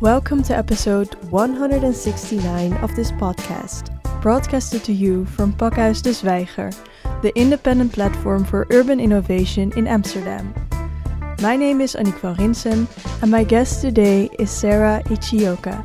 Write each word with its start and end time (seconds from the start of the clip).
Welcome 0.00 0.42
to 0.44 0.56
episode 0.56 1.14
169 1.28 2.72
of 2.78 2.96
this 2.96 3.12
podcast, 3.12 3.92
broadcasted 4.22 4.82
to 4.84 4.94
you 4.94 5.26
from 5.26 5.52
Pakhuis 5.52 6.00
de 6.00 6.08
Zwijger, 6.08 6.74
the 7.20 7.38
independent 7.38 7.92
platform 7.92 8.46
for 8.46 8.66
urban 8.70 8.98
innovation 8.98 9.74
in 9.76 9.86
Amsterdam. 9.86 10.54
My 11.42 11.54
name 11.54 11.82
is 11.82 11.96
Annick 11.96 12.18
van 12.20 12.34
Rinsum, 12.36 12.88
and 13.20 13.30
my 13.30 13.44
guest 13.44 13.82
today 13.82 14.30
is 14.38 14.50
Sarah 14.50 15.02
Ichioka. 15.04 15.84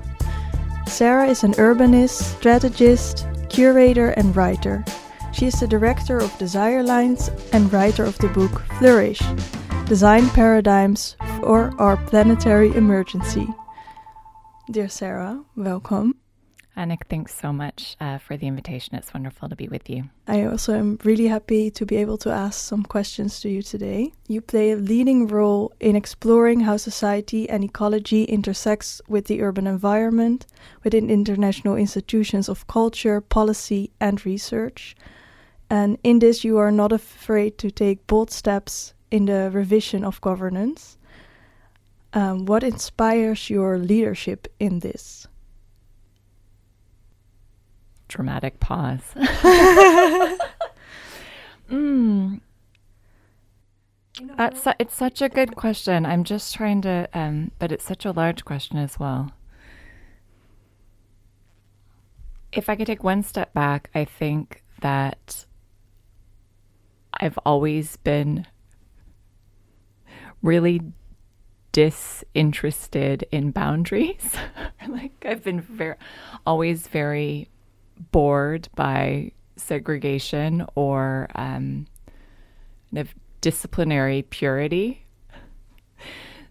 Sarah 0.87 1.27
is 1.27 1.43
an 1.43 1.51
urbanist, 1.55 2.37
strategist, 2.37 3.27
curator, 3.49 4.11
and 4.11 4.33
writer. 4.33 4.85
She 5.33 5.47
is 5.47 5.59
the 5.59 5.67
director 5.67 6.19
of 6.19 6.37
Desire 6.37 6.83
Lines 6.83 7.29
and 7.51 7.71
writer 7.73 8.05
of 8.05 8.17
the 8.19 8.29
book 8.29 8.63
Flourish 8.79 9.19
Design 9.87 10.29
Paradigms 10.29 11.17
for 11.41 11.73
Our 11.79 11.97
Planetary 12.07 12.73
Emergency. 12.75 13.53
Dear 14.69 14.89
Sarah, 14.89 15.43
welcome. 15.55 16.15
Annick, 16.75 17.03
thanks 17.07 17.35
so 17.35 17.53
much 17.53 17.95
uh, 18.01 18.17
for 18.17 18.35
the 18.35 18.47
invitation. 18.47 18.95
It's 18.95 19.13
wonderful 19.13 19.47
to 19.47 19.55
be 19.55 19.67
with 19.67 19.87
you. 19.89 20.09
I 20.27 20.43
also 20.43 20.73
am 20.73 20.97
really 21.03 21.27
happy 21.27 21.69
to 21.69 21.85
be 21.85 21.97
able 21.97 22.17
to 22.17 22.31
ask 22.31 22.59
some 22.59 22.83
questions 22.83 23.39
to 23.41 23.49
you 23.49 23.61
today. 23.61 24.11
You 24.27 24.41
play 24.41 24.71
a 24.71 24.75
leading 24.75 25.27
role 25.27 25.71
in 25.79 25.95
exploring 25.95 26.61
how 26.61 26.77
society 26.77 27.47
and 27.47 27.63
ecology 27.63 28.23
intersects 28.23 29.01
with 29.07 29.27
the 29.27 29.43
urban 29.43 29.67
environment 29.67 30.47
within 30.83 31.11
international 31.11 31.75
institutions 31.75 32.49
of 32.49 32.65
culture, 32.65 33.21
policy, 33.21 33.91
and 34.01 34.25
research. 34.25 34.95
And 35.69 35.99
in 36.03 36.19
this, 36.19 36.43
you 36.43 36.57
are 36.57 36.71
not 36.71 36.91
afraid 36.91 37.59
to 37.59 37.69
take 37.69 38.07
bold 38.07 38.31
steps 38.31 38.95
in 39.11 39.25
the 39.25 39.51
revision 39.53 40.03
of 40.03 40.19
governance. 40.21 40.97
Um, 42.15 42.45
what 42.45 42.63
inspires 42.63 43.49
your 43.49 43.77
leadership 43.77 44.47
in 44.57 44.79
this? 44.79 45.27
Dramatic 48.07 48.61
pause. 48.61 49.01
mm. 51.69 52.39
That's 54.37 54.63
su- 54.63 54.71
it's 54.79 54.95
such 54.95 55.21
a 55.21 55.27
good 55.27 55.57
question. 55.57 56.05
I'm 56.05 56.23
just 56.23 56.55
trying 56.55 56.81
to, 56.83 57.09
um, 57.13 57.51
but 57.59 57.73
it's 57.73 57.83
such 57.83 58.05
a 58.05 58.11
large 58.11 58.45
question 58.45 58.77
as 58.77 58.97
well. 58.97 59.31
If 62.53 62.69
I 62.69 62.77
could 62.77 62.87
take 62.87 63.03
one 63.03 63.23
step 63.23 63.53
back, 63.53 63.89
I 63.93 64.05
think 64.05 64.63
that 64.79 65.45
I've 67.19 67.37
always 67.45 67.97
been 67.97 68.47
really 70.41 70.79
disinterested 71.75 73.27
in 73.33 73.51
boundaries. 73.51 74.33
like 74.87 75.11
I've 75.25 75.43
been 75.43 75.59
very 75.59 75.95
always 76.45 76.87
very 76.87 77.49
bored 78.13 78.69
by 78.75 79.33
segregation 79.57 80.65
or 80.75 81.27
um, 81.35 81.87
kind 82.91 82.99
of 82.99 83.13
disciplinary 83.41 84.21
purity. 84.21 85.05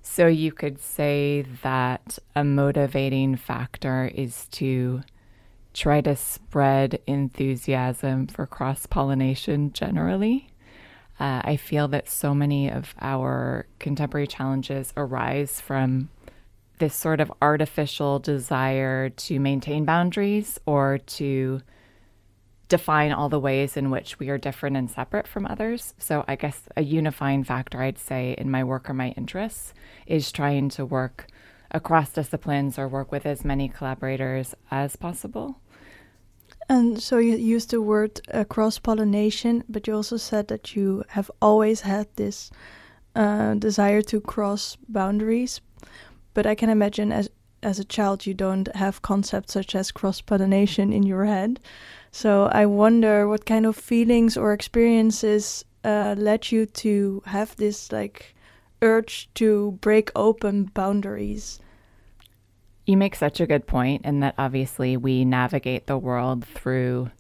So 0.02 0.26
you 0.26 0.52
could 0.52 0.78
say 0.78 1.46
that 1.62 2.18
a 2.36 2.44
motivating 2.44 3.36
factor 3.36 4.10
is 4.14 4.46
to 4.52 5.04
try 5.72 6.02
to 6.02 6.16
spread 6.16 7.00
enthusiasm 7.06 8.26
for 8.26 8.46
cross 8.46 8.84
pollination 8.84 9.72
generally. 9.72 10.50
Uh, 11.18 11.42
I 11.44 11.56
feel 11.56 11.88
that 11.88 12.08
so 12.08 12.34
many 12.34 12.70
of 12.70 12.94
our 13.00 13.66
contemporary 13.78 14.26
challenges 14.26 14.92
arise 14.96 15.60
from 15.60 16.10
this 16.78 16.94
sort 16.94 17.20
of 17.20 17.32
artificial 17.40 18.18
desire 18.18 19.08
to 19.10 19.38
maintain 19.38 19.84
boundaries 19.84 20.58
or 20.66 20.98
to 20.98 21.60
define 22.68 23.12
all 23.12 23.28
the 23.28 23.38
ways 23.38 23.76
in 23.76 23.90
which 23.90 24.18
we 24.18 24.28
are 24.28 24.38
different 24.38 24.76
and 24.76 24.90
separate 24.90 25.28
from 25.28 25.46
others. 25.46 25.94
So, 25.98 26.24
I 26.26 26.34
guess 26.34 26.62
a 26.76 26.82
unifying 26.82 27.44
factor 27.44 27.80
I'd 27.80 27.98
say 27.98 28.34
in 28.36 28.50
my 28.50 28.64
work 28.64 28.90
or 28.90 28.94
my 28.94 29.10
interests 29.10 29.72
is 30.06 30.32
trying 30.32 30.70
to 30.70 30.84
work 30.84 31.28
across 31.70 32.10
disciplines 32.10 32.78
or 32.78 32.88
work 32.88 33.12
with 33.12 33.26
as 33.26 33.44
many 33.44 33.68
collaborators 33.68 34.54
as 34.70 34.96
possible. 34.96 35.60
And 36.68 37.02
so 37.02 37.18
you 37.18 37.36
used 37.36 37.70
the 37.70 37.82
word 37.82 38.20
uh, 38.32 38.44
cross 38.44 38.78
pollination, 38.78 39.64
but 39.68 39.86
you 39.86 39.94
also 39.94 40.16
said 40.16 40.48
that 40.48 40.74
you 40.74 41.04
have 41.08 41.30
always 41.42 41.82
had 41.82 42.08
this 42.16 42.50
uh, 43.14 43.54
desire 43.54 44.02
to 44.02 44.20
cross 44.20 44.76
boundaries. 44.88 45.60
But 46.32 46.46
I 46.46 46.54
can 46.54 46.70
imagine 46.70 47.12
as 47.12 47.28
as 47.62 47.78
a 47.78 47.84
child 47.84 48.26
you 48.26 48.34
don't 48.34 48.68
have 48.76 49.00
concepts 49.00 49.54
such 49.54 49.74
as 49.74 49.90
cross 49.90 50.20
pollination 50.20 50.92
in 50.92 51.02
your 51.02 51.24
head. 51.24 51.58
So 52.12 52.44
I 52.52 52.66
wonder 52.66 53.26
what 53.26 53.46
kind 53.46 53.64
of 53.64 53.74
feelings 53.74 54.36
or 54.36 54.52
experiences 54.52 55.64
uh, 55.82 56.14
led 56.18 56.52
you 56.52 56.66
to 56.66 57.22
have 57.26 57.56
this 57.56 57.90
like 57.90 58.34
urge 58.82 59.30
to 59.34 59.78
break 59.80 60.10
open 60.14 60.64
boundaries. 60.74 61.58
You 62.86 62.96
make 62.96 63.14
such 63.14 63.40
a 63.40 63.46
good 63.46 63.66
point 63.66 64.04
in 64.04 64.20
that 64.20 64.34
obviously 64.36 64.96
we 64.96 65.24
navigate 65.24 65.86
the 65.86 65.96
world 65.96 66.44
through 66.44 67.10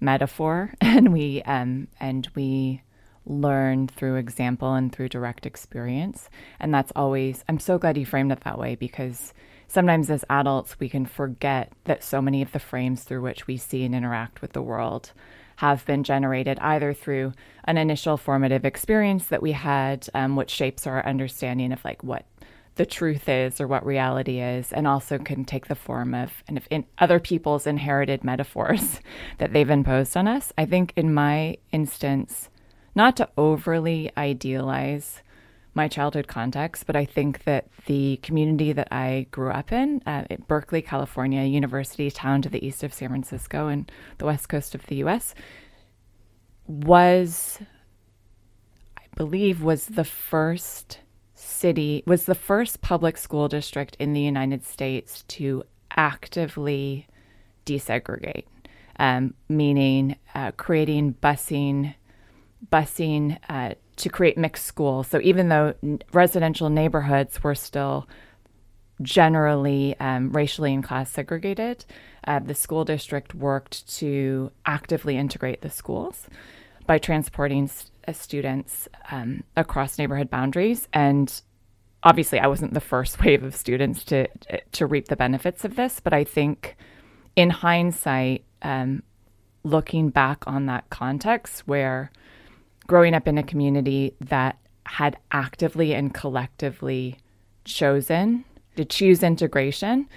metaphor 0.00 0.74
and 0.80 1.12
we 1.12 1.42
um, 1.42 1.88
and 2.00 2.28
we 2.34 2.82
learn 3.24 3.86
through 3.86 4.16
example 4.16 4.74
and 4.74 4.92
through 4.92 5.08
direct 5.08 5.46
experience. 5.46 6.28
And 6.58 6.74
that's 6.74 6.92
always 6.96 7.44
I'm 7.48 7.58
so 7.58 7.78
glad 7.78 7.98
you 7.98 8.06
framed 8.06 8.32
it 8.32 8.40
that 8.40 8.58
way 8.58 8.74
because 8.74 9.34
sometimes 9.68 10.10
as 10.10 10.24
adults 10.30 10.80
we 10.80 10.88
can 10.88 11.06
forget 11.06 11.72
that 11.84 12.02
so 12.02 12.22
many 12.22 12.42
of 12.42 12.52
the 12.52 12.58
frames 12.58 13.04
through 13.04 13.22
which 13.22 13.46
we 13.46 13.56
see 13.56 13.84
and 13.84 13.94
interact 13.94 14.40
with 14.40 14.54
the 14.54 14.62
world 14.62 15.12
have 15.56 15.84
been 15.86 16.02
generated 16.02 16.58
either 16.60 16.92
through 16.92 17.32
an 17.64 17.78
initial 17.78 18.16
formative 18.16 18.64
experience 18.64 19.26
that 19.26 19.42
we 19.42 19.52
had, 19.52 20.08
um, 20.14 20.34
which 20.34 20.50
shapes 20.50 20.86
our 20.86 21.06
understanding 21.06 21.70
of 21.72 21.84
like 21.84 22.02
what 22.02 22.24
the 22.76 22.86
truth 22.86 23.28
is 23.28 23.60
or 23.60 23.66
what 23.66 23.84
reality 23.84 24.40
is, 24.40 24.72
and 24.72 24.86
also 24.86 25.18
can 25.18 25.44
take 25.44 25.66
the 25.66 25.74
form 25.74 26.14
of 26.14 26.42
and 26.48 26.56
if 26.56 26.66
in 26.70 26.86
other 26.98 27.20
people's 27.20 27.66
inherited 27.66 28.24
metaphors 28.24 29.00
that 29.38 29.52
they've 29.52 29.68
imposed 29.68 30.16
on 30.16 30.26
us. 30.26 30.52
I 30.56 30.64
think 30.64 30.92
in 30.96 31.12
my 31.12 31.58
instance, 31.70 32.48
not 32.94 33.16
to 33.16 33.28
overly 33.36 34.10
idealize 34.16 35.22
my 35.74 35.88
childhood 35.88 36.28
context, 36.28 36.86
but 36.86 36.96
I 36.96 37.04
think 37.04 37.44
that 37.44 37.66
the 37.86 38.18
community 38.22 38.72
that 38.72 38.88
I 38.92 39.26
grew 39.30 39.50
up 39.50 39.72
in, 39.72 40.02
uh, 40.06 40.24
at 40.28 40.46
Berkeley, 40.46 40.82
California, 40.82 41.42
university 41.44 42.10
town 42.10 42.42
to 42.42 42.50
the 42.50 42.64
east 42.64 42.82
of 42.82 42.92
San 42.92 43.08
Francisco 43.08 43.68
and 43.68 43.90
the 44.18 44.26
west 44.26 44.48
coast 44.48 44.74
of 44.74 44.86
the 44.86 44.96
US, 44.96 45.34
was, 46.66 47.58
I 48.98 49.02
believe, 49.16 49.62
was 49.62 49.86
the 49.86 50.04
first 50.04 50.98
city 51.62 52.02
was 52.06 52.26
the 52.26 52.34
first 52.34 52.80
public 52.80 53.16
school 53.16 53.46
district 53.46 53.96
in 54.00 54.12
the 54.12 54.20
United 54.20 54.64
States 54.64 55.22
to 55.28 55.62
actively 55.96 57.06
desegregate, 57.64 58.46
um, 58.98 59.34
meaning 59.48 60.16
uh, 60.34 60.50
creating 60.56 61.14
busing, 61.22 61.94
busing 62.72 63.38
uh, 63.48 63.74
to 63.94 64.08
create 64.08 64.36
mixed 64.36 64.66
schools. 64.66 65.06
So 65.06 65.20
even 65.22 65.48
though 65.50 65.74
n- 65.84 66.00
residential 66.12 66.68
neighborhoods 66.68 67.44
were 67.44 67.54
still 67.54 68.08
generally 69.00 69.96
um, 70.00 70.32
racially 70.32 70.74
and 70.74 70.82
class 70.82 71.10
segregated, 71.10 71.84
uh, 72.26 72.40
the 72.40 72.54
school 72.54 72.84
district 72.84 73.36
worked 73.36 73.88
to 73.98 74.50
actively 74.66 75.16
integrate 75.16 75.60
the 75.62 75.70
schools 75.70 76.26
by 76.86 76.98
transporting 76.98 77.68
st- 77.68 77.90
uh, 78.08 78.12
students 78.12 78.88
um, 79.12 79.44
across 79.56 79.96
neighborhood 79.96 80.28
boundaries 80.28 80.88
and 80.92 81.42
obviously 82.02 82.38
I 82.38 82.46
wasn't 82.46 82.74
the 82.74 82.80
first 82.80 83.20
wave 83.24 83.42
of 83.42 83.54
students 83.54 84.04
to 84.04 84.28
to 84.72 84.86
reap 84.86 85.08
the 85.08 85.16
benefits 85.16 85.64
of 85.64 85.76
this, 85.76 86.00
but 86.00 86.12
I 86.12 86.24
think 86.24 86.76
in 87.36 87.50
hindsight, 87.50 88.44
um, 88.62 89.02
looking 89.64 90.10
back 90.10 90.44
on 90.46 90.66
that 90.66 90.88
context 90.90 91.66
where 91.66 92.10
growing 92.86 93.14
up 93.14 93.28
in 93.28 93.38
a 93.38 93.42
community 93.42 94.14
that 94.20 94.58
had 94.86 95.16
actively 95.30 95.94
and 95.94 96.12
collectively 96.12 97.16
chosen 97.64 98.44
to 98.76 98.84
choose 98.84 99.22
integration 99.22 100.08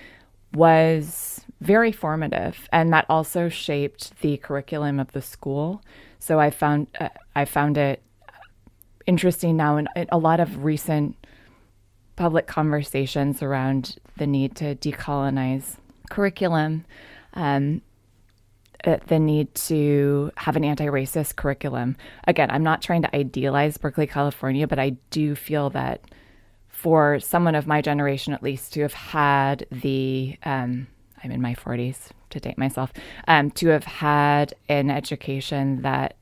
was 0.54 1.46
very 1.62 1.92
formative 1.92 2.68
and 2.72 2.92
that 2.92 3.06
also 3.08 3.50
shaped 3.50 4.20
the 4.22 4.38
curriculum 4.38 5.00
of 5.00 5.12
the 5.12 5.22
school. 5.22 5.82
So 6.20 6.40
i 6.40 6.50
found 6.50 6.88
uh, 7.00 7.10
i 7.36 7.46
found 7.46 7.78
it 7.78 8.02
interesting 9.06 9.56
now 9.56 9.78
in, 9.78 9.88
in 9.96 10.08
a 10.12 10.18
lot 10.18 10.40
of 10.40 10.64
recent 10.64 11.16
public 12.16 12.48
conversations 12.48 13.42
around 13.42 13.98
the 14.18 14.28
need 14.28 14.56
to 14.56 14.76
decolonize 14.76 15.76
curriculum, 16.10 16.86
um, 17.34 17.82
uh, 18.86 18.98
the 19.08 19.20
need 19.20 19.54
to 19.56 20.32
have 20.38 20.56
an 20.56 20.64
anti 20.64 20.86
racist 20.86 21.36
curriculum. 21.36 21.98
Again, 22.28 22.52
I'm 22.52 22.64
not 22.64 22.82
trying 22.82 23.02
to 23.02 23.16
idealize 23.16 23.78
Berkeley, 23.78 24.08
California, 24.08 24.68
but 24.68 24.80
I 24.80 24.92
do 25.10 25.36
feel 25.36 25.70
that 25.72 26.02
for 26.68 27.20
someone 27.20 27.56
of 27.56 27.66
my 27.66 27.82
generation, 27.82 28.34
at 28.34 28.44
least, 28.44 28.74
to 28.74 28.82
have 28.82 28.94
had 28.94 29.66
the, 29.72 30.38
um, 30.44 30.88
I'm 31.24 31.32
in 31.32 31.42
my 31.42 31.56
40s 31.56 32.10
to 32.30 32.40
date 32.40 32.58
myself, 32.58 32.94
um, 33.28 33.50
to 33.52 33.70
have 33.70 33.86
had 33.86 34.54
an 34.70 34.92
education 34.92 35.82
that 35.82 36.16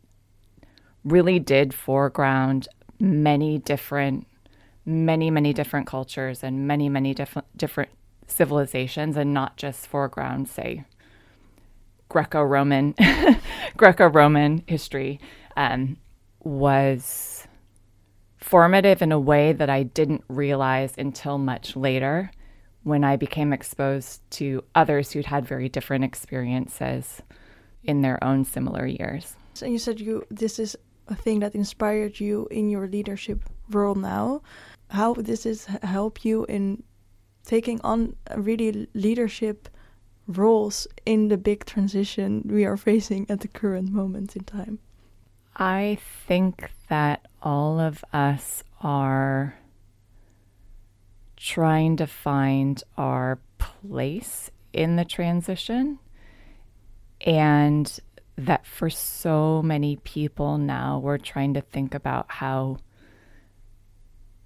really 1.03 1.39
did 1.39 1.73
foreground 1.73 2.69
many 2.99 3.57
different, 3.57 4.25
many, 4.85 5.29
many 5.31 5.53
different 5.53 5.87
cultures 5.87 6.43
and 6.43 6.67
many, 6.67 6.89
many 6.89 7.13
different, 7.13 7.57
different 7.57 7.89
civilizations 8.27 9.17
and 9.17 9.33
not 9.33 9.57
just 9.57 9.87
foreground, 9.87 10.47
say, 10.49 10.83
Greco-Roman, 12.09 12.95
Greco-Roman 13.77 14.63
history 14.67 15.19
um, 15.57 15.97
was 16.43 17.47
formative 18.37 19.01
in 19.01 19.11
a 19.11 19.19
way 19.19 19.53
that 19.53 19.69
I 19.69 19.83
didn't 19.83 20.23
realize 20.27 20.93
until 20.97 21.37
much 21.37 21.75
later 21.75 22.31
when 22.83 23.03
I 23.03 23.15
became 23.15 23.53
exposed 23.53 24.21
to 24.31 24.63
others 24.75 25.11
who'd 25.11 25.25
had 25.25 25.45
very 25.45 25.69
different 25.69 26.03
experiences 26.03 27.21
in 27.83 28.01
their 28.01 28.21
own 28.23 28.43
similar 28.43 28.85
years. 28.85 29.35
So 29.53 29.65
you 29.65 29.79
said 29.79 29.99
you 29.99 30.25
this 30.29 30.59
is 30.59 30.75
a 31.07 31.15
thing 31.15 31.39
that 31.39 31.55
inspired 31.55 32.19
you 32.19 32.47
in 32.51 32.69
your 32.69 32.87
leadership 32.87 33.43
role 33.69 33.95
now. 33.95 34.41
How 34.93 35.15
this 35.15 35.47
is 35.47 35.65
help 35.81 36.23
you 36.23 36.45
in 36.45 36.83
taking 37.43 37.81
on 37.81 38.15
really 38.35 38.87
leadership 38.93 39.67
roles 40.27 40.87
in 41.03 41.29
the 41.29 41.37
big 41.37 41.65
transition 41.65 42.43
we 42.45 42.63
are 42.63 42.77
facing 42.77 43.25
at 43.27 43.39
the 43.39 43.47
current 43.47 43.91
moment 43.91 44.35
in 44.35 44.43
time? 44.43 44.77
I 45.55 45.97
think 46.27 46.69
that 46.89 47.27
all 47.41 47.79
of 47.79 48.05
us 48.13 48.63
are 48.81 49.55
trying 51.37 51.97
to 51.97 52.05
find 52.05 52.83
our 52.95 53.39
place 53.57 54.51
in 54.73 54.95
the 54.95 55.05
transition. 55.05 55.97
And 57.21 57.99
that 58.35 58.67
for 58.67 58.91
so 58.91 59.63
many 59.63 59.95
people 59.95 60.59
now, 60.59 60.99
we're 60.99 61.17
trying 61.17 61.55
to 61.55 61.61
think 61.61 61.95
about 61.95 62.25
how 62.29 62.77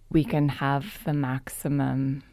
we 0.10 0.24
can 0.24 0.50
have 0.50 1.04
the 1.04 1.14
maximum 1.14 2.24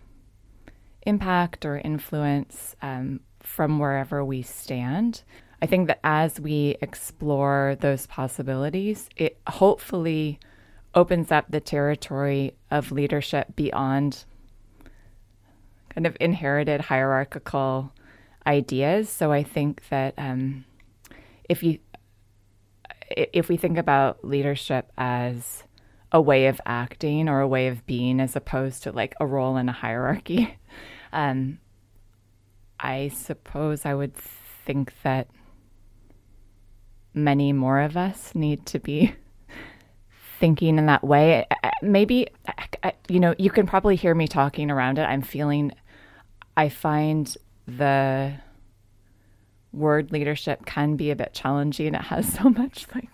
impact 1.03 1.65
or 1.65 1.79
influence 1.79 2.77
um, 2.83 3.21
from 3.41 3.79
wherever 3.79 4.25
we 4.25 4.43
stand. 4.43 5.23
I 5.61 5.67
think 5.67 5.87
that 5.89 6.01
as 6.05 6.41
we 6.41 6.77
explore 6.81 7.77
those 7.81 8.07
possibilities, 8.07 9.09
it 9.17 9.39
hopefully 9.47 10.39
opens 10.95 11.33
up 11.33 11.47
the 11.49 11.61
territory 11.61 12.55
of 12.71 12.93
leadership 12.93 13.57
beyond 13.57 14.25
kind 15.95 16.07
of 16.07 16.17
inherited 16.21 16.83
hierarchical 16.83 17.93
ideas. 18.47 19.09
So 19.09 19.33
I 19.33 19.43
think 19.43 19.83
that 19.91 20.15
um, 20.19 20.65
if 21.49 21.63
you 21.63 21.79
if 23.11 23.49
we 23.49 23.57
think 23.57 23.79
about 23.79 24.25
leadership 24.25 24.91
as 24.97 25.65
a 26.15 26.21
way 26.21 26.47
of 26.47 26.61
acting 26.65 27.29
or 27.29 27.41
a 27.41 27.49
way 27.49 27.67
of 27.67 27.85
being 27.87 28.21
as 28.21 28.37
opposed 28.37 28.85
to 28.85 28.93
like 28.93 29.15
a 29.21 29.27
role 29.27 29.57
in 29.57 29.69
a 29.69 29.73
hierarchy, 29.73 30.57
um, 31.13 31.59
I 32.79 33.09
suppose 33.09 33.85
I 33.85 33.95
would 33.95 34.15
think 34.15 34.95
that 35.03 35.29
many 37.13 37.53
more 37.53 37.81
of 37.81 37.97
us 37.97 38.33
need 38.35 38.65
to 38.67 38.79
be 38.79 39.13
thinking 40.39 40.79
in 40.79 40.87
that 40.87 41.03
way. 41.03 41.47
Maybe, 41.83 42.29
you 43.09 43.19
know, 43.19 43.35
you 43.37 43.51
can 43.51 43.67
probably 43.67 43.97
hear 43.97 44.15
me 44.15 44.29
talking 44.29 44.71
around 44.71 44.99
it. 44.99 45.03
I'm 45.03 45.23
feeling, 45.23 45.73
I 46.57 46.69
find 46.69 47.37
the 47.67 48.35
word 49.73 50.13
leadership 50.13 50.65
can 50.65 50.95
be 50.95 51.11
a 51.11 51.17
bit 51.17 51.35
challenging. 51.35 51.95
It 51.95 52.03
has 52.03 52.33
so 52.39 52.51
much 52.51 52.87
like 52.95 53.09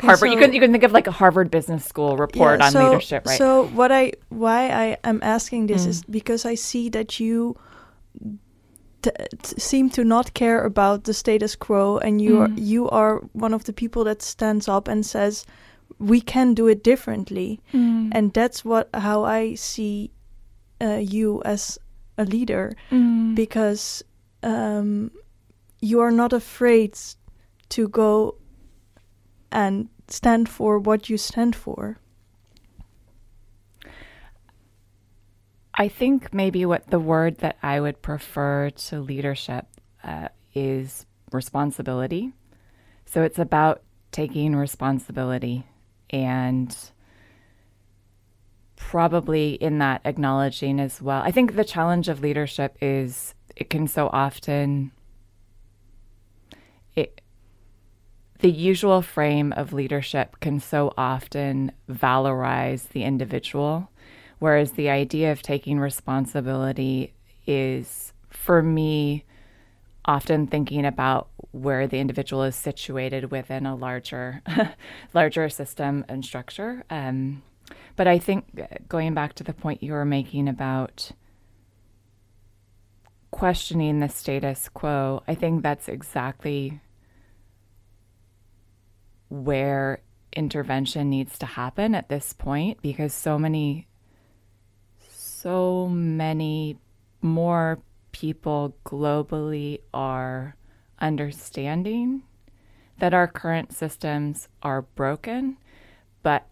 Harvard. 0.00 0.18
So, 0.18 0.26
you 0.26 0.38
can 0.38 0.52
you 0.52 0.60
can 0.60 0.72
think 0.72 0.84
of 0.84 0.92
like 0.92 1.06
a 1.06 1.12
Harvard 1.12 1.50
Business 1.50 1.84
School 1.84 2.16
report 2.16 2.60
yeah, 2.60 2.66
on 2.66 2.72
so, 2.72 2.84
leadership, 2.84 3.26
right? 3.26 3.38
So 3.38 3.66
what 3.68 3.90
I 3.90 4.12
why 4.28 4.68
I 4.70 4.96
am 5.04 5.20
asking 5.22 5.66
this 5.66 5.84
mm. 5.84 5.88
is 5.88 6.02
because 6.04 6.44
I 6.44 6.54
see 6.54 6.88
that 6.90 7.18
you 7.18 7.56
seem 9.42 9.90
to 9.90 10.04
not 10.04 10.34
care 10.34 10.64
about 10.64 11.04
the 11.04 11.14
status 11.14 11.56
quo, 11.56 11.98
and 11.98 12.20
you 12.20 12.36
mm. 12.36 12.40
are 12.40 12.60
you 12.60 12.88
are 12.90 13.18
one 13.32 13.54
of 13.54 13.64
the 13.64 13.72
people 13.72 14.04
that 14.04 14.22
stands 14.22 14.68
up 14.68 14.88
and 14.88 15.04
says 15.04 15.46
we 15.98 16.20
can 16.20 16.54
do 16.54 16.66
it 16.66 16.82
differently, 16.82 17.60
mm. 17.72 18.10
and 18.12 18.32
that's 18.32 18.64
what 18.64 18.88
how 18.92 19.24
I 19.24 19.54
see 19.54 20.10
uh, 20.80 21.00
you 21.00 21.42
as 21.44 21.78
a 22.18 22.24
leader 22.24 22.72
mm. 22.90 23.34
because 23.34 24.02
um, 24.42 25.10
you 25.80 26.00
are 26.00 26.10
not 26.10 26.32
afraid 26.32 26.98
to 27.70 27.88
go 27.88 28.36
and 29.50 29.88
stand 30.08 30.48
for 30.48 30.78
what 30.78 31.08
you 31.08 31.16
stand 31.16 31.56
for. 31.56 31.98
I 35.74 35.88
think 35.88 36.32
maybe 36.32 36.64
what 36.64 36.88
the 36.88 36.98
word 36.98 37.38
that 37.38 37.58
I 37.62 37.80
would 37.80 38.00
prefer 38.00 38.70
to 38.70 39.00
leadership 39.00 39.66
uh, 40.02 40.28
is 40.54 41.04
responsibility. 41.32 42.32
So 43.04 43.22
it's 43.22 43.38
about 43.38 43.82
taking 44.10 44.56
responsibility 44.56 45.66
and 46.08 46.74
probably 48.76 49.54
in 49.54 49.78
that 49.78 50.00
acknowledging 50.04 50.80
as 50.80 51.02
well. 51.02 51.20
I 51.22 51.30
think 51.30 51.56
the 51.56 51.64
challenge 51.64 52.08
of 52.08 52.20
leadership 52.20 52.78
is 52.80 53.34
it 53.54 53.68
can 53.68 53.86
so 53.86 54.08
often 54.12 54.92
it 56.94 57.20
the 58.40 58.50
usual 58.50 59.02
frame 59.02 59.52
of 59.52 59.72
leadership 59.72 60.36
can 60.40 60.60
so 60.60 60.92
often 60.96 61.72
valorize 61.90 62.88
the 62.88 63.04
individual 63.04 63.90
whereas 64.38 64.72
the 64.72 64.90
idea 64.90 65.32
of 65.32 65.42
taking 65.42 65.78
responsibility 65.78 67.12
is 67.46 68.12
for 68.28 68.62
me 68.62 69.24
often 70.04 70.46
thinking 70.46 70.84
about 70.84 71.28
where 71.52 71.86
the 71.86 71.98
individual 71.98 72.42
is 72.42 72.54
situated 72.54 73.30
within 73.30 73.66
a 73.66 73.74
larger 73.74 74.42
larger 75.14 75.48
system 75.48 76.04
and 76.08 76.24
structure. 76.24 76.84
Um, 76.90 77.42
but 77.96 78.06
i 78.06 78.18
think 78.18 78.44
uh, 78.60 78.66
going 78.88 79.14
back 79.14 79.32
to 79.34 79.42
the 79.42 79.52
point 79.52 79.82
you 79.82 79.92
were 79.92 80.04
making 80.04 80.48
about 80.48 81.10
questioning 83.36 84.00
the 84.00 84.08
status 84.08 84.70
quo, 84.70 85.22
I 85.28 85.34
think 85.34 85.62
that's 85.62 85.88
exactly 85.88 86.80
where 89.28 90.02
intervention 90.34 91.10
needs 91.10 91.38
to 91.38 91.46
happen 91.46 91.94
at 91.94 92.08
this 92.08 92.32
point 92.32 92.80
because 92.82 93.12
so 93.14 93.38
many 93.38 93.86
so 95.08 95.88
many 95.88 96.76
more 97.22 97.78
people 98.12 98.76
globally 98.84 99.80
are 99.92 100.56
understanding 100.98 102.22
that 102.98 103.12
our 103.12 103.26
current 103.26 103.74
systems 103.74 104.48
are 104.62 104.82
broken, 104.82 105.56
but 106.22 106.46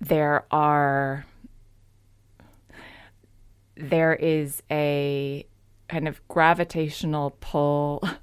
there 0.00 0.44
are 0.50 1.24
there 3.76 4.14
is 4.14 4.62
a 4.70 5.46
kind 5.88 6.06
of 6.06 6.26
gravitational 6.28 7.30
pull 7.40 8.06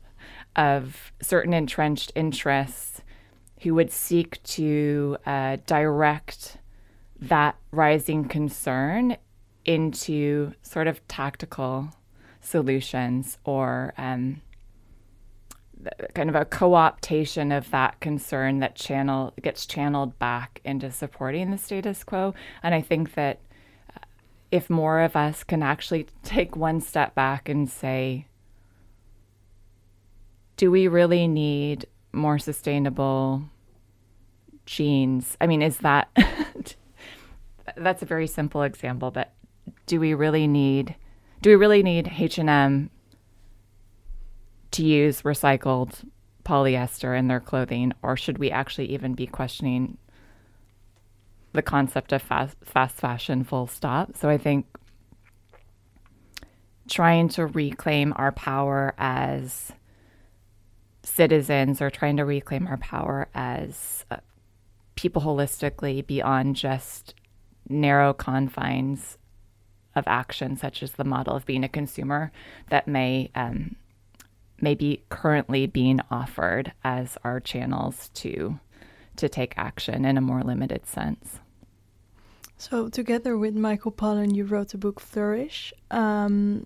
of 0.60 1.14
certain 1.22 1.54
entrenched 1.54 2.12
interests 2.16 3.02
who 3.62 3.74
would 3.74 3.92
seek 3.92 4.44
to 4.44 5.18
uh, 5.26 5.56
direct 5.66 6.58
that 7.22 7.56
rising 7.72 8.26
concern 8.26 9.16
into 9.64 10.52
sort 10.62 10.88
of 10.88 11.06
tactical 11.08 11.90
solutions 12.42 13.38
or 13.46 13.94
um, 13.98 14.42
kind 16.14 16.30
of 16.30 16.36
a 16.36 16.44
co-optation 16.44 17.58
of 17.58 17.72
that 17.72 17.98
concern 18.02 18.60
that 18.60 18.76
channel 18.76 19.34
gets 19.42 19.66
channeled 19.66 20.20
back 20.20 20.60
into 20.66 20.92
supporting 20.92 21.52
the 21.52 21.58
status 21.58 22.04
quo. 22.04 22.34
And 22.64 22.76
i 22.76 22.82
think 22.82 23.14
that 23.16 23.40
if 24.52 24.70
more 24.70 25.00
of 25.02 25.16
us 25.16 25.44
can 25.44 25.64
actually 25.64 26.08
take 26.24 26.56
one 26.56 26.82
step 26.82 27.14
back 27.16 27.48
and 27.48 27.70
say, 27.70 28.26
do 30.60 30.70
we 30.70 30.90
really 30.90 31.26
need 31.26 31.86
more 32.12 32.38
sustainable 32.38 33.44
jeans? 34.66 35.38
I 35.40 35.48
mean, 35.48 35.62
is 35.62 35.78
that 35.78 36.10
that's 37.78 38.02
a 38.02 38.06
very 38.06 38.28
simple 38.28 38.64
example, 38.64 39.10
but 39.10 39.32
do 39.86 40.02
we 40.02 40.14
really 40.14 40.48
need 40.48 40.96
do 41.42 41.52
we 41.52 41.56
really 41.56 41.82
need 41.82 42.12
H&M 42.14 42.90
to 44.72 44.84
use 44.84 45.22
recycled 45.22 46.04
polyester 46.44 47.18
in 47.18 47.30
their 47.30 47.40
clothing 47.40 47.94
or 48.04 48.18
should 48.18 48.38
we 48.38 48.52
actually 48.52 48.92
even 48.92 49.14
be 49.14 49.28
questioning 49.28 49.98
the 51.54 51.62
concept 51.62 52.12
of 52.12 52.22
fast 52.22 52.58
fast 52.66 52.98
fashion 52.98 53.46
full 53.46 53.66
stop. 53.66 54.18
So 54.18 54.28
I 54.28 54.38
think 54.38 54.66
trying 56.90 57.30
to 57.30 57.46
reclaim 57.46 58.12
our 58.18 58.34
power 58.34 58.94
as 58.98 59.72
citizens 61.10 61.82
or 61.82 61.90
trying 61.90 62.18
to 62.18 62.26
reclaim 62.26 62.68
our 62.68 62.78
power 62.78 63.28
as 63.34 64.06
uh, 64.12 64.18
people 64.96 65.22
holistically 65.22 66.06
beyond 66.06 66.56
just 66.56 67.16
narrow 67.68 68.14
confines 68.14 69.18
of 69.96 70.04
action, 70.08 70.56
such 70.56 70.84
as 70.84 70.94
the 70.94 71.04
model 71.04 71.36
of 71.36 71.46
being 71.46 71.64
a 71.64 71.70
consumer 71.70 72.32
that 72.70 72.88
may 72.88 73.30
um, 73.36 73.76
may 74.62 74.76
be 74.76 75.02
currently 75.10 75.66
being 75.66 76.00
offered 76.12 76.74
as 76.84 77.18
our 77.24 77.40
channels 77.40 78.10
to 78.14 78.60
to 79.16 79.28
take 79.28 79.54
action 79.58 80.06
in 80.06 80.18
a 80.18 80.22
more 80.22 80.44
limited 80.44 80.86
sense. 80.86 81.40
So, 82.58 82.90
together 82.90 83.38
with 83.38 83.56
Michael 83.56 83.92
Pawlyn, 83.92 84.36
you 84.36 84.44
wrote 84.44 84.70
the 84.70 84.78
book 84.78 85.00
Flourish. 85.00 85.74
Um, 85.92 86.66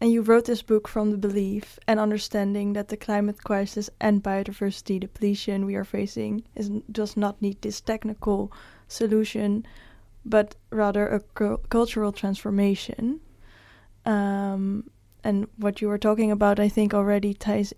and 0.00 0.12
you 0.12 0.22
wrote 0.22 0.44
this 0.44 0.62
book 0.62 0.86
from 0.86 1.10
the 1.10 1.18
belief 1.18 1.78
and 1.88 1.98
understanding 1.98 2.72
that 2.72 2.88
the 2.88 2.96
climate 2.96 3.42
crisis 3.42 3.90
and 4.00 4.22
biodiversity 4.22 5.00
depletion 5.00 5.66
we 5.66 5.74
are 5.74 5.84
facing 5.84 6.44
is, 6.54 6.70
does 6.92 7.16
not 7.16 7.42
need 7.42 7.60
this 7.62 7.80
technical 7.80 8.52
solution, 8.86 9.66
but 10.24 10.54
rather 10.70 11.08
a 11.08 11.20
cu- 11.20 11.58
cultural 11.68 12.12
transformation. 12.12 13.20
Um, 14.06 14.88
and 15.24 15.48
what 15.56 15.82
you 15.82 15.88
were 15.88 15.98
talking 15.98 16.30
about, 16.30 16.60
I 16.60 16.68
think, 16.68 16.94
already 16.94 17.34
ties 17.34 17.74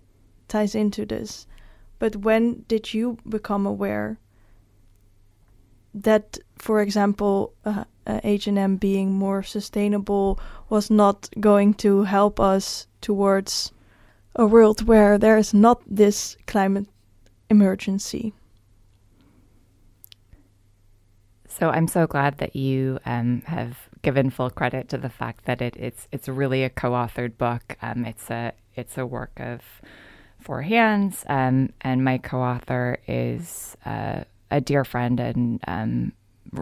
ties 0.47 0.75
into 0.75 1.05
this. 1.05 1.47
But 1.97 2.17
when 2.17 2.65
did 2.67 2.93
you 2.93 3.17
become 3.27 3.65
aware 3.65 4.19
that, 5.93 6.37
for 6.57 6.81
example, 6.81 7.53
H&M 8.07 8.77
being 8.77 9.13
more 9.13 9.43
sustainable 9.43 10.39
was 10.69 10.89
not 10.89 11.29
going 11.39 11.73
to 11.75 12.03
help 12.03 12.39
us 12.39 12.87
towards 13.01 13.71
a 14.35 14.45
world 14.45 14.87
where 14.87 15.17
there 15.17 15.37
is 15.37 15.53
not 15.53 15.81
this 15.85 16.37
climate 16.47 16.87
emergency. 17.49 18.33
So 21.47 21.69
I'm 21.69 21.87
so 21.87 22.07
glad 22.07 22.37
that 22.37 22.55
you 22.55 22.99
um, 23.05 23.43
have 23.45 23.77
given 24.01 24.29
full 24.29 24.49
credit 24.49 24.89
to 24.89 24.97
the 24.97 25.09
fact 25.09 25.45
that 25.45 25.61
it, 25.61 25.75
it's 25.77 26.07
it's 26.11 26.27
really 26.27 26.63
a 26.63 26.69
co-authored 26.69 27.37
book. 27.37 27.77
Um, 27.81 28.05
it's 28.05 28.31
a 28.31 28.53
it's 28.75 28.97
a 28.97 29.05
work 29.05 29.37
of 29.37 29.61
four 30.39 30.61
hands, 30.61 31.23
um, 31.27 31.71
and 31.81 32.03
my 32.03 32.17
co-author 32.17 32.97
is 33.05 33.75
uh, 33.85 34.23
a 34.51 34.61
dear 34.61 34.83
friend 34.83 35.19
and 35.19 35.59
um, 35.67 36.11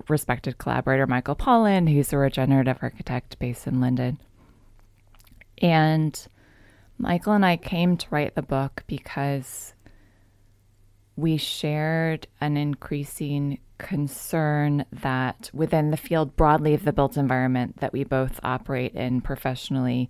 respected 0.07 0.57
collaborator 0.57 1.07
Michael 1.07 1.35
Pawlyn, 1.35 1.91
who's 1.91 2.13
a 2.13 2.17
regenerative 2.17 2.77
architect 2.81 3.37
based 3.39 3.67
in 3.67 3.81
London. 3.81 4.19
And 5.61 6.27
Michael 6.97 7.33
and 7.33 7.45
I 7.45 7.57
came 7.57 7.97
to 7.97 8.07
write 8.11 8.35
the 8.35 8.41
book 8.41 8.83
because 8.87 9.73
we 11.15 11.35
shared 11.35 12.27
an 12.39 12.55
increasing 12.55 13.59
concern 13.77 14.85
that 14.91 15.49
within 15.53 15.89
the 15.91 15.97
field 15.97 16.35
broadly 16.35 16.73
of 16.73 16.83
the 16.83 16.93
built 16.93 17.17
environment 17.17 17.77
that 17.79 17.93
we 17.93 18.03
both 18.03 18.39
operate 18.43 18.93
in 18.93 19.21
professionally, 19.21 20.09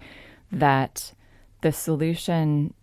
that 0.51 1.13
the 1.61 1.71
solution 1.71 2.73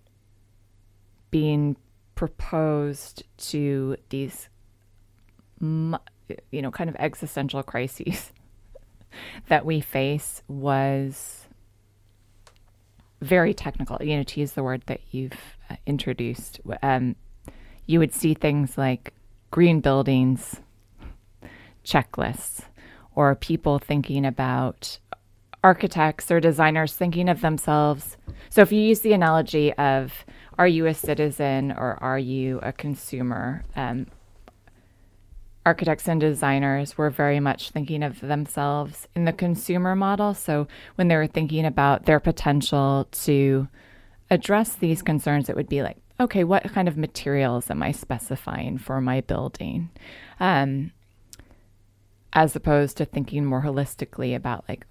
being 1.31 1.77
proposed 2.15 3.23
to 3.37 3.97
these 4.09 4.49
you 5.61 6.63
know, 6.63 6.71
kind 6.71 6.91
of 6.91 6.97
existential 6.99 7.63
crises 7.63 8.33
that 9.49 9.65
we 9.65 9.81
face 9.81 10.43
was 10.49 11.47
very 13.21 13.55
technical. 13.55 13.99
You 14.01 14.19
know, 14.19 14.23
to 14.25 14.41
use 14.41 14.53
the 14.53 14.63
word 14.63 14.83
that 14.87 15.01
you've 15.11 15.57
uh, 15.71 15.77
introduced, 15.87 16.61
um, 16.83 17.17
you 17.87 17.99
would 17.99 18.13
see 18.13 18.35
things 18.35 18.77
like 18.77 19.15
green 19.51 19.81
buildings, 19.81 20.61
checklists, 21.85 22.63
or 23.15 23.35
people 23.35 23.79
thinking 23.79 24.27
about 24.27 24.99
architects 25.65 26.31
or 26.31 26.39
designers 26.39 26.95
thinking 26.95 27.29
of 27.29 27.41
themselves. 27.41 28.17
So, 28.51 28.63
if 28.63 28.73
you 28.73 28.81
use 28.81 29.01
the 29.01 29.13
analogy 29.13 29.73
of 29.75 30.13
are 30.59 30.69
you 30.69 30.87
a 30.87 30.95
citizen 30.95 31.73
or 31.73 31.99
are 32.01 32.19
you 32.19 32.61
a 32.63 32.73
consumer? 32.73 33.63
Um, 33.75 34.07
architects 35.67 36.07
and 36.07 36.21
designers 36.21 36.97
were 36.97 37.11
very 37.11 37.41
much 37.41 37.71
thinking 37.71 38.05
of 38.05 38.21
themselves 38.21 39.09
in 39.17 39.25
the 39.25 39.33
consumer 39.33 39.97
model. 39.97 40.33
So 40.33 40.69
when 40.95 41.09
they 41.09 41.17
were 41.17 41.27
thinking 41.27 41.67
about 41.67 42.07
their 42.07 42.21
potential 42.21 43.09
to 43.11 43.67
address 44.31 44.77
these 44.77 45.03
concerns, 45.03 45.49
it 45.49 45.57
would 45.57 45.69
be 45.69 45.83
like, 45.83 45.97
okay, 46.21 46.45
what 46.45 46.63
kind 46.73 46.87
of 46.87 46.97
materials 46.97 47.69
am 47.69 47.83
I 47.83 47.91
specifying 47.91 48.79
for 48.79 49.01
my 49.01 49.21
building? 49.23 49.91
Um, 50.39 50.93
as 52.33 52.55
opposed 52.55 52.97
to 52.99 53.05
thinking 53.05 53.45
more 53.45 53.63
holistically 53.63 54.37
about 54.37 54.65
like 54.69 54.87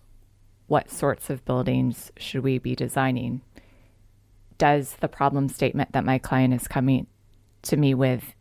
what 0.68 0.92
sorts 0.92 1.30
of 1.30 1.46
buildings 1.46 2.12
should 2.18 2.44
we 2.44 2.58
be 2.58 2.76
designing? 2.76 3.42
Does 4.58 4.98
the 5.00 5.08
problem 5.08 5.48
statement 5.48 5.94
that 5.94 6.04
my 6.04 6.18
client 6.18 6.54
is 6.54 6.68
coming 6.68 7.08
to 7.62 7.78
me 7.78 7.94
with 7.94 8.35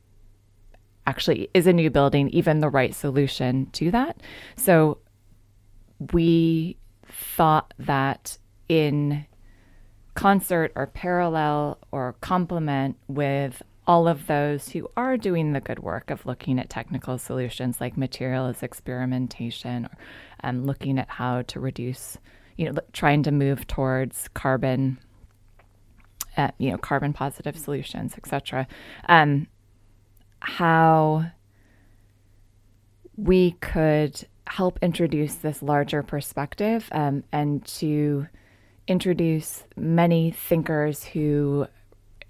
actually 1.06 1.48
is 1.54 1.66
a 1.66 1.72
new 1.72 1.90
building 1.90 2.28
even 2.30 2.60
the 2.60 2.68
right 2.68 2.94
solution 2.94 3.66
to 3.72 3.90
that? 3.90 4.20
So 4.56 4.98
we 6.12 6.76
thought 7.06 7.74
that 7.78 8.38
in 8.68 9.26
concert 10.14 10.72
or 10.76 10.86
parallel 10.86 11.78
or 11.92 12.14
complement 12.20 12.96
with 13.08 13.62
all 13.86 14.08
of 14.08 14.26
those 14.26 14.70
who 14.70 14.88
are 14.96 15.16
doing 15.16 15.52
the 15.52 15.60
good 15.60 15.80
work 15.80 16.10
of 16.10 16.24
looking 16.24 16.58
at 16.58 16.70
technical 16.70 17.18
solutions 17.18 17.80
like 17.80 17.96
material 17.96 18.44
materials 18.44 18.62
experimentation 18.62 19.84
or 19.84 19.90
um, 20.42 20.64
looking 20.64 20.98
at 20.98 21.08
how 21.08 21.42
to 21.42 21.60
reduce, 21.60 22.16
you 22.56 22.70
know, 22.70 22.80
trying 22.92 23.22
to 23.22 23.30
move 23.30 23.66
towards 23.66 24.28
carbon, 24.28 24.98
uh, 26.36 26.50
you 26.58 26.70
know, 26.70 26.78
carbon 26.78 27.12
positive 27.12 27.58
solutions, 27.58 28.14
etc. 28.16 28.66
Um, 29.08 29.48
how 30.44 31.24
we 33.16 33.52
could 33.52 34.26
help 34.46 34.78
introduce 34.82 35.36
this 35.36 35.62
larger 35.62 36.02
perspective 36.02 36.88
um, 36.92 37.24
and 37.32 37.64
to 37.64 38.26
introduce 38.86 39.64
many 39.76 40.30
thinkers 40.30 41.04
who, 41.04 41.66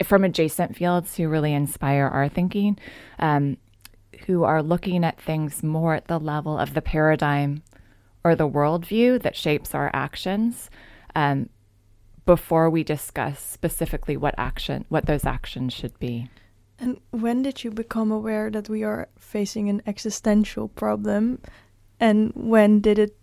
from 0.04 0.23
adjacent 0.23 0.76
fields, 0.76 1.16
who 1.16 1.28
really 1.28 1.52
inspire 1.52 2.06
our 2.06 2.28
thinking, 2.28 2.78
um, 3.18 3.56
who 4.26 4.44
are 4.44 4.62
looking 4.62 5.04
at 5.04 5.21
things 5.21 5.62
more 5.62 5.94
at 5.94 6.06
the 6.06 6.21
level 6.21 6.56
of 6.56 6.75
the 6.75 6.83
paradigm 6.83 7.62
or 8.23 8.37
the 8.37 8.49
worldview 8.49 9.21
that 9.23 9.37
shapes 9.37 9.75
our 9.75 9.90
actions. 9.92 10.71
Um, 11.16 11.49
before 12.26 12.71
we 12.71 12.85
discuss 12.85 13.40
specifically 13.40 14.16
what 14.16 14.35
action, 14.38 14.85
what 14.88 15.06
those 15.06 15.26
actions 15.26 15.73
should 15.75 15.99
be. 15.99 16.30
And 16.78 17.00
when 17.11 17.43
did 17.43 17.62
you 17.62 17.71
become 17.71 18.11
aware 18.11 18.50
that 18.50 18.69
we 18.69 18.83
are 18.83 19.09
facing 19.19 19.69
an 19.69 19.83
existential 19.87 20.69
problem? 20.69 21.40
And 22.00 22.33
when 22.35 22.81
did 22.81 22.99
it, 22.99 23.16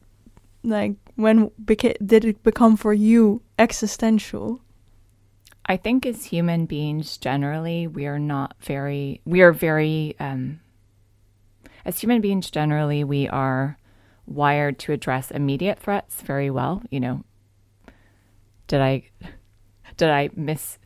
like, 0.64 0.96
when 1.16 1.50
beca- 1.64 2.06
did 2.06 2.24
it 2.26 2.44
become 2.44 2.78
for 2.78 2.94
you 2.94 3.42
existential? 3.60 4.62
I 5.66 5.78
think 5.78 6.06
as 6.06 6.26
human 6.26 6.66
beings 6.66 7.18
generally, 7.18 7.88
we 7.88 8.06
are 8.08 8.20
not 8.20 8.56
very, 8.60 9.22
we 9.26 9.42
are 9.42 9.52
very, 9.52 10.16
um, 10.20 10.60
as 11.86 12.00
human 12.00 12.22
beings 12.22 12.50
generally, 12.50 13.04
we 13.04 13.28
are 13.28 13.78
wired 14.26 14.80
to 14.80 14.94
address 14.94 15.30
immediate 15.30 15.80
threats 15.80 16.22
very 16.22 16.50
well. 16.50 16.82
You 16.90 17.00
know, 17.00 17.24
did 18.68 18.82
I, 18.82 19.04
did 19.98 20.10
I 20.10 20.30
miss 20.36 20.78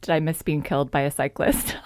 did 0.00 0.10
I 0.10 0.20
miss 0.20 0.42
being 0.42 0.62
killed 0.62 0.90
by 0.90 1.02
a 1.02 1.10
cyclist? 1.10 1.76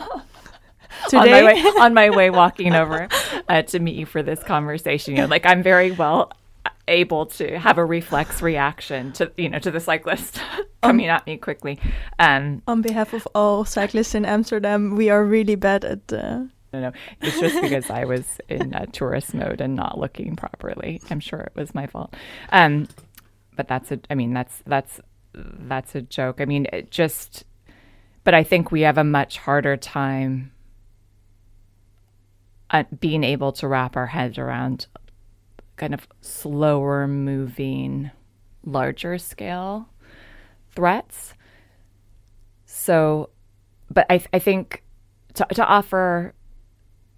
Today? 1.09 1.17
on, 1.19 1.31
my 1.31 1.43
way, 1.43 1.63
on 1.81 1.95
my 1.95 2.11
way 2.11 2.31
walking 2.31 2.75
over 2.75 3.09
uh, 3.49 3.63
to 3.63 3.79
meet 3.79 3.97
you 3.97 4.07
for 4.07 4.23
this 4.23 4.43
conversation. 4.43 5.17
You 5.17 5.23
know, 5.23 5.29
like 5.29 5.47
I'm 5.47 5.63
very 5.63 5.91
well 5.91 6.33
able 6.89 7.27
to 7.27 7.59
have 7.59 7.79
a 7.79 7.85
reflex 7.85 8.43
reaction 8.43 9.11
to 9.13 9.33
you 9.37 9.49
know 9.49 9.59
to 9.59 9.71
the 9.71 9.81
cyclist 9.81 10.41
coming 10.83 11.07
at 11.07 11.27
me 11.27 11.37
quickly. 11.37 11.79
Um, 12.19 12.63
on 12.67 12.83
behalf 12.83 13.13
of 13.13 13.27
all 13.35 13.65
cyclists 13.65 14.15
in 14.15 14.25
Amsterdam, 14.25 14.97
we 14.97 15.11
are 15.11 15.25
really 15.25 15.57
bad 15.57 15.85
at. 15.85 16.13
Uh... 16.13 16.45
No, 16.73 16.81
no, 16.81 16.93
it's 17.21 17.39
just 17.39 17.61
because 17.63 17.89
I 17.89 18.05
was 18.05 18.41
in 18.49 18.75
a 18.75 18.87
tourist 18.89 19.33
mode 19.33 19.61
and 19.61 19.77
not 19.77 19.97
looking 19.97 20.35
properly. 20.35 21.01
I'm 21.09 21.21
sure 21.21 21.39
it 21.39 21.53
was 21.55 21.73
my 21.73 21.87
fault. 21.87 22.15
Um, 22.51 22.89
but 23.55 23.69
that's 23.69 23.93
a. 23.93 24.01
I 24.11 24.15
mean, 24.15 24.35
that's 24.35 24.63
that's 24.67 25.01
that's 25.33 25.95
a 25.95 26.03
joke. 26.03 26.41
I 26.41 26.47
mean, 26.47 26.67
it 26.73 26.91
just 26.91 27.45
but 28.25 28.35
I 28.35 28.43
think 28.43 28.73
we 28.73 28.81
have 28.81 28.99
a 28.99 29.05
much 29.05 29.39
harder 29.39 29.77
time 29.77 30.53
uh, 32.71 32.85
being 32.99 33.23
able 33.23 33.53
to 33.53 33.69
wrap 33.69 33.97
our 33.97 34.07
heads 34.07 34.39
around 34.39 34.87
kind 35.77 35.95
of 35.95 36.09
slower 36.21 37.07
moving, 37.07 38.11
larger 38.65 39.19
scale 39.19 39.89
threats. 40.75 41.35
So, 42.65 43.31
but 43.91 44.07
I, 44.09 44.25
I 44.33 44.39
think 44.39 44.83
to, 45.35 45.47
to 45.55 45.65
offer 45.65 46.35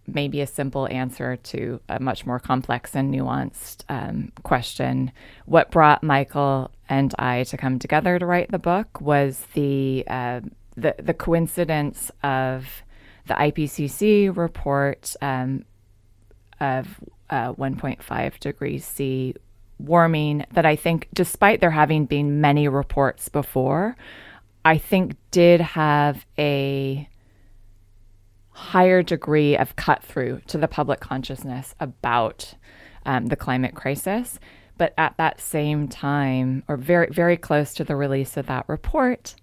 maybe 0.08 0.40
a 0.40 0.46
simple 0.46 0.88
answer 0.90 1.36
to 1.36 1.80
a 1.88 2.00
much 2.00 2.26
more 2.26 2.38
complex 2.38 2.94
and 2.94 3.12
nuanced 3.12 3.82
um, 3.88 4.32
question, 4.42 5.12
what 5.46 5.70
brought 5.70 6.02
Michael 6.02 6.70
and 6.88 7.14
I 7.18 7.44
to 7.44 7.56
come 7.56 7.78
together 7.78 8.18
to 8.18 8.26
write 8.26 8.50
the 8.50 8.58
book 8.58 9.00
was 9.00 9.46
the 9.54 10.04
uh, 10.06 10.40
the, 10.76 10.94
the 10.98 11.14
coincidence 11.14 12.10
of 12.22 12.66
the 13.26 13.34
IPCC 13.34 14.36
report 14.36 15.14
um, 15.20 15.64
of 16.60 17.00
uh, 17.30 17.52
1.5 17.54 18.38
degrees 18.38 18.84
C 18.84 19.34
warming 19.78 20.44
that 20.52 20.64
I 20.64 20.76
think, 20.76 21.08
despite 21.12 21.60
there 21.60 21.70
having 21.70 22.06
been 22.06 22.40
many 22.40 22.68
reports 22.68 23.28
before, 23.28 23.96
I 24.64 24.78
think 24.78 25.16
did 25.30 25.60
have 25.60 26.24
a 26.38 27.08
higher 28.50 29.02
degree 29.02 29.56
of 29.56 29.76
cut 29.76 30.02
through 30.02 30.40
to 30.46 30.58
the 30.58 30.68
public 30.68 31.00
consciousness 31.00 31.74
about 31.78 32.54
um, 33.04 33.26
the 33.26 33.36
climate 33.36 33.74
crisis. 33.74 34.38
But 34.78 34.92
at 34.98 35.16
that 35.18 35.40
same 35.40 35.88
time, 35.88 36.62
or 36.68 36.76
very, 36.76 37.08
very 37.10 37.36
close 37.36 37.74
to 37.74 37.84
the 37.84 37.96
release 37.96 38.36
of 38.36 38.46
that 38.46 38.64
report, 38.68 39.34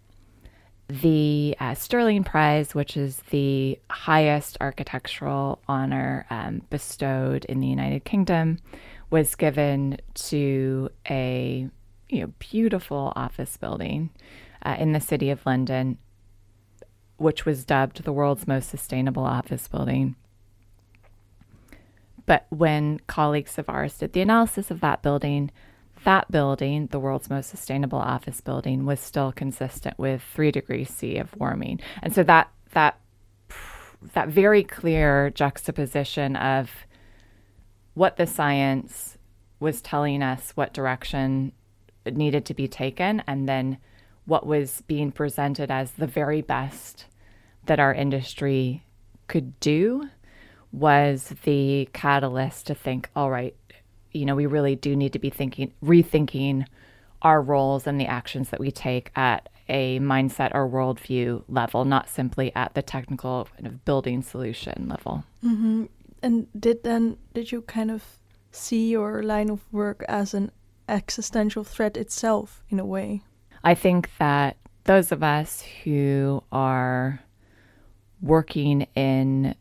the 0.88 1.56
uh, 1.60 1.74
Stirling 1.76 2.24
Prize, 2.24 2.76
which 2.76 2.98
is 2.98 3.18
the 3.30 3.80
highest 3.90 4.58
architectural 4.60 5.60
honor 5.68 6.26
um, 6.30 6.62
bestowed 6.70 7.46
in 7.46 7.60
the 7.60 7.68
United 7.68 8.04
Kingdom, 8.04 8.60
was 9.10 9.36
given 9.36 9.98
to 10.16 10.90
a 11.10 11.70
you 12.10 12.22
know, 12.22 12.34
beautiful 12.40 13.14
office 13.16 13.58
building 13.58 14.10
uh, 14.64 14.76
in 14.78 14.92
the 14.92 15.00
city 15.00 15.30
of 15.30 15.46
London, 15.46 15.98
which 17.18 17.46
was 17.46 17.66
dubbed 17.66 18.04
the 18.04 18.14
world's 18.14 18.48
most 18.48 18.70
sustainable 18.70 19.24
office 19.24 19.68
building. 19.68 20.16
But 22.26 22.46
when 22.50 23.00
colleagues 23.08 23.58
of 23.58 23.70
ours 23.70 23.98
did 23.98 24.14
the 24.14 24.22
analysis 24.22 24.72
of 24.72 24.80
that 24.82 25.02
building, 25.02 25.52
that 26.04 26.32
building, 26.32 26.88
the 26.88 27.00
world's 27.00 27.30
most 27.30 27.50
sustainable 27.50 28.00
office 28.00 28.42
building, 28.42 28.86
was 28.86 29.00
still 29.00 29.32
consistent 29.32 29.98
with 29.98 30.22
three 30.22 30.52
degrees 30.52 30.90
C 30.90 31.18
of 31.18 31.36
warming. 31.38 31.80
And 32.02 32.14
so 32.14 32.24
that 32.24 32.50
that 32.72 33.00
that 34.14 34.28
very 34.28 34.64
clear 34.64 35.30
juxtaposition 35.30 36.36
of 36.36 36.72
what 37.94 38.18
the 38.18 38.28
science 38.28 39.18
was 39.60 39.82
telling 39.82 40.22
us, 40.22 40.52
what 40.56 40.74
direction 40.74 41.54
needed 42.06 42.46
to 42.46 42.54
be 42.54 42.68
taken, 42.68 43.24
and 43.28 43.48
then 43.48 43.78
what 44.26 44.46
was 44.46 44.82
being 44.88 45.12
presented 45.12 45.72
as 45.72 45.92
the 45.92 46.08
very 46.08 46.42
best 46.42 47.06
that 47.66 47.80
our 47.80 47.94
industry 47.94 48.84
could 49.28 49.58
do 49.60 50.10
was 50.72 51.34
the 51.44 51.88
catalyst 51.94 52.68
to 52.68 52.76
think, 52.76 53.10
all 53.16 53.30
right, 53.30 53.56
you 54.14 54.26
know, 54.26 54.36
we 54.36 54.46
really 54.46 54.76
do 54.76 54.96
need 54.96 55.14
to 55.14 55.20
be 55.20 55.30
thinking, 55.30 55.74
rethinking 55.84 56.66
our 57.22 57.42
roles 57.42 57.88
and 57.88 58.00
the 58.00 58.06
actions 58.06 58.50
that 58.50 58.60
we 58.60 58.72
take 58.72 59.12
at 59.16 59.50
a 59.70 60.00
mindset 60.00 60.52
or 60.54 60.68
worldview 60.68 61.44
level, 61.48 61.86
not 61.86 62.10
simply 62.10 62.54
at 62.56 62.74
the 62.74 62.82
technical 62.82 63.48
kind 63.56 63.68
of 63.68 63.86
building 63.86 64.22
solution 64.22 64.88
level. 64.90 65.24
Mm-hmm. 65.44 65.86
And 66.22 66.48
did 66.60 66.84
then 66.84 67.18
did 67.34 67.52
you 67.52 67.62
kind 67.62 67.92
of 67.92 68.04
see 68.52 68.90
your 68.90 69.24
line 69.24 69.50
of 69.50 69.62
work 69.72 70.04
as 70.08 70.34
an 70.34 70.52
existential 70.88 71.64
threat 71.64 71.98
itself 71.98 72.64
in 72.70 72.80
a 72.80 72.86
way? 72.86 73.22
I 73.64 73.76
think 73.76 74.10
that 74.20 74.58
those 74.84 75.12
of 75.12 75.24
us 75.24 75.64
who 75.84 76.44
are 76.52 77.22
working 78.22 78.88
in 78.96 79.56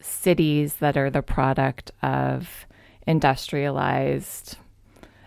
cities 0.00 0.76
that 0.76 0.96
are 0.96 1.10
the 1.10 1.22
product 1.22 1.92
of 2.02 2.66
industrialized 3.06 4.56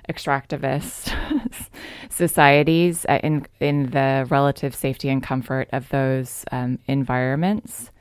extractivist 0.09 1.13
societies 2.09 3.05
uh, 3.09 3.19
in 3.23 3.45
in 3.59 3.91
the 3.91 4.25
relative 4.29 4.73
safety 4.73 5.09
and 5.09 5.21
comfort 5.21 5.67
of 5.73 5.89
those 5.89 6.45
um, 6.51 6.79
environments. 6.87 7.91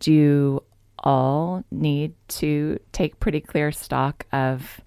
Do 0.00 0.62
all 1.00 1.64
need 1.70 2.14
to 2.28 2.78
take 2.92 3.20
pretty 3.20 3.40
clear 3.40 3.70
stock 3.72 4.26
of 4.32 4.80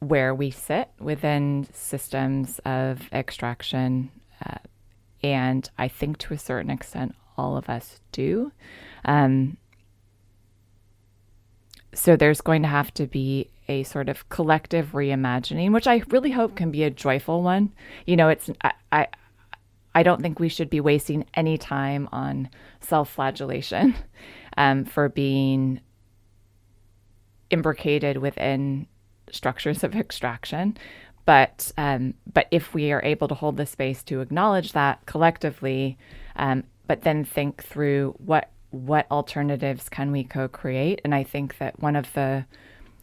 where 0.00 0.34
we 0.34 0.50
sit 0.50 0.88
within 1.00 1.66
systems 1.72 2.60
of 2.64 3.08
extraction 3.12 4.10
uh, 4.44 4.58
and 5.22 5.68
I 5.78 5.88
think 5.88 6.18
to 6.18 6.34
a 6.34 6.38
certain 6.38 6.70
extent 6.70 7.14
all 7.36 7.56
of 7.56 7.68
us 7.68 8.00
do? 8.12 8.52
Um, 9.04 9.56
so 11.94 12.16
there's 12.16 12.40
going 12.40 12.62
to 12.62 12.68
have 12.68 12.92
to 12.94 13.06
be 13.06 13.48
a 13.68 13.82
sort 13.82 14.08
of 14.08 14.28
collective 14.28 14.92
reimagining, 14.92 15.72
which 15.72 15.86
I 15.86 16.02
really 16.08 16.30
hope 16.30 16.56
can 16.56 16.70
be 16.70 16.84
a 16.84 16.90
joyful 16.90 17.42
one. 17.42 17.72
You 18.06 18.16
know, 18.16 18.28
it's 18.28 18.50
I 18.62 18.72
I, 18.92 19.06
I 19.94 20.02
don't 20.02 20.22
think 20.22 20.38
we 20.38 20.48
should 20.48 20.70
be 20.70 20.80
wasting 20.80 21.26
any 21.34 21.58
time 21.58 22.08
on 22.12 22.50
self-flagellation 22.80 23.94
um, 24.56 24.84
for 24.84 25.08
being 25.08 25.80
imbricated 27.50 28.18
within 28.18 28.86
structures 29.30 29.82
of 29.84 29.94
extraction. 29.94 30.76
But 31.24 31.72
um, 31.76 32.14
but 32.32 32.46
if 32.50 32.72
we 32.72 32.90
are 32.92 33.02
able 33.02 33.28
to 33.28 33.34
hold 33.34 33.56
the 33.56 33.66
space 33.66 34.02
to 34.04 34.20
acknowledge 34.20 34.72
that 34.72 35.04
collectively, 35.04 35.98
um, 36.36 36.64
but 36.86 37.02
then 37.02 37.24
think 37.24 37.62
through 37.62 38.14
what 38.18 38.50
what 38.70 39.06
alternatives 39.10 39.88
can 39.88 40.12
we 40.12 40.24
co-create? 40.24 41.00
And 41.04 41.14
i 41.14 41.22
think 41.22 41.58
that 41.58 41.80
one 41.80 41.96
of 41.96 42.12
the 42.12 42.44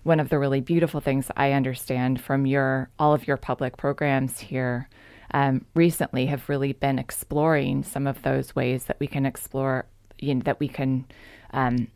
one 0.03 0.19
of 0.19 0.29
the 0.29 0.37
really 0.37 0.61
beautiful 0.61 0.99
things 0.99 1.31
i 1.35 1.51
understand 1.51 2.21
from 2.21 2.45
your 2.45 2.89
all 2.99 3.13
of 3.13 3.27
your 3.27 3.37
public 3.37 3.75
programs 3.75 4.39
here 4.39 4.87
um, 5.33 5.65
recently 5.73 6.27
have 6.27 6.47
really 6.47 6.73
been 6.73 6.99
exploring 6.99 7.83
some 7.83 8.05
of 8.05 8.21
those 8.21 8.55
ways 8.55 8.85
that 8.85 8.97
we 8.99 9.07
can 9.07 9.25
explore 9.25 9.85
you 10.19 10.35
know, 10.35 10.41
that 10.45 10.59
we 10.59 10.67
can 10.67 11.05
um, 11.51 11.87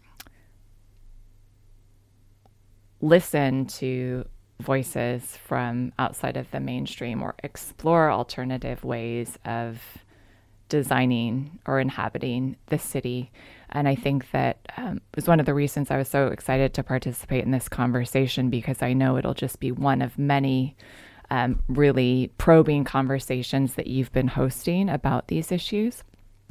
listen 3.01 3.65
to 3.65 4.25
voices 4.59 5.37
from 5.37 5.93
outside 5.97 6.35
of 6.35 6.51
the 6.51 6.59
mainstream 6.59 7.21
or 7.21 7.35
explore 7.43 8.11
alternative 8.11 8.83
ways 8.83 9.37
of 9.45 9.81
designing 10.67 11.59
or 11.65 11.79
inhabiting 11.79 12.55
the 12.67 12.77
city 12.77 13.31
and 13.71 13.87
I 13.87 13.95
think 13.95 14.31
that 14.31 14.57
um, 14.77 15.01
was 15.15 15.27
one 15.27 15.39
of 15.39 15.45
the 15.45 15.53
reasons 15.53 15.91
I 15.91 15.97
was 15.97 16.07
so 16.07 16.27
excited 16.27 16.73
to 16.73 16.83
participate 16.83 17.43
in 17.43 17.51
this 17.51 17.69
conversation 17.69 18.49
because 18.49 18.81
I 18.81 18.93
know 18.93 19.17
it'll 19.17 19.33
just 19.33 19.59
be 19.59 19.71
one 19.71 20.01
of 20.01 20.17
many 20.17 20.75
um, 21.29 21.61
really 21.67 22.31
probing 22.37 22.83
conversations 22.83 23.75
that 23.75 23.87
you've 23.87 24.11
been 24.11 24.27
hosting 24.27 24.89
about 24.89 25.27
these 25.27 25.51
issues. 25.51 26.03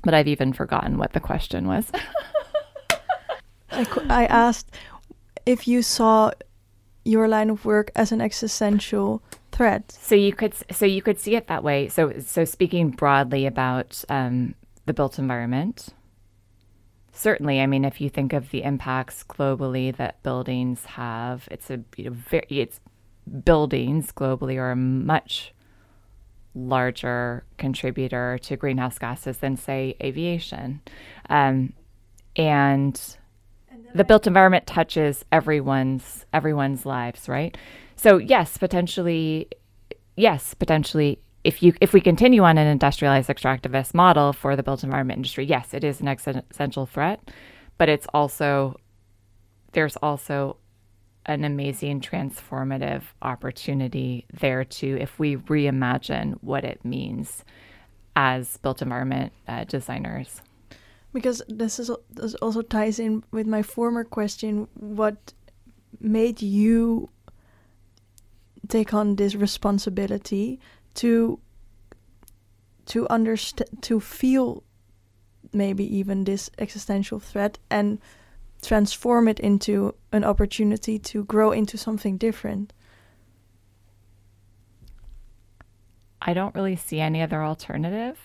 But 0.02 0.14
I've 0.14 0.28
even 0.28 0.52
forgotten 0.52 0.96
what 0.96 1.12
the 1.12 1.20
question 1.20 1.66
was. 1.66 1.90
I, 3.70 3.86
I 4.08 4.26
asked 4.26 4.70
if 5.44 5.66
you 5.66 5.82
saw 5.82 6.30
your 7.04 7.26
line 7.26 7.50
of 7.50 7.64
work 7.64 7.90
as 7.96 8.12
an 8.12 8.20
existential 8.20 9.22
threat. 9.50 9.90
So 9.90 10.14
you 10.14 10.32
could 10.32 10.54
so 10.70 10.86
you 10.86 11.02
could 11.02 11.18
see 11.18 11.34
it 11.34 11.48
that 11.48 11.64
way. 11.64 11.88
So 11.88 12.20
so 12.20 12.44
speaking 12.44 12.90
broadly 12.90 13.46
about 13.46 14.04
um, 14.08 14.54
the 14.86 14.94
built 14.94 15.18
environment, 15.18 15.88
certainly, 17.18 17.60
I 17.60 17.66
mean, 17.66 17.84
if 17.84 18.00
you 18.00 18.08
think 18.08 18.32
of 18.32 18.50
the 18.50 18.62
impacts 18.62 19.24
globally 19.24 19.94
that 19.96 20.22
buildings 20.22 20.84
have, 20.84 21.48
it's 21.50 21.68
a 21.68 21.80
you 21.96 22.04
know, 22.04 22.10
very, 22.10 22.46
it's 22.48 22.80
buildings 23.44 24.12
globally 24.12 24.56
are 24.56 24.70
a 24.70 24.76
much 24.76 25.52
larger 26.54 27.44
contributor 27.56 28.38
to 28.42 28.56
greenhouse 28.56 28.98
gases 28.98 29.38
than, 29.38 29.56
say, 29.56 29.96
aviation. 30.02 30.80
Um, 31.28 31.72
and 32.36 33.16
the 33.94 34.04
built 34.04 34.26
environment 34.26 34.66
touches 34.66 35.24
everyone's 35.32 36.24
everyone's 36.32 36.86
lives, 36.86 37.28
right? 37.28 37.56
So 37.96 38.18
yes, 38.18 38.56
potentially, 38.58 39.48
yes, 40.16 40.54
potentially 40.54 41.18
if 41.44 41.62
you 41.62 41.72
if 41.80 41.92
we 41.92 42.00
continue 42.00 42.42
on 42.42 42.58
an 42.58 42.66
industrialized 42.66 43.28
extractivist 43.28 43.94
model 43.94 44.32
for 44.32 44.56
the 44.56 44.62
built 44.62 44.82
environment 44.84 45.18
industry, 45.18 45.44
yes, 45.44 45.72
it 45.72 45.84
is 45.84 46.00
an 46.00 46.08
existential 46.08 46.86
threat, 46.86 47.30
but 47.78 47.88
it's 47.88 48.06
also 48.12 48.76
there's 49.72 49.96
also 49.96 50.56
an 51.26 51.44
amazing 51.44 52.00
transformative 52.00 53.02
opportunity 53.22 54.26
there 54.32 54.64
too 54.64 54.96
if 55.00 55.18
we 55.18 55.36
reimagine 55.36 56.34
what 56.40 56.64
it 56.64 56.82
means 56.84 57.44
as 58.16 58.56
built 58.58 58.82
environment 58.82 59.32
uh, 59.46 59.64
designers. 59.64 60.40
because 61.12 61.42
this 61.48 61.78
is 61.78 61.90
this 62.10 62.34
also 62.36 62.62
ties 62.62 62.98
in 62.98 63.22
with 63.30 63.46
my 63.46 63.62
former 63.62 64.04
question. 64.04 64.68
What 64.74 65.32
made 66.00 66.42
you 66.42 67.08
take 68.68 68.92
on 68.92 69.16
this 69.16 69.34
responsibility 69.34 70.60
to 70.94 71.38
to 72.86 73.06
understand 73.08 73.82
to 73.82 74.00
feel 74.00 74.62
maybe 75.52 75.84
even 75.96 76.24
this 76.24 76.50
existential 76.58 77.20
threat 77.20 77.58
and 77.70 77.98
transform 78.62 79.28
it 79.28 79.38
into 79.40 79.94
an 80.12 80.24
opportunity 80.24 80.98
to 80.98 81.24
grow 81.24 81.52
into 81.52 81.78
something 81.78 82.16
different 82.16 82.72
I 86.20 86.34
don't 86.34 86.54
really 86.54 86.76
see 86.76 87.00
any 87.00 87.22
other 87.22 87.42
alternative. 87.42 88.18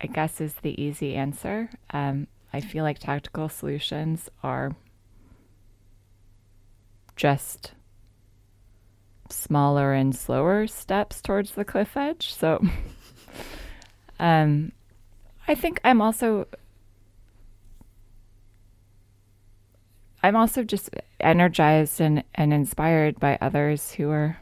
I 0.00 0.06
guess 0.06 0.40
is 0.40 0.54
the 0.54 0.80
easy 0.80 1.14
answer. 1.14 1.70
Um, 1.90 2.26
I 2.52 2.60
feel 2.60 2.84
like 2.84 2.98
tactical 2.98 3.48
solutions 3.48 4.28
are 4.42 4.76
just 7.16 7.72
smaller 9.30 9.92
and 9.92 10.14
slower 10.14 10.66
steps 10.66 11.20
towards 11.20 11.52
the 11.52 11.64
cliff 11.64 11.96
edge. 11.96 12.32
So 12.32 12.64
um, 14.18 14.72
I 15.46 15.54
think 15.54 15.80
I'm 15.84 16.00
also 16.00 16.46
I'm 20.24 20.36
also 20.36 20.64
just 20.64 20.88
energized 21.20 22.00
and, 22.00 22.24
and 22.34 22.54
inspired 22.54 23.20
by 23.20 23.36
others 23.42 23.92
who 23.92 24.08
are 24.08 24.38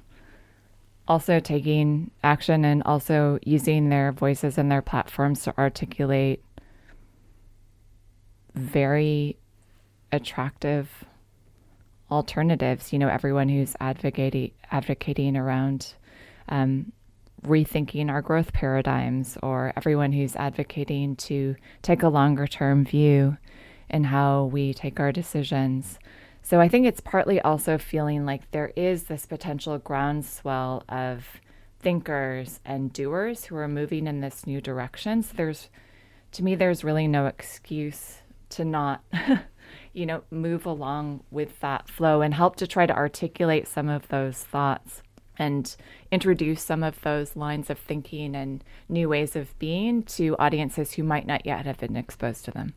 also 1.09 1.41
taking 1.41 2.13
action 2.23 2.65
and 2.65 2.85
also 2.85 3.41
using 3.45 3.89
their 3.89 4.13
voices 4.13 4.59
and 4.59 4.71
their 4.71 4.81
platforms 4.81 5.43
to 5.43 5.59
articulate 5.59 6.41
very 8.55 9.37
attractive 10.13 11.05
alternatives. 12.13 12.93
You 12.93 12.99
know, 12.99 13.09
everyone 13.09 13.49
who's 13.49 13.75
advocating 13.81 14.53
advocating 14.71 15.37
around 15.37 15.95
um, 16.49 16.93
rethinking 17.47 18.11
our 18.11 18.23
growth 18.23 18.53
paradigms, 18.53 19.37
or 19.43 19.73
everyone 19.77 20.13
who's 20.13 20.37
advocating 20.37 21.17
to 21.17 21.57
take 21.83 22.03
a 22.03 22.09
longer 22.09 22.47
term 22.47 22.85
view 22.85 23.37
in 23.91 24.05
how 24.05 24.45
we 24.45 24.73
take 24.73 25.01
our 25.01 25.13
decisions. 25.13 25.99
So 26.43 26.61
I 26.61 26.69
think 26.69 26.87
it's 26.87 27.01
partly 27.01 27.41
also 27.41 27.79
feeling 27.79 28.27
like 28.27 28.51
there 28.51 28.73
is 28.75 29.05
this 29.05 29.27
potential 29.27 29.79
groundswell 29.79 30.83
of 30.89 31.41
thinkers 31.81 32.61
and 32.65 32.93
doers 32.93 33.45
who 33.45 33.57
are 33.57 33.69
moving 33.69 34.07
in 34.07 34.21
this 34.21 34.47
new 34.47 34.61
direction. 34.61 35.23
So 35.23 35.35
there's, 35.37 35.69
to 36.33 36.43
me, 36.43 36.55
there's 36.55 36.85
really 36.85 37.07
no 37.07 37.27
excuse 37.27 38.19
to 38.51 38.65
not, 38.65 39.03
you 39.93 40.07
know, 40.07 40.23
move 40.31 40.67
along 40.67 41.23
with 41.31 41.61
that 41.61 41.89
flow 41.89 42.23
and 42.23 42.35
help 42.35 42.57
to 42.57 42.67
try 42.67 42.87
to 42.87 42.97
articulate 42.97 43.69
some 43.69 43.89
of 43.89 44.09
those 44.09 44.39
thoughts 44.39 45.03
and 45.39 45.77
introduce 46.11 46.63
some 46.63 46.83
of 46.83 47.01
those 47.03 47.37
lines 47.37 47.71
of 47.71 47.79
thinking 47.79 48.35
and 48.35 48.63
new 48.89 49.09
ways 49.09 49.35
of 49.35 49.59
being 49.59 50.03
to 50.03 50.37
audiences 50.39 50.93
who 50.93 51.03
might 51.03 51.27
not 51.27 51.45
yet 51.47 51.67
have 51.67 51.79
been 51.79 51.97
exposed 51.97 52.45
to 52.45 52.51
them. 52.51 52.75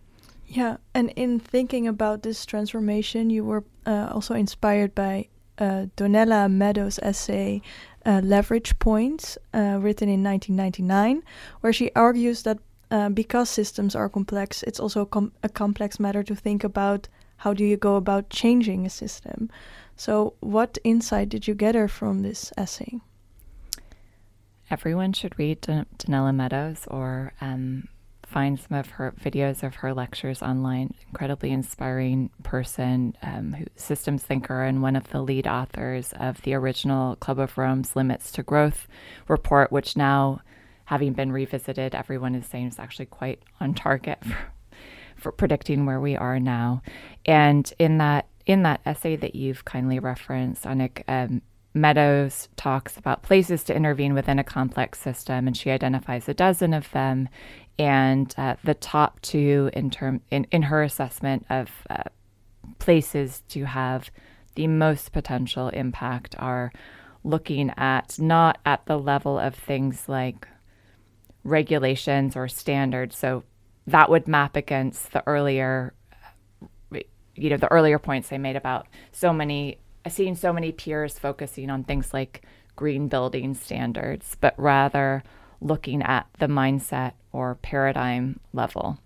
Yeah, 0.47 0.78
and 0.93 1.12
in 1.15 1.39
thinking 1.39 1.88
about 1.88 2.23
this 2.23 2.45
transformation, 2.45 3.30
you 3.30 3.43
were 3.43 3.63
uh, 3.86 4.10
also 4.12 4.36
inspired 4.36 4.93
by 4.93 5.30
uh, 5.58 5.88
Donella 5.97 6.51
Meadows' 6.51 6.99
essay 7.01 7.62
uh, 8.06 8.21
Leverage 8.23 8.78
Points, 8.78 9.38
uh, 9.54 9.80
written 9.82 10.08
in 10.10 10.23
1999, 10.23 11.23
where 11.62 11.73
she 11.73 11.91
argues 11.95 12.43
that 12.43 12.60
uh, 12.91 13.10
because 13.10 13.50
systems 13.50 13.95
are 13.95 14.10
complex, 14.10 14.63
it's 14.63 14.80
also 14.80 15.06
com- 15.06 15.32
a 15.43 15.50
complex 15.50 16.00
matter 16.00 16.24
to 16.24 16.36
think 16.36 16.63
about 16.63 17.08
how 17.38 17.54
do 17.54 17.63
you 17.63 17.78
go 17.78 17.95
about 17.95 18.30
changing 18.30 18.86
a 18.86 18.89
system. 18.89 19.50
So, 19.95 20.34
what 20.39 20.78
insight 20.84 21.30
did 21.30 21.48
you 21.48 21.56
gather 21.56 21.88
from 21.88 22.21
this 22.21 22.52
essay? 22.58 23.00
Everyone 24.69 25.13
should 25.13 25.38
read 25.38 25.62
Donella 25.62 26.34
Meadows 26.34 26.86
or 26.88 27.34
um, 27.39 27.88
find 28.26 28.60
some 28.60 28.78
of 28.78 28.89
her 28.89 29.13
videos 29.24 29.63
of 29.63 29.76
her 29.76 29.93
lectures 29.93 30.41
online. 30.41 30.93
Incredibly 31.08 31.52
inspiring 31.52 32.30
person, 32.43 33.15
um, 33.21 33.54
who, 33.54 33.65
systems 33.76 34.24
thinker, 34.24 34.63
and 34.63 34.82
one 34.82 34.95
of 34.95 35.10
the 35.10 35.21
lead 35.21 35.48
authors 35.48 36.13
of 36.19 36.41
the 36.41 36.54
original 36.54 37.15
Club 37.17 37.39
of 37.39 37.58
Rome's 37.58 37.95
Limits 37.95 38.32
to 38.34 38.43
Growth 38.43 38.88
report, 39.28 39.71
which 39.71 39.95
now, 39.95 40.41
having 40.86 41.13
been 41.13 41.32
revisited, 41.32 41.95
everyone 41.95 42.36
is 42.36 42.45
saying 42.45 42.67
it's 42.67 42.80
actually 42.80 43.08
quite 43.08 43.41
on 43.60 43.74
target 43.74 44.19
for, 44.26 44.38
for 45.15 45.32
predicting 45.32 45.86
where 45.86 46.00
we 46.00 46.15
are 46.15 46.39
now. 46.39 46.82
And 47.26 47.71
in 47.80 47.98
that 48.00 48.28
in 48.45 48.62
that 48.62 48.80
essay 48.86 49.15
that 49.15 49.34
you've 49.34 49.65
kindly 49.65 49.98
referenced, 49.98 50.65
Annick, 50.65 51.02
um, 51.08 51.41
Meadows 51.74 52.48
talks 52.56 52.95
about 52.95 53.24
places 53.24 53.63
to 53.63 53.76
intervene 53.76 54.13
within 54.13 54.39
a 54.39 54.45
complex 54.45 54.98
system, 55.00 55.45
and 55.45 55.58
she 55.58 55.71
identifies 55.71 56.30
a 56.30 56.34
dozen 56.34 56.74
of 56.74 56.89
them 56.91 57.28
and 57.78 58.34
uh, 58.38 58.56
the 58.63 58.74
top 58.74 59.19
two 59.21 59.69
in 59.74 59.89
term 59.89 60.21
in, 60.32 60.48
in 60.52 60.62
her 60.62 60.84
assessment 60.84 61.45
of 61.50 61.69
uh, 61.89 62.04
places 62.80 63.43
to 63.50 63.65
have 63.65 64.10
the 64.56 64.67
most 64.67 65.12
potential 65.12 65.67
impact 65.69 66.34
are 66.39 66.71
looking 67.26 67.71
at 67.76 68.17
not 68.19 68.58
at 68.65 68.86
the 68.86 68.98
level 68.98 69.38
of 69.38 69.54
things 69.54 70.08
like 70.08 70.48
regulations 71.45 72.36
or 72.36 72.49
standards 72.49 73.17
so 73.17 73.43
that 73.88 74.10
would 74.10 74.27
map 74.27 74.58
against 74.58 75.13
the 75.13 75.23
earlier 75.25 75.93
you 77.36 77.49
know 77.49 77.58
the 77.58 77.71
earlier 77.71 77.99
points 77.99 78.34
I 78.34 78.38
made 78.38 78.58
about 78.58 78.88
so 79.13 79.31
many 79.31 79.77
seeing 80.10 80.36
so 80.36 80.51
many 80.51 80.71
peers 80.73 81.17
focusing 81.17 81.69
on 81.69 81.84
things 81.84 82.13
like 82.13 82.41
green 82.75 83.08
building 83.08 83.53
standards 83.53 84.36
but 84.41 84.53
rather 84.58 85.23
looking 85.62 86.01
at 86.01 86.27
the 86.39 86.47
mindset 86.47 87.13
or 87.31 87.55
paradigm 87.55 88.39
level. 88.53 88.99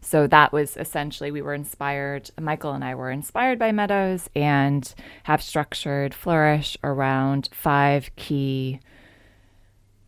So 0.00 0.26
that 0.28 0.52
was 0.52 0.76
essentially, 0.76 1.30
we 1.30 1.42
were 1.42 1.54
inspired, 1.54 2.30
Michael 2.40 2.72
and 2.72 2.84
I 2.84 2.94
were 2.94 3.10
inspired 3.10 3.58
by 3.58 3.72
Meadows 3.72 4.28
and 4.36 4.92
have 5.24 5.42
structured 5.42 6.14
Flourish 6.14 6.76
around 6.84 7.48
five 7.52 8.10
key 8.16 8.80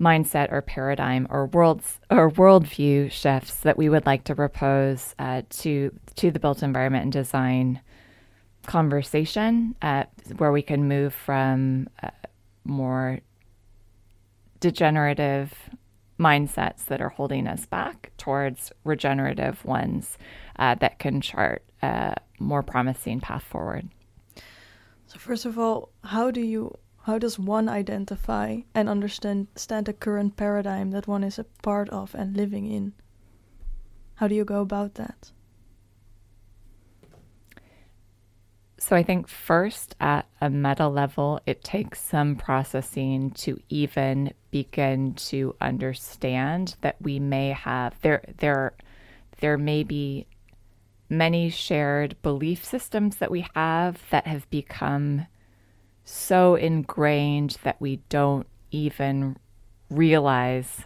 mindset 0.01 0.53
or 0.53 0.61
paradigm 0.61 1.27
or 1.31 1.47
worlds 1.47 2.01
or 2.11 2.31
worldview 2.31 3.11
shifts 3.11 3.61
that 3.61 3.79
we 3.79 3.89
would 3.89 4.05
like 4.05 4.25
to 4.25 4.35
propose 4.35 5.15
uh, 5.19 5.43
to 5.49 5.91
to 6.17 6.31
the 6.31 6.39
built 6.39 6.63
environment 6.63 7.05
and 7.05 7.13
design 7.13 7.81
conversation 8.67 9.75
uh, 9.81 10.05
where 10.37 10.53
we 10.53 10.63
can 10.63 10.87
move 10.89 11.15
from 11.15 11.89
uh, 12.03 12.11
more 12.65 13.21
degenerative 14.61 15.55
mindsets 16.19 16.87
that 16.87 17.01
are 17.01 17.11
holding 17.11 17.47
us 17.47 17.67
back 17.67 18.11
towards 18.17 18.73
regenerative 18.85 19.65
ones 19.65 20.19
uh, 20.59 20.75
that 20.75 20.99
can 20.99 21.21
chart 21.21 21.63
a 21.83 22.15
more 22.39 22.63
promising 22.63 23.21
path 23.21 23.43
forward. 23.43 23.89
So 25.07 25.19
first 25.19 25.45
of 25.45 25.59
all, 25.59 25.91
how 26.03 26.31
do 26.31 26.41
you 26.41 26.77
how 27.07 27.21
does 27.21 27.39
one 27.39 27.69
identify 27.69 28.59
and 28.75 28.89
understand 28.89 29.47
stand 29.55 29.87
the 29.87 29.93
current 29.93 30.37
paradigm 30.37 30.91
that 30.91 31.07
one 31.07 31.23
is 31.23 31.39
a 31.39 31.45
part 31.63 31.89
of 31.91 32.13
and 32.17 32.37
living 32.37 32.67
in? 32.67 32.93
How 34.17 34.27
do 34.27 34.35
you 34.35 34.45
go 34.45 34.61
about 34.61 34.95
that? 34.95 35.31
So 38.79 38.97
I 38.97 39.05
think 39.05 39.29
first 39.29 39.95
at 40.01 40.27
a 40.41 40.51
meta 40.51 40.89
level, 40.89 41.41
it 41.47 41.63
takes 41.63 42.01
some 42.01 42.35
processing 42.35 43.31
to 43.43 43.61
even 43.69 44.33
begin 44.51 45.15
to 45.31 45.55
understand 45.61 46.75
that 46.81 46.97
we 47.01 47.21
may 47.21 47.51
have 47.51 47.95
there 48.03 48.25
there 48.39 48.75
there 49.41 49.57
may 49.57 49.85
be 49.85 50.27
many 51.09 51.51
shared 51.51 52.21
belief 52.23 52.65
systems 52.65 53.19
that 53.19 53.31
we 53.31 53.47
have 53.55 54.03
that 54.11 54.27
have 54.27 54.51
become 54.51 55.27
so 56.07 56.55
ingrained 56.55 57.59
that 57.65 57.81
we 57.81 57.97
don't 58.09 58.47
even 58.71 59.37
realize 59.91 60.79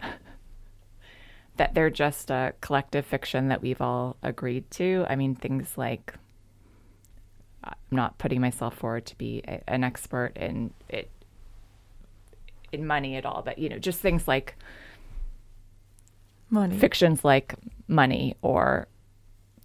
that 1.57 1.75
they're 1.75 1.91
just 1.91 2.31
a 2.31 2.55
collective 2.63 3.05
fiction 3.05 3.49
that 3.49 3.61
we've 3.61 3.83
all 3.83 4.17
agreed 4.23 4.69
to. 4.73 5.05
I 5.09 5.17
mean, 5.17 5.35
things 5.35 5.77
like 5.77 6.15
I'm 7.63 7.75
not 7.91 8.17
putting 8.17 8.41
myself 8.41 8.75
forward 8.75 9.05
to 9.07 9.19
be 9.19 9.43
a, 9.47 9.61
an 9.69 9.85
expert 9.85 10.33
in 10.37 10.73
it 10.89 11.11
in 12.73 12.87
money 12.87 13.17
at 13.17 13.27
all, 13.27 13.43
but 13.43 13.59
you 13.59 13.69
know, 13.69 13.79
just 13.79 14.01
things 14.01 14.27
like 14.27 14.57
money 16.49 16.79
fictions 16.79 17.25
like 17.27 17.55
money 17.87 18.37
or 18.41 18.89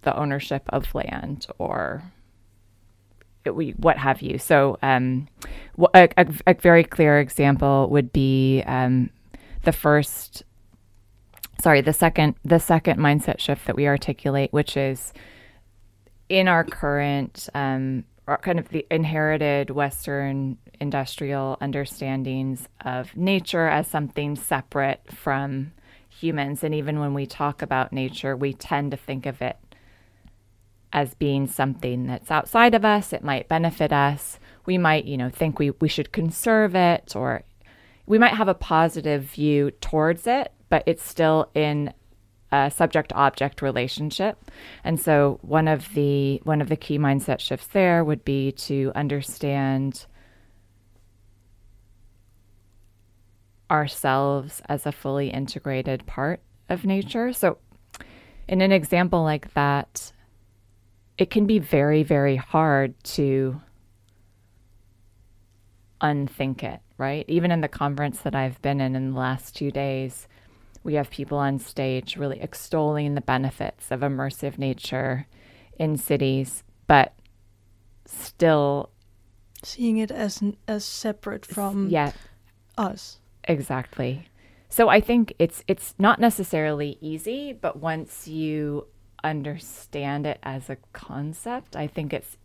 the 0.02 0.14
ownership 0.16 0.64
of 0.68 0.94
land 0.94 1.46
or 1.58 2.02
what 3.54 3.98
have 3.98 4.22
you. 4.22 4.38
So, 4.38 4.78
um, 4.82 5.28
a, 5.94 6.08
a, 6.16 6.26
a, 6.46 6.54
very 6.54 6.84
clear 6.84 7.20
example 7.20 7.88
would 7.90 8.12
be 8.12 8.62
um, 8.66 9.10
the 9.64 9.72
first 9.72 10.42
sorry, 11.60 11.80
the 11.80 11.92
second 11.92 12.34
the 12.44 12.58
second 12.58 12.98
mindset 12.98 13.38
shift 13.38 13.66
that 13.66 13.76
we 13.76 13.86
articulate, 13.86 14.52
which 14.52 14.76
is 14.76 15.12
in 16.28 16.48
our 16.48 16.64
current 16.64 17.48
um, 17.54 18.04
kind 18.42 18.58
of 18.58 18.68
the 18.70 18.86
inherited 18.90 19.70
Western 19.70 20.58
industrial 20.80 21.56
understandings 21.60 22.68
of 22.84 23.16
nature 23.16 23.68
as 23.68 23.86
something 23.86 24.36
separate 24.36 25.00
from 25.12 25.72
humans. 26.08 26.64
And 26.64 26.74
even 26.74 26.98
when 27.00 27.14
we 27.14 27.26
talk 27.26 27.62
about 27.62 27.92
nature, 27.92 28.36
we 28.36 28.52
tend 28.52 28.90
to 28.90 28.96
think 28.96 29.26
of 29.26 29.40
it 29.40 29.56
as 30.96 31.12
being 31.12 31.46
something 31.46 32.06
that's 32.06 32.30
outside 32.30 32.74
of 32.74 32.82
us. 32.84 33.12
It 33.12 33.22
might 33.22 33.48
benefit 33.48 33.92
us. 33.92 34.40
We 34.64 34.78
might, 34.78 35.04
you 35.04 35.18
know, 35.18 35.28
think 35.28 35.58
we, 35.58 35.70
we 35.72 35.88
should 35.88 36.10
conserve 36.10 36.74
it 36.74 37.14
or 37.14 37.44
we 38.06 38.18
might 38.18 38.32
have 38.32 38.48
a 38.48 38.54
positive 38.54 39.24
view 39.24 39.72
towards 39.72 40.26
it, 40.26 40.52
but 40.70 40.82
it's 40.86 41.06
still 41.06 41.50
in 41.54 41.92
a 42.50 42.70
subject 42.70 43.12
object 43.14 43.60
relationship. 43.60 44.50
And 44.84 44.98
so 44.98 45.38
one 45.42 45.68
of 45.68 45.92
the 45.92 46.40
one 46.44 46.62
of 46.62 46.70
the 46.70 46.76
key 46.76 46.98
mindset 46.98 47.40
shifts 47.40 47.66
there 47.66 48.02
would 48.02 48.24
be 48.24 48.52
to 48.52 48.90
understand 48.94 50.06
ourselves 53.70 54.62
as 54.66 54.86
a 54.86 54.92
fully 54.92 55.28
integrated 55.28 56.06
part 56.06 56.40
of 56.70 56.86
nature. 56.86 57.34
So 57.34 57.58
in 58.48 58.62
an 58.62 58.72
example 58.72 59.22
like 59.22 59.52
that, 59.54 60.12
it 61.18 61.30
can 61.30 61.46
be 61.46 61.58
very 61.58 62.02
very 62.02 62.36
hard 62.36 62.94
to 63.04 63.60
unthink 66.00 66.62
it, 66.62 66.80
right? 66.98 67.24
Even 67.28 67.50
in 67.50 67.62
the 67.62 67.68
conference 67.68 68.20
that 68.20 68.34
I've 68.34 68.60
been 68.60 68.80
in 68.80 68.94
in 68.94 69.12
the 69.12 69.18
last 69.18 69.56
2 69.56 69.70
days, 69.70 70.28
we 70.84 70.94
have 70.94 71.10
people 71.10 71.38
on 71.38 71.58
stage 71.58 72.16
really 72.16 72.40
extolling 72.40 73.14
the 73.14 73.20
benefits 73.20 73.90
of 73.90 74.00
immersive 74.00 74.58
nature 74.58 75.26
in 75.78 75.96
cities, 75.96 76.62
but 76.86 77.14
still 78.04 78.90
seeing 79.62 79.98
it 79.98 80.10
as 80.10 80.42
as 80.68 80.84
separate 80.84 81.44
from 81.44 81.88
yeah, 81.88 82.12
us. 82.78 83.18
Exactly. 83.44 84.28
So 84.68 84.88
I 84.88 85.00
think 85.00 85.32
it's 85.38 85.64
it's 85.66 85.94
not 85.98 86.20
necessarily 86.20 86.98
easy, 87.00 87.52
but 87.52 87.78
once 87.78 88.28
you 88.28 88.86
understand 89.30 90.26
it 90.26 90.38
as 90.42 90.70
a 90.70 90.76
concept, 90.92 91.76
I 91.76 91.86
think 91.86 92.12
it's 92.12 92.36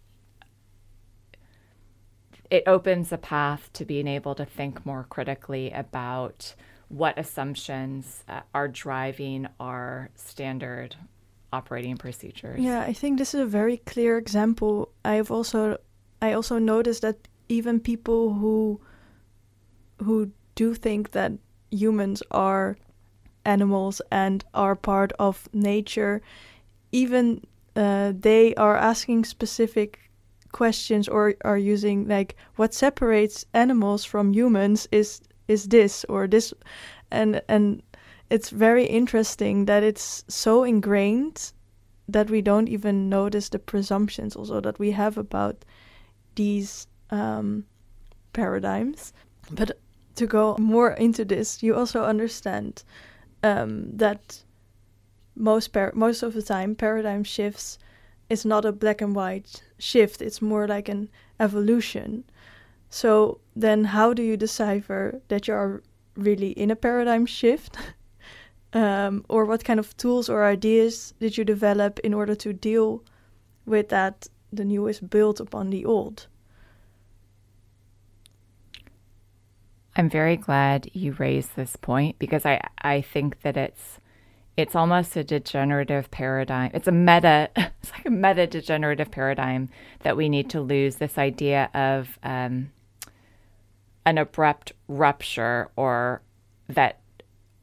it 2.50 2.64
opens 2.68 3.14
a 3.14 3.18
path 3.18 3.70
to 3.74 3.86
being 3.86 4.08
able 4.08 4.36
to 4.36 4.46
think 4.46 4.86
more 4.86 5.06
critically 5.10 5.72
about 5.72 6.54
what 6.90 7.18
assumptions 7.18 8.24
uh, 8.28 8.42
are 8.54 8.68
driving 8.68 9.48
our 9.58 10.10
standard 10.16 10.98
operating 11.54 11.96
procedures. 11.96 12.60
Yeah, 12.60 12.82
I 12.82 12.92
think 12.92 13.18
this 13.18 13.34
is 13.34 13.40
a 13.42 13.46
very 13.46 13.78
clear 13.78 14.18
example. 14.18 14.90
I've 15.06 15.32
also 15.32 15.78
I 16.22 16.34
also 16.34 16.60
noticed 16.60 17.02
that 17.02 17.28
even 17.48 17.80
people 17.80 18.34
who 18.34 18.82
who 20.04 20.32
do 20.56 20.74
think 20.74 21.12
that 21.12 21.32
humans 21.72 22.22
are 22.32 22.78
animals 23.46 24.02
and 24.12 24.44
are 24.54 24.76
part 24.76 25.12
of 25.20 25.50
nature, 25.54 26.22
even 26.92 27.44
uh, 27.76 28.14
they 28.16 28.54
are 28.56 28.76
asking 28.78 29.26
specific 29.26 30.00
questions 30.52 31.08
or 31.08 31.34
are 31.46 31.58
using 31.58 32.08
like 32.08 32.36
what 32.58 32.74
separates 32.74 33.46
animals 33.54 34.04
from 34.04 34.34
humans 34.34 34.88
is 34.92 35.22
is 35.48 35.70
this 35.70 36.04
or 36.10 36.28
this 36.28 36.54
and 37.10 37.42
and 37.48 37.82
it's 38.30 38.50
very 38.50 38.86
interesting 38.86 39.66
that 39.66 39.84
it's 39.84 40.24
so 40.28 40.64
ingrained 40.64 41.52
that 42.08 42.30
we 42.30 42.42
don't 42.42 42.70
even 42.70 43.10
notice 43.10 43.50
the 43.50 43.60
presumptions 43.60 44.36
also 44.36 44.62
that 44.62 44.80
we 44.80 44.92
have 44.92 45.18
about 45.18 45.66
these 46.36 46.88
um, 47.10 47.66
paradigms. 48.34 49.14
But 49.52 49.78
to 50.16 50.28
go 50.28 50.56
more 50.60 50.92
into 50.92 51.26
this 51.26 51.64
you 51.64 51.76
also 51.76 52.04
understand 52.04 52.84
um, 53.44 53.98
that 53.98 54.44
most 55.42 55.70
par- 55.74 55.94
most 55.96 56.24
of 56.24 56.34
the 56.34 56.42
time 56.42 56.76
paradigm 56.76 57.24
shifts 57.24 57.78
is 58.30 58.46
not 58.46 58.66
a 58.66 58.72
black 58.72 59.02
and 59.02 59.16
white 59.16 59.64
shift 59.78 60.22
it's 60.22 60.42
more 60.42 60.68
like 60.68 60.88
an 60.88 61.10
evolution 61.40 62.24
so 62.92 63.40
then, 63.56 63.86
how 63.86 64.14
do 64.14 64.22
you 64.22 64.36
decipher 64.36 65.22
that 65.30 65.48
you 65.48 65.54
are 65.54 65.82
really 66.18 66.52
in 66.52 66.70
a 66.70 66.76
paradigm 66.76 67.26
shift? 67.26 67.78
um, 68.74 69.26
or 69.30 69.46
what 69.46 69.64
kind 69.64 69.80
of 69.80 69.96
tools 69.96 70.28
or 70.30 70.44
ideas 70.44 71.14
did 71.22 71.38
you 71.38 71.46
develop 71.46 72.00
in 72.00 72.14
order 72.14 72.36
to 72.36 72.52
deal 72.52 73.02
with 73.66 73.88
that 73.90 74.28
the 74.52 74.66
new 74.66 74.88
is 74.88 75.00
built 75.00 75.40
upon 75.40 75.70
the 75.70 75.86
old? 75.86 76.28
I'm 79.96 80.10
very 80.10 80.36
glad 80.36 80.90
you 80.92 81.14
raised 81.14 81.56
this 81.56 81.78
point 81.78 82.20
because 82.20 82.46
I, 82.46 82.60
I 82.82 83.00
think 83.00 83.42
that 83.42 83.56
it's 83.56 84.01
it's 84.58 84.76
almost 84.76 85.16
a 85.16 85.24
degenerative 85.24 86.12
paradigm. 86.12 86.72
It's 86.74 86.88
a 86.88 86.92
meta, 86.92 87.50
it's 87.56 87.92
like 87.92 88.06
a 88.06 88.12
meta 88.12 88.48
degenerative 88.48 89.12
paradigm 89.12 89.70
that 90.02 90.18
we 90.18 90.30
need 90.30 90.50
to 90.52 90.62
lose. 90.62 90.96
This 90.96 91.18
idea 91.18 91.70
of 91.74 92.20
um, 92.24 92.72
an 94.06 94.18
abrupt 94.18 94.74
rupture 94.88 95.70
or 95.76 96.22
that 96.68 97.00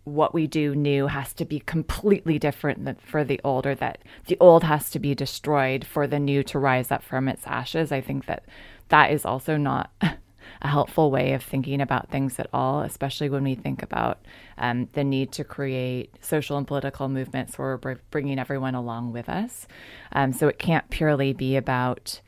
what 0.05 0.33
we 0.33 0.47
do 0.47 0.75
new 0.75 1.07
has 1.07 1.33
to 1.35 1.45
be 1.45 1.61
completely 1.61 2.39
different 2.39 2.85
than 2.85 2.97
for 2.97 3.25
the 3.25 3.41
old 3.45 3.67
or 3.67 3.75
that 3.75 3.99
the 4.27 4.39
old 4.41 4.65
has 4.65 4.91
to 4.91 4.99
be 4.99 5.15
destroyed 5.15 5.85
for 5.85 6.07
the 6.07 6.19
new 6.19 6.43
to 6.43 6.59
rise 6.59 6.91
up 6.91 7.03
from 7.03 7.29
its 7.29 7.47
ashes 7.47 7.93
i 7.93 8.01
think 8.01 8.25
that 8.25 8.43
that 8.89 9.11
is 9.11 9.27
also 9.27 9.59
not 9.59 9.91
a 10.63 10.69
helpful 10.69 11.11
way 11.11 11.33
of 11.33 11.43
thinking 11.43 11.81
about 11.81 12.11
things 12.11 12.39
at 12.39 12.49
all 12.53 12.83
especially 12.83 13.29
when 13.29 13.45
we 13.45 13.55
think 13.55 13.83
about 13.83 14.19
um, 14.59 14.89
the 14.93 15.05
need 15.05 15.33
to 15.33 15.45
create 15.45 16.15
social 16.21 16.57
and 16.57 16.67
political 16.67 17.09
movements 17.09 17.59
where 17.59 17.79
we're 17.83 17.97
bringing 18.11 18.39
everyone 18.39 18.75
along 18.75 19.13
with 19.13 19.29
us. 19.29 19.67
Um, 20.13 20.33
so 20.33 20.49
it 20.49 20.59
can't 20.59 20.89
purely 20.91 21.33
be 21.33 21.57
about 21.57 22.21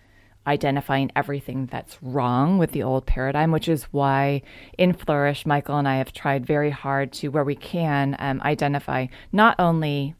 identifying 0.46 1.10
everything 1.14 1.66
that's 1.66 2.02
wrong 2.02 2.58
with 2.58 2.72
the 2.72 2.82
old 2.82 3.06
paradigm, 3.06 3.50
which 3.50 3.68
is 3.68 3.84
why 3.84 4.42
in 4.78 4.92
Flourish, 4.92 5.44
Michael 5.44 5.78
and 5.78 5.86
I 5.86 5.96
have 5.96 6.12
tried 6.12 6.46
very 6.46 6.70
hard 6.70 7.12
to, 7.14 7.28
where 7.28 7.44
we 7.44 7.54
can, 7.54 8.16
um, 8.18 8.40
identify 8.42 9.06
not 9.32 9.56
only 9.58 10.14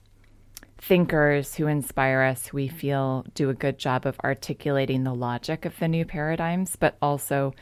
thinkers 0.79 1.55
who 1.55 1.66
inspire 1.66 2.20
us, 2.23 2.49
who 2.49 2.57
we 2.57 2.68
feel 2.68 3.25
do 3.35 3.51
a 3.51 3.55
good 3.55 3.79
job 3.79 4.07
of 4.07 4.20
articulating 4.23 5.05
the 5.05 5.14
logic 5.14 5.64
of 5.64 5.79
the 5.79 5.88
new 5.88 6.05
paradigms, 6.05 6.77
but 6.77 6.96
also 7.01 7.55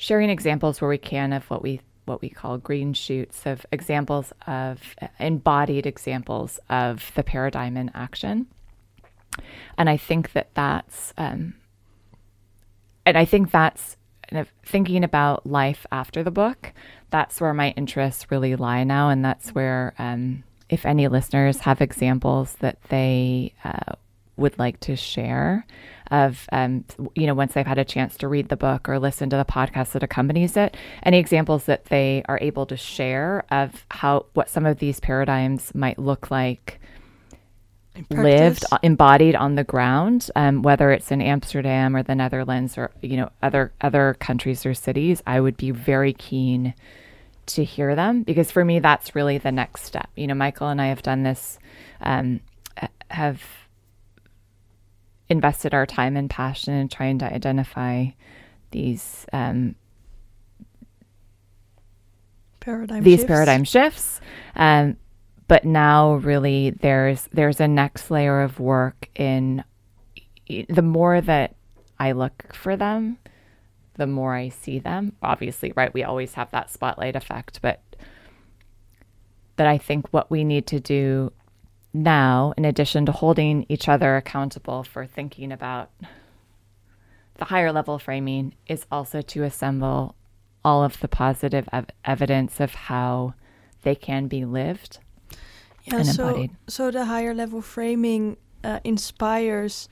sharing 0.00 0.30
examples 0.30 0.80
where 0.80 0.88
we 0.88 0.96
can 0.96 1.30
of 1.30 1.44
what 1.50 1.62
we 1.62 1.78
what 2.06 2.22
we 2.22 2.30
call 2.30 2.56
green 2.56 2.94
shoots 2.94 3.44
of 3.44 3.66
examples 3.70 4.32
of 4.46 4.96
embodied 5.18 5.86
examples 5.86 6.58
of 6.70 7.12
the 7.14 7.22
paradigm 7.22 7.76
in 7.76 7.90
action. 7.94 8.46
And 9.76 9.90
I 9.90 9.98
think 9.98 10.32
that 10.32 10.48
that's 10.54 11.12
um, 11.18 11.52
and 13.04 13.18
I 13.18 13.26
think 13.26 13.50
that's 13.50 13.98
kind 14.28 14.40
of 14.40 14.48
thinking 14.64 15.04
about 15.04 15.46
life 15.46 15.84
after 15.92 16.22
the 16.22 16.30
book. 16.30 16.72
That's 17.10 17.38
where 17.38 17.52
my 17.52 17.70
interests 17.76 18.30
really 18.30 18.56
lie 18.56 18.84
now, 18.84 19.10
and 19.10 19.22
that's 19.22 19.50
where, 19.50 19.92
um, 19.98 20.44
if 20.70 20.86
any 20.86 21.08
listeners 21.08 21.58
have 21.60 21.82
examples 21.82 22.54
that 22.60 22.80
they 22.88 23.52
uh, 23.64 23.96
would 24.38 24.58
like 24.58 24.80
to 24.80 24.96
share 24.96 25.66
of, 26.10 26.46
um, 26.52 26.84
you 27.14 27.26
know, 27.26 27.34
once 27.34 27.54
they've 27.54 27.66
had 27.66 27.78
a 27.78 27.84
chance 27.84 28.16
to 28.18 28.28
read 28.28 28.48
the 28.48 28.56
book 28.56 28.88
or 28.88 28.98
listen 28.98 29.30
to 29.30 29.36
the 29.36 29.44
podcast 29.44 29.92
that 29.92 30.02
accompanies 30.02 30.56
it, 30.56 30.76
any 31.02 31.18
examples 31.18 31.64
that 31.64 31.86
they 31.86 32.22
are 32.28 32.38
able 32.40 32.66
to 32.66 32.76
share 32.76 33.44
of 33.50 33.86
how 33.90 34.26
what 34.34 34.48
some 34.48 34.66
of 34.66 34.78
these 34.78 35.00
paradigms 35.00 35.74
might 35.74 35.98
look 35.98 36.30
like 36.30 36.80
lived 38.08 38.64
embodied 38.82 39.34
on 39.34 39.56
the 39.56 39.64
ground 39.64 40.30
um, 40.36 40.62
whether 40.62 40.90
it's 40.90 41.10
in 41.10 41.20
amsterdam 41.20 41.94
or 41.94 42.02
the 42.02 42.14
netherlands 42.14 42.78
or 42.78 42.90
you 43.02 43.16
know 43.16 43.28
other 43.42 43.72
other 43.80 44.16
countries 44.20 44.64
or 44.64 44.72
cities 44.72 45.22
i 45.26 45.40
would 45.40 45.56
be 45.56 45.70
very 45.70 46.12
keen 46.12 46.72
to 47.46 47.64
hear 47.64 47.96
them 47.96 48.22
because 48.22 48.50
for 48.50 48.64
me 48.64 48.78
that's 48.78 49.14
really 49.14 49.38
the 49.38 49.50
next 49.50 49.82
step. 49.82 50.08
You 50.14 50.28
know 50.28 50.34
michael 50.34 50.68
and 50.68 50.80
i 50.80 50.86
have 50.86 51.02
done 51.02 51.24
this 51.24 51.58
um, 52.00 52.40
have 53.10 53.42
invested 55.30 55.72
our 55.72 55.86
time 55.86 56.16
and 56.16 56.28
passion 56.28 56.74
in 56.74 56.88
trying 56.88 57.18
to 57.18 57.24
identify 57.24 58.06
these 58.72 59.24
um, 59.32 59.74
paradigm 62.60 63.02
these 63.02 63.20
shifts. 63.20 63.28
paradigm 63.28 63.64
shifts 63.64 64.20
um, 64.56 64.96
but 65.48 65.64
now 65.64 66.14
really 66.14 66.70
there's 66.70 67.28
there's 67.32 67.60
a 67.60 67.66
next 67.66 68.10
layer 68.10 68.42
of 68.42 68.60
work 68.60 69.08
in 69.14 69.64
the 70.68 70.82
more 70.82 71.20
that 71.20 71.54
I 71.98 72.12
look 72.12 72.54
for 72.54 72.76
them, 72.76 73.18
the 73.94 74.06
more 74.06 74.34
I 74.34 74.48
see 74.48 74.78
them. 74.78 75.12
Obviously, 75.22 75.72
right? 75.76 75.92
We 75.92 76.02
always 76.02 76.34
have 76.34 76.50
that 76.50 76.70
spotlight 76.70 77.16
effect, 77.16 77.60
but 77.62 77.82
that 79.56 79.66
I 79.66 79.78
think 79.78 80.08
what 80.10 80.30
we 80.30 80.42
need 80.42 80.66
to 80.68 80.80
do 80.80 81.32
now, 81.92 82.54
in 82.56 82.64
addition 82.64 83.06
to 83.06 83.12
holding 83.12 83.66
each 83.68 83.88
other 83.88 84.16
accountable 84.16 84.84
for 84.84 85.06
thinking 85.06 85.50
about 85.52 85.90
the 87.38 87.46
higher 87.46 87.72
level 87.72 87.98
framing, 87.98 88.54
is 88.66 88.86
also 88.92 89.22
to 89.22 89.42
assemble 89.42 90.14
all 90.64 90.84
of 90.84 91.00
the 91.00 91.08
positive 91.08 91.68
ev- 91.72 91.86
evidence 92.04 92.60
of 92.60 92.74
how 92.74 93.34
they 93.82 93.94
can 93.94 94.28
be 94.28 94.44
lived 94.44 94.98
Yeah, 95.84 95.96
and 95.96 96.06
so, 96.06 96.28
embodied. 96.28 96.50
so 96.68 96.90
the 96.90 97.06
higher 97.06 97.34
level 97.34 97.62
framing 97.62 98.36
uh, 98.62 98.80
inspires 98.84 99.88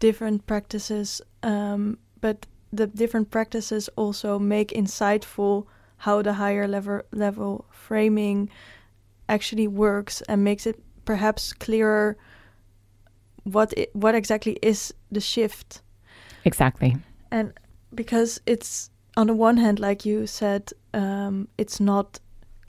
different 0.00 0.46
practices, 0.46 1.22
um, 1.42 1.98
but 2.20 2.46
the 2.72 2.86
different 2.88 3.30
practices 3.30 3.88
also 3.96 4.38
make 4.38 4.68
insightful 4.72 5.66
how 5.98 6.22
the 6.22 6.34
higher 6.34 6.68
level 6.68 7.02
level 7.12 7.64
framing 7.70 8.50
actually 9.28 9.66
works 9.68 10.20
and 10.28 10.44
makes 10.44 10.66
it 10.66 10.80
perhaps 11.08 11.54
clearer 11.54 12.16
what 13.44 13.72
i 13.78 13.86
what 13.94 14.14
exactly 14.14 14.54
is 14.62 14.94
the 15.10 15.20
shift 15.20 15.82
Exactly. 16.44 16.96
and 17.30 17.52
because 17.94 18.40
it's 18.46 18.90
on 19.16 19.26
the 19.26 19.34
one 19.34 19.56
hand 19.56 19.78
like 19.80 20.08
you 20.08 20.26
said 20.26 20.62
um, 20.92 21.48
it's 21.56 21.80
not 21.80 22.20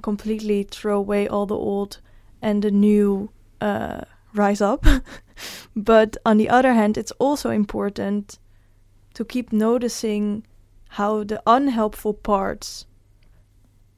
completely 0.02 0.64
throw 0.64 0.98
away 0.98 1.28
all 1.28 1.46
the 1.46 1.62
old 1.72 2.00
and 2.42 2.64
the 2.64 2.72
new 2.72 3.30
uh, 3.62 4.02
rise 4.34 4.62
up 4.62 4.86
but 5.76 6.18
on 6.26 6.38
the 6.38 6.50
other 6.50 6.74
hand 6.74 6.98
it's 6.98 7.16
also 7.20 7.50
important 7.50 8.40
to 9.14 9.26
keep 9.26 9.52
noticing 9.52 10.46
how 10.98 11.26
the 11.26 11.42
unhelpful 11.46 12.14
parts 12.14 12.86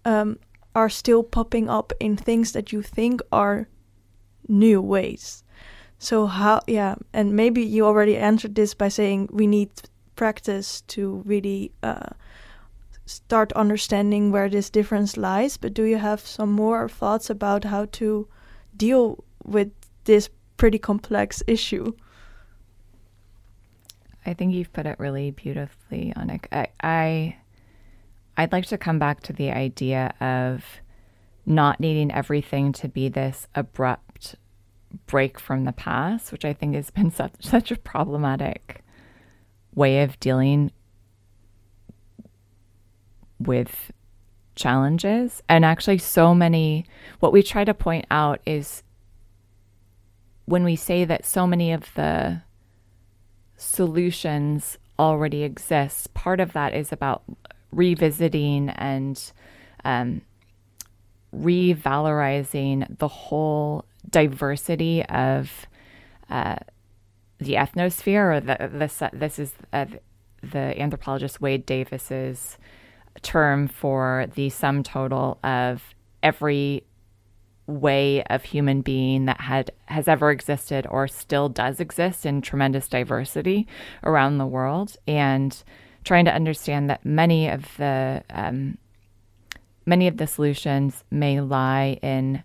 um, 0.03 0.37
are 0.73 0.89
still 0.89 1.23
popping 1.23 1.69
up 1.69 1.93
in 1.99 2.17
things 2.17 2.51
that 2.53 2.71
you 2.73 2.81
think 2.81 3.21
are 3.31 3.67
new 4.51 4.81
ways 4.81 5.43
so 5.97 6.25
how 6.25 6.59
yeah 6.67 6.95
and 7.13 7.33
maybe 7.33 7.61
you 7.63 7.85
already 7.85 8.17
answered 8.17 8.55
this 8.55 8.73
by 8.73 8.87
saying 8.87 9.29
we 9.31 9.47
need 9.47 9.69
practice 10.15 10.81
to 10.81 11.23
really 11.25 11.71
uh, 11.83 12.09
start 13.05 13.51
understanding 13.53 14.31
where 14.31 14.49
this 14.49 14.69
difference 14.69 15.17
lies 15.17 15.57
but 15.57 15.73
do 15.73 15.83
you 15.83 15.97
have 15.97 16.19
some 16.19 16.51
more 16.51 16.89
thoughts 16.89 17.29
about 17.29 17.63
how 17.63 17.85
to 17.85 18.27
deal 18.75 19.23
with 19.43 19.71
this 20.03 20.29
pretty 20.57 20.77
complex 20.77 21.41
issue 21.47 21.93
I 24.25 24.33
think 24.33 24.53
you've 24.53 24.71
put 24.71 24.85
it 24.85 24.99
really 24.99 25.31
beautifully, 25.31 26.13
Annick. 26.15 26.45
I, 26.51 26.67
I 26.83 27.35
I'd 28.37 28.51
like 28.51 28.65
to 28.67 28.77
come 28.77 28.99
back 28.99 29.21
to 29.23 29.33
the 29.33 29.51
idea 29.51 30.13
of 30.21 30.63
not 31.45 31.79
needing 31.79 32.11
everything 32.11 32.71
to 32.73 32.87
be 32.87 33.09
this 33.09 33.47
abrupt 33.55 34.10
break 35.07 35.39
from 35.39 35.65
the 35.65 35.71
past, 35.71 36.31
which 36.31 36.45
I 36.45 36.53
think 36.53 36.75
has 36.75 36.89
been 36.89 37.11
such, 37.11 37.33
such 37.39 37.71
a 37.71 37.77
problematic 37.77 38.83
way 39.73 40.03
of 40.03 40.19
dealing 40.19 40.71
with 43.39 43.91
challenges. 44.55 45.41
And 45.49 45.65
actually, 45.65 45.97
so 45.97 46.35
many, 46.35 46.85
what 47.19 47.33
we 47.33 47.41
try 47.43 47.63
to 47.63 47.73
point 47.73 48.05
out 48.11 48.41
is 48.45 48.83
when 50.45 50.63
we 50.63 50.75
say 50.75 51.05
that 51.05 51.25
so 51.25 51.47
many 51.47 51.71
of 51.71 51.93
the 51.95 52.41
solutions 53.55 54.77
already 54.99 55.43
exist, 55.43 56.13
part 56.13 56.39
of 56.39 56.53
that 56.53 56.73
is 56.73 56.91
about 56.91 57.23
revisiting 57.71 58.69
and 58.69 59.31
um, 59.85 60.21
revalorizing 61.33 62.97
the 62.97 63.07
whole 63.07 63.85
diversity 64.09 65.03
of 65.05 65.67
uh, 66.29 66.57
the 67.39 67.53
ethnosphere. 67.53 68.37
Or 68.37 68.39
the, 68.39 68.69
this 68.71 69.01
this 69.13 69.39
is 69.39 69.53
uh, 69.73 69.85
the 70.41 70.79
anthropologist 70.79 71.41
Wade 71.41 71.65
Davis's 71.65 72.57
term 73.21 73.67
for 73.67 74.27
the 74.35 74.49
sum 74.49 74.83
total 74.83 75.39
of 75.43 75.83
every 76.23 76.83
way 77.67 78.23
of 78.23 78.43
human 78.43 78.81
being 78.81 79.25
that 79.25 79.41
had 79.41 79.71
has 79.85 80.07
ever 80.07 80.31
existed 80.31 80.85
or 80.89 81.07
still 81.07 81.47
does 81.49 81.79
exist 81.79 82.25
in 82.25 82.41
tremendous 82.41 82.87
diversity 82.87 83.67
around 84.03 84.37
the 84.37 84.45
world 84.45 84.97
and 85.07 85.63
trying 86.03 86.25
to 86.25 86.33
understand 86.33 86.89
that 86.89 87.05
many 87.05 87.47
of 87.47 87.77
the 87.77 88.23
um, 88.31 88.77
many 89.85 90.07
of 90.07 90.17
the 90.17 90.27
solutions 90.27 91.03
may 91.11 91.39
lie 91.39 91.97
in 92.01 92.43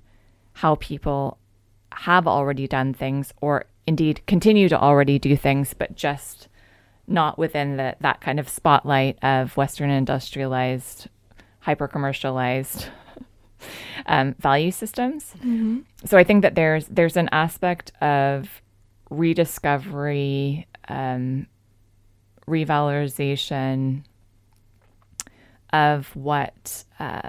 how 0.52 0.74
people 0.76 1.38
have 1.96 2.26
already 2.26 2.66
done 2.66 2.92
things 2.92 3.32
or 3.40 3.64
indeed 3.86 4.20
continue 4.26 4.68
to 4.68 4.78
already 4.80 5.18
do 5.18 5.36
things 5.36 5.74
but 5.74 5.94
just 5.96 6.48
not 7.08 7.38
within 7.38 7.76
the, 7.76 7.96
that 8.00 8.20
kind 8.20 8.40
of 8.40 8.48
spotlight 8.48 9.18
of 9.22 9.56
western 9.56 9.90
industrialized 9.90 11.08
hyper 11.60 11.88
commercialized 11.88 12.86
um, 14.06 14.34
value 14.38 14.70
systems. 14.70 15.34
mm-hmm. 15.38 15.80
So 16.04 16.16
I 16.16 16.24
think 16.24 16.42
that 16.42 16.54
there's 16.54 16.86
there's 16.86 17.16
an 17.16 17.28
aspect 17.32 17.92
of 18.00 18.62
rediscovery, 19.10 20.66
um, 20.88 21.46
revalorization 22.46 24.04
of 25.72 26.14
what 26.14 26.84
uh, 27.00 27.28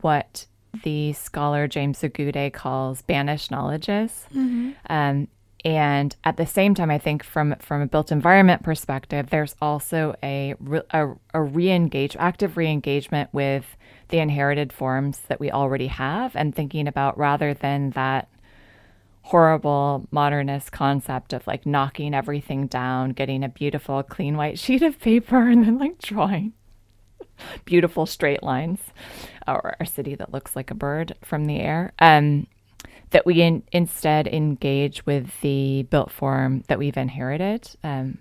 what 0.00 0.46
the 0.82 1.12
scholar 1.12 1.68
James 1.68 2.00
Agude 2.00 2.52
calls 2.52 3.02
banished 3.02 3.50
knowledges. 3.50 4.26
Mm-hmm. 4.34 4.72
Um, 4.88 5.28
and 5.64 6.14
at 6.22 6.36
the 6.36 6.46
same 6.46 6.76
time, 6.76 6.90
I 6.92 6.98
think 6.98 7.24
from 7.24 7.56
from 7.58 7.82
a 7.82 7.86
built 7.86 8.12
environment 8.12 8.62
perspective, 8.62 9.30
there's 9.30 9.56
also 9.60 10.14
a 10.22 10.54
re- 10.60 10.82
a, 10.90 11.08
a 11.34 11.42
re-engage, 11.42 12.16
active 12.18 12.56
re-engagement 12.56 13.30
with 13.32 13.76
the 14.08 14.18
inherited 14.18 14.72
forms 14.72 15.18
that 15.26 15.40
we 15.40 15.50
already 15.50 15.88
have, 15.88 16.36
and 16.36 16.54
thinking 16.54 16.86
about 16.86 17.18
rather 17.18 17.52
than 17.52 17.90
that 17.90 18.28
horrible 19.22 20.06
modernist 20.12 20.70
concept 20.70 21.32
of 21.32 21.44
like 21.48 21.66
knocking 21.66 22.14
everything 22.14 22.68
down, 22.68 23.10
getting 23.10 23.42
a 23.42 23.48
beautiful 23.48 24.04
clean 24.04 24.36
white 24.36 24.58
sheet 24.60 24.82
of 24.82 25.00
paper, 25.00 25.48
and 25.48 25.64
then 25.66 25.78
like 25.78 25.98
drawing 25.98 26.52
beautiful 27.64 28.06
straight 28.06 28.42
lines, 28.42 28.80
or 29.46 29.76
a 29.80 29.86
city 29.86 30.14
that 30.14 30.32
looks 30.32 30.56
like 30.56 30.70
a 30.70 30.74
bird 30.74 31.14
from 31.22 31.46
the 31.46 31.60
air. 31.60 31.92
Um, 31.98 32.46
that 33.10 33.24
we 33.24 33.40
in, 33.40 33.62
instead 33.72 34.26
engage 34.26 35.06
with 35.06 35.40
the 35.40 35.84
built 35.84 36.10
form 36.10 36.64
that 36.68 36.78
we've 36.78 36.96
inherited. 36.96 37.70
Um, 37.84 38.18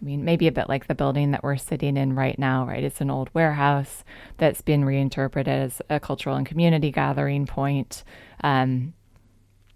I 0.00 0.04
mean, 0.04 0.24
maybe 0.24 0.46
a 0.46 0.52
bit 0.52 0.68
like 0.68 0.86
the 0.86 0.94
building 0.94 1.32
that 1.32 1.42
we're 1.42 1.56
sitting 1.56 1.96
in 1.96 2.14
right 2.14 2.38
now, 2.38 2.66
right? 2.66 2.84
It's 2.84 3.00
an 3.00 3.10
old 3.10 3.30
warehouse 3.34 4.04
that's 4.36 4.62
been 4.62 4.84
reinterpreted 4.84 5.52
as 5.52 5.82
a 5.90 5.98
cultural 5.98 6.36
and 6.36 6.46
community 6.46 6.92
gathering 6.92 7.46
point. 7.46 8.04
Um, 8.42 8.94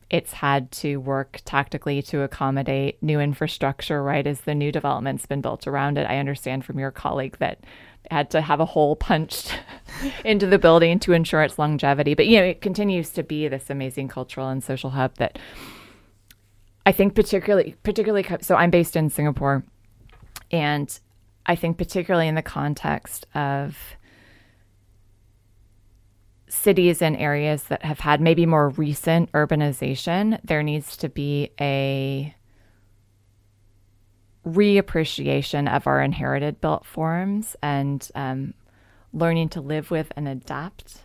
it's 0.08 0.34
had 0.34 0.70
to 0.72 0.98
work 0.98 1.40
tactically 1.44 2.02
to 2.02 2.20
accommodate 2.20 3.02
new 3.02 3.18
infrastructure, 3.18 4.02
right? 4.02 4.26
As 4.26 4.42
the 4.42 4.54
new 4.54 4.70
development's 4.70 5.26
been 5.26 5.40
built 5.40 5.66
around 5.66 5.98
it. 5.98 6.06
I 6.06 6.18
understand 6.18 6.64
from 6.64 6.78
your 6.78 6.90
colleague 6.90 7.38
that 7.38 7.60
had 8.10 8.30
to 8.30 8.40
have 8.40 8.60
a 8.60 8.64
hole 8.64 8.96
punched 8.96 9.58
into 10.24 10.46
the 10.46 10.58
building 10.58 10.98
to 11.00 11.12
ensure 11.12 11.42
its 11.42 11.58
longevity. 11.58 12.14
But 12.14 12.26
you 12.26 12.38
know, 12.38 12.44
it 12.44 12.60
continues 12.60 13.10
to 13.10 13.22
be 13.22 13.48
this 13.48 13.70
amazing 13.70 14.08
cultural 14.08 14.48
and 14.48 14.62
social 14.62 14.90
hub 14.90 15.16
that 15.16 15.38
I 16.84 16.92
think 16.92 17.14
particularly 17.14 17.76
particularly 17.82 18.26
so 18.40 18.56
I'm 18.56 18.70
based 18.70 18.96
in 18.96 19.08
Singapore 19.08 19.64
and 20.50 20.98
I 21.46 21.56
think 21.56 21.78
particularly 21.78 22.28
in 22.28 22.34
the 22.34 22.42
context 22.42 23.26
of 23.34 23.76
cities 26.48 27.00
and 27.00 27.16
areas 27.16 27.64
that 27.64 27.84
have 27.84 28.00
had 28.00 28.20
maybe 28.20 28.44
more 28.44 28.68
recent 28.70 29.32
urbanization, 29.32 30.38
there 30.44 30.62
needs 30.62 30.96
to 30.98 31.08
be 31.08 31.50
a 31.58 32.34
reappreciation 34.46 35.72
of 35.72 35.86
our 35.86 36.00
inherited 36.00 36.60
built 36.60 36.84
forms 36.84 37.56
and 37.62 38.10
um, 38.14 38.54
learning 39.12 39.48
to 39.50 39.60
live 39.60 39.90
with 39.90 40.12
and 40.16 40.26
adapt 40.26 41.02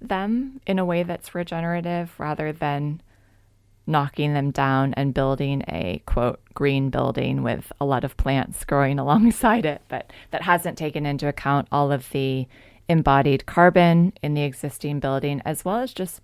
them 0.00 0.60
in 0.66 0.78
a 0.78 0.84
way 0.84 1.02
that's 1.02 1.34
regenerative 1.34 2.12
rather 2.18 2.52
than 2.52 3.00
knocking 3.86 4.34
them 4.34 4.50
down 4.50 4.94
and 4.94 5.14
building 5.14 5.62
a 5.68 6.02
quote 6.06 6.40
green 6.54 6.90
building 6.90 7.42
with 7.42 7.72
a 7.80 7.84
lot 7.84 8.04
of 8.04 8.16
plants 8.16 8.64
growing 8.64 8.98
alongside 8.98 9.64
it 9.64 9.82
but 9.88 10.12
that 10.30 10.42
hasn't 10.42 10.78
taken 10.78 11.04
into 11.04 11.28
account 11.28 11.68
all 11.70 11.92
of 11.92 12.08
the 12.10 12.46
embodied 12.88 13.46
carbon 13.46 14.12
in 14.22 14.34
the 14.34 14.42
existing 14.42 15.00
building 15.00 15.40
as 15.44 15.64
well 15.64 15.76
as 15.76 15.92
just 15.92 16.20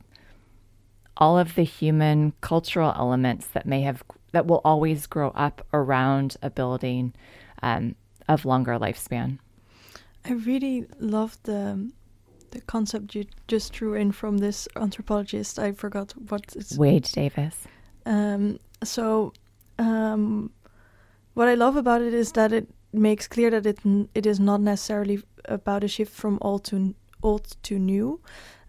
all 1.16 1.38
of 1.38 1.54
the 1.54 1.62
human 1.62 2.32
cultural 2.40 2.92
elements 2.96 3.46
that 3.48 3.66
may 3.66 3.82
have 3.82 4.02
that 4.36 4.46
will 4.46 4.60
always 4.66 5.06
grow 5.06 5.30
up 5.30 5.66
around 5.72 6.36
a 6.42 6.50
building 6.50 7.14
um, 7.62 7.94
of 8.28 8.44
longer 8.44 8.78
lifespan. 8.78 9.38
I 10.26 10.32
really 10.32 10.84
love 11.00 11.38
the 11.44 11.90
the 12.50 12.60
concept 12.60 13.14
you 13.14 13.24
just 13.48 13.72
drew 13.72 13.94
in 13.94 14.12
from 14.12 14.36
this 14.36 14.68
anthropologist. 14.76 15.58
I 15.58 15.72
forgot 15.72 16.12
what 16.30 16.54
it's. 16.54 16.76
Wade 16.76 17.08
Davis. 17.10 17.56
Um, 18.04 18.58
so, 18.84 19.32
um, 19.78 20.50
what 21.32 21.48
I 21.48 21.54
love 21.54 21.76
about 21.76 22.02
it 22.02 22.12
is 22.12 22.32
that 22.32 22.52
it 22.52 22.68
makes 22.92 23.26
clear 23.26 23.48
that 23.50 23.64
it 23.64 23.78
it 24.14 24.26
is 24.26 24.38
not 24.38 24.60
necessarily 24.60 25.22
about 25.46 25.82
a 25.82 25.88
shift 25.88 26.12
from 26.12 26.36
old 26.42 26.64
to 26.64 26.94
old 27.22 27.56
to 27.62 27.78
new, 27.78 28.20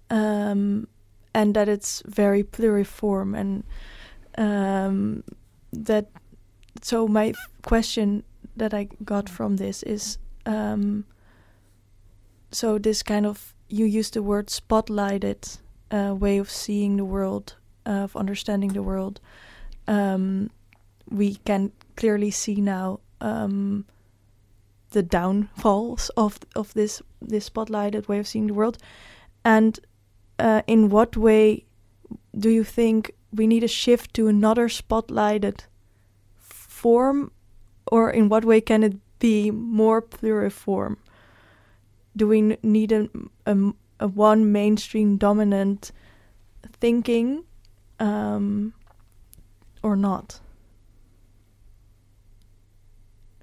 um, 0.10 0.88
and 1.34 1.54
that 1.56 1.68
it's 1.68 2.02
very 2.06 2.44
pluriform 2.44 3.36
and 3.38 3.64
um, 4.38 5.24
that. 5.72 6.08
So 6.82 7.08
my 7.08 7.34
question 7.64 8.24
that 8.56 8.74
I 8.74 8.88
got 9.04 9.30
from 9.30 9.58
this 9.58 9.84
is, 9.84 10.18
um, 10.46 11.06
so 12.52 12.78
this 12.78 13.04
kind 13.04 13.26
of 13.26 13.54
you 13.70 13.86
use 13.86 14.12
the 14.12 14.24
word 14.24 14.48
spotlighted 14.48 15.60
uh, 15.92 16.16
way 16.18 16.38
of 16.38 16.50
seeing 16.50 16.98
the 16.98 17.06
world, 17.06 17.56
uh, 17.86 18.04
of 18.04 18.16
understanding 18.16 18.74
the 18.74 18.84
world. 18.84 19.20
Um, 19.88 20.50
we 21.10 21.36
can 21.46 21.72
clearly 21.96 22.32
see 22.32 22.56
now 22.56 23.00
um, 23.22 23.86
the 24.92 25.04
downfalls 25.04 26.10
of 26.18 26.40
of 26.56 26.74
this 26.74 27.02
this 27.22 27.50
spotlighted 27.50 28.08
way 28.08 28.20
of 28.20 28.28
seeing 28.28 28.48
the 28.48 28.54
world, 28.54 28.78
and 29.44 29.80
uh, 30.40 30.62
in 30.68 30.90
what 30.90 31.18
way 31.18 31.66
do 32.38 32.50
you 32.50 32.64
think 32.64 33.12
we 33.34 33.48
need 33.48 33.64
a 33.64 33.68
shift 33.68 34.14
to 34.16 34.28
another 34.28 34.68
spotlighted 34.68 35.62
form, 36.38 37.32
or 37.92 38.10
in 38.10 38.30
what 38.30 38.46
way 38.46 38.62
can 38.62 38.84
it 38.84 38.98
be 39.20 39.52
more 39.52 40.02
pluriform? 40.02 40.98
Do 42.16 42.28
we 42.28 42.58
need 42.64 42.92
a, 42.92 43.10
a, 43.46 43.72
a 44.00 44.08
one 44.08 44.52
mainstream 44.52 45.18
dominant 45.18 45.92
thinking, 46.80 47.44
um, 48.00 48.74
or 49.84 49.96
not? 49.96 50.40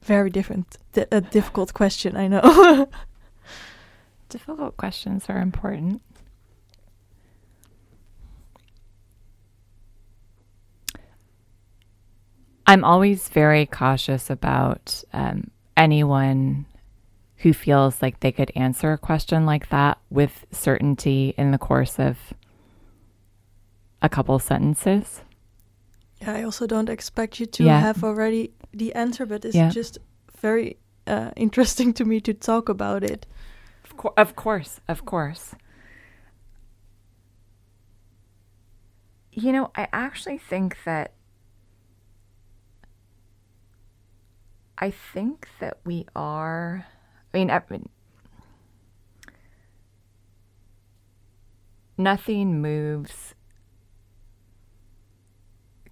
Very 0.02 0.28
different, 0.28 0.76
D- 0.92 1.06
a 1.10 1.20
difficult 1.20 1.72
question. 1.72 2.16
I 2.16 2.28
know. 2.28 2.88
Difficult 4.28 4.76
questions 4.76 5.26
are 5.28 5.38
important. 5.38 6.02
I'm 12.66 12.84
always 12.84 13.28
very 13.28 13.66
cautious 13.66 14.30
about 14.30 15.02
um, 15.12 15.50
anyone 15.76 16.66
who 17.38 17.52
feels 17.52 18.00
like 18.00 18.20
they 18.20 18.32
could 18.32 18.50
answer 18.56 18.92
a 18.92 18.98
question 18.98 19.44
like 19.44 19.68
that 19.68 19.98
with 20.10 20.46
certainty 20.50 21.34
in 21.36 21.50
the 21.50 21.58
course 21.58 21.98
of 21.98 22.16
a 24.00 24.08
couple 24.08 24.38
sentences. 24.38 25.20
Yeah, 26.22 26.32
I 26.34 26.42
also 26.44 26.66
don't 26.66 26.88
expect 26.88 27.38
you 27.38 27.46
to 27.46 27.64
Yeah. 27.64 27.80
have 27.80 28.02
already 28.02 28.52
the 28.72 28.94
answer, 28.94 29.26
but 29.26 29.44
it's 29.44 29.54
Yeah. 29.54 29.68
just 29.68 29.98
very 30.40 30.78
uh, 31.06 31.30
interesting 31.36 31.92
to 31.94 32.04
me 32.06 32.20
to 32.22 32.32
talk 32.32 32.68
about 32.70 33.04
it. 33.04 33.26
Of, 33.84 33.96
cour- 33.98 34.14
of 34.16 34.34
course, 34.36 34.80
of 34.88 35.04
course. 35.04 35.54
You 39.32 39.52
know, 39.52 39.70
I 39.74 39.88
actually 39.92 40.38
think 40.38 40.78
that 40.84 41.12
I 44.78 44.90
think 44.90 45.48
that 45.60 45.78
we 45.84 46.06
are. 46.16 46.86
I 47.32 47.38
mean, 47.38 47.50
I 47.50 47.62
mean, 47.70 47.88
nothing 51.96 52.60
moves 52.60 53.34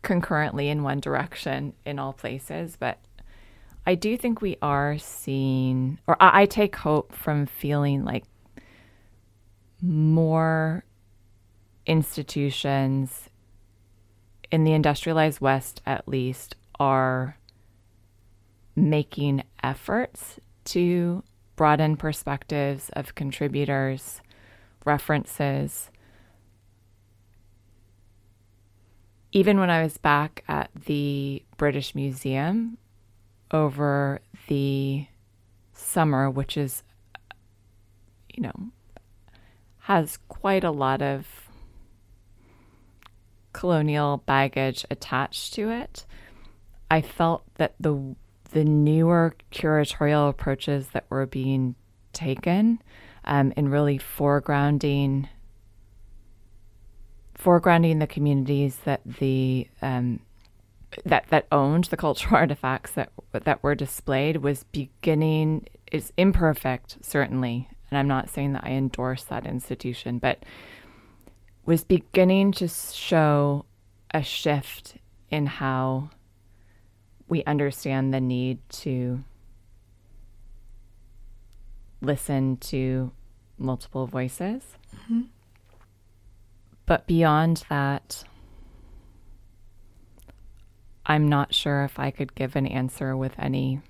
concurrently 0.03 0.69
in 0.69 0.83
one 0.83 1.01
direction 1.01 1.75
in 1.87 1.99
all 1.99 2.13
places, 2.13 2.77
but 2.79 2.99
I 3.87 3.95
do 3.95 4.17
think 4.17 4.41
we 4.41 4.57
are 4.63 4.99
seeing, 4.99 5.99
or 6.07 6.17
I, 6.21 6.43
I 6.43 6.47
take 6.47 6.77
hope 6.77 7.13
from 7.13 7.47
feeling 7.47 8.05
like 8.05 8.25
more 9.81 10.85
institutions 11.87 13.29
in 14.51 14.65
the 14.65 14.73
industrialized 14.73 15.41
West, 15.41 15.83
at 15.87 16.07
least, 16.07 16.57
are 16.79 17.37
making 18.75 19.43
efforts 19.63 20.39
to 20.65 21.23
broaden 21.57 21.97
perspectives 21.97 22.91
of 22.95 23.15
contributors, 23.15 24.21
references. 24.85 25.91
Even 29.33 29.59
when 29.59 29.71
I 29.71 29.83
was 29.83 29.97
back 29.97 30.45
at 30.49 30.71
the 30.87 31.43
British 31.57 31.95
Museum 31.95 32.79
over 33.51 34.21
the 34.49 35.07
summer, 35.73 36.31
which 36.31 36.57
is, 36.57 36.83
you 38.35 38.43
know, 38.43 38.71
has 39.81 40.19
quite 40.29 40.65
a 40.65 40.71
lot 40.71 41.03
of 41.03 41.27
colonial 43.53 44.19
baggage 44.19 44.85
attached 44.91 45.55
to 45.55 45.71
it. 45.71 46.07
I 46.91 47.01
felt 47.01 47.45
that 47.57 47.75
the 47.81 48.15
the 48.53 48.65
newer 48.65 49.35
curatorial 49.51 50.29
approaches 50.29 50.89
that 50.89 51.05
were 51.09 51.27
being 51.27 51.75
taken 52.13 52.81
um, 53.25 53.53
in 53.57 53.69
really 53.69 53.99
foregrounding 53.99 55.29
foregrounding 57.39 57.99
the 57.99 58.07
communities 58.07 58.77
that 58.85 59.01
the 59.05 59.67
um, 59.81 60.21
that 61.05 61.27
that 61.31 61.47
owned 61.51 61.85
the 61.85 61.97
cultural 61.97 62.37
artifacts 62.41 62.93
that 62.93 63.11
that 63.33 63.63
were 63.63 63.75
displayed 63.75 64.39
was 64.39 64.65
beginning 64.65 65.67
is 65.91 66.13
imperfect 66.17 66.99
certainly. 67.01 67.69
And 67.91 67.99
I'm 67.99 68.09
not 68.09 68.31
saying 68.31 68.55
that 68.55 68.65
I 68.65 68.71
endorse 68.71 69.25
that 69.25 69.47
institution 69.47 70.19
but 70.19 70.45
was 71.65 71.85
beginning 71.85 72.53
to 72.53 72.69
show 72.69 73.65
a 74.13 74.23
shift 74.23 74.97
in 75.31 75.47
how 75.47 76.11
we 77.33 77.43
understand 77.45 78.13
the 78.13 78.21
need 78.21 78.59
to 78.69 79.25
listen 82.03 82.59
to 82.59 83.11
multiple 83.57 84.07
voices. 84.07 84.63
But 86.85 87.07
beyond 87.07 87.65
that, 87.71 88.25
I'm 91.07 91.27
not 91.27 91.55
sure 91.55 91.85
if 91.85 91.99
I 91.99 92.11
could 92.11 92.35
give 92.35 92.55
an 92.55 92.67
answer 92.67 93.17
with 93.17 93.33
any 93.39 93.81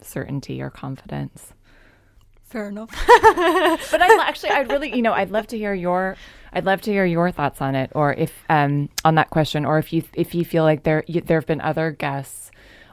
certainty 0.00 0.62
or 0.62 0.70
confidence. 0.70 1.52
Fair 2.44 2.70
enough. 2.70 2.88
But 3.90 4.00
I 4.00 4.26
actually, 4.26 4.52
I'd 4.52 4.70
really, 4.70 4.96
you 4.96 5.02
know, 5.02 5.12
I'd 5.12 5.30
love 5.30 5.48
to 5.48 5.58
hear 5.58 5.74
your, 5.74 6.16
I'd 6.50 6.64
love 6.64 6.80
to 6.82 6.90
hear 6.90 7.04
your 7.04 7.30
thoughts 7.30 7.60
on 7.60 7.74
it, 7.74 7.90
or 7.94 8.14
if 8.14 8.32
um 8.48 8.88
on 9.04 9.16
that 9.16 9.28
question, 9.28 9.66
or 9.66 9.78
if 9.78 9.92
you 9.92 10.02
if 10.14 10.34
you 10.34 10.46
feel 10.46 10.64
like 10.64 10.84
there 10.84 11.04
you, 11.06 11.20
there 11.20 11.38
have 11.38 11.46
been 11.46 11.60
other 11.60 11.90
guests 11.90 12.44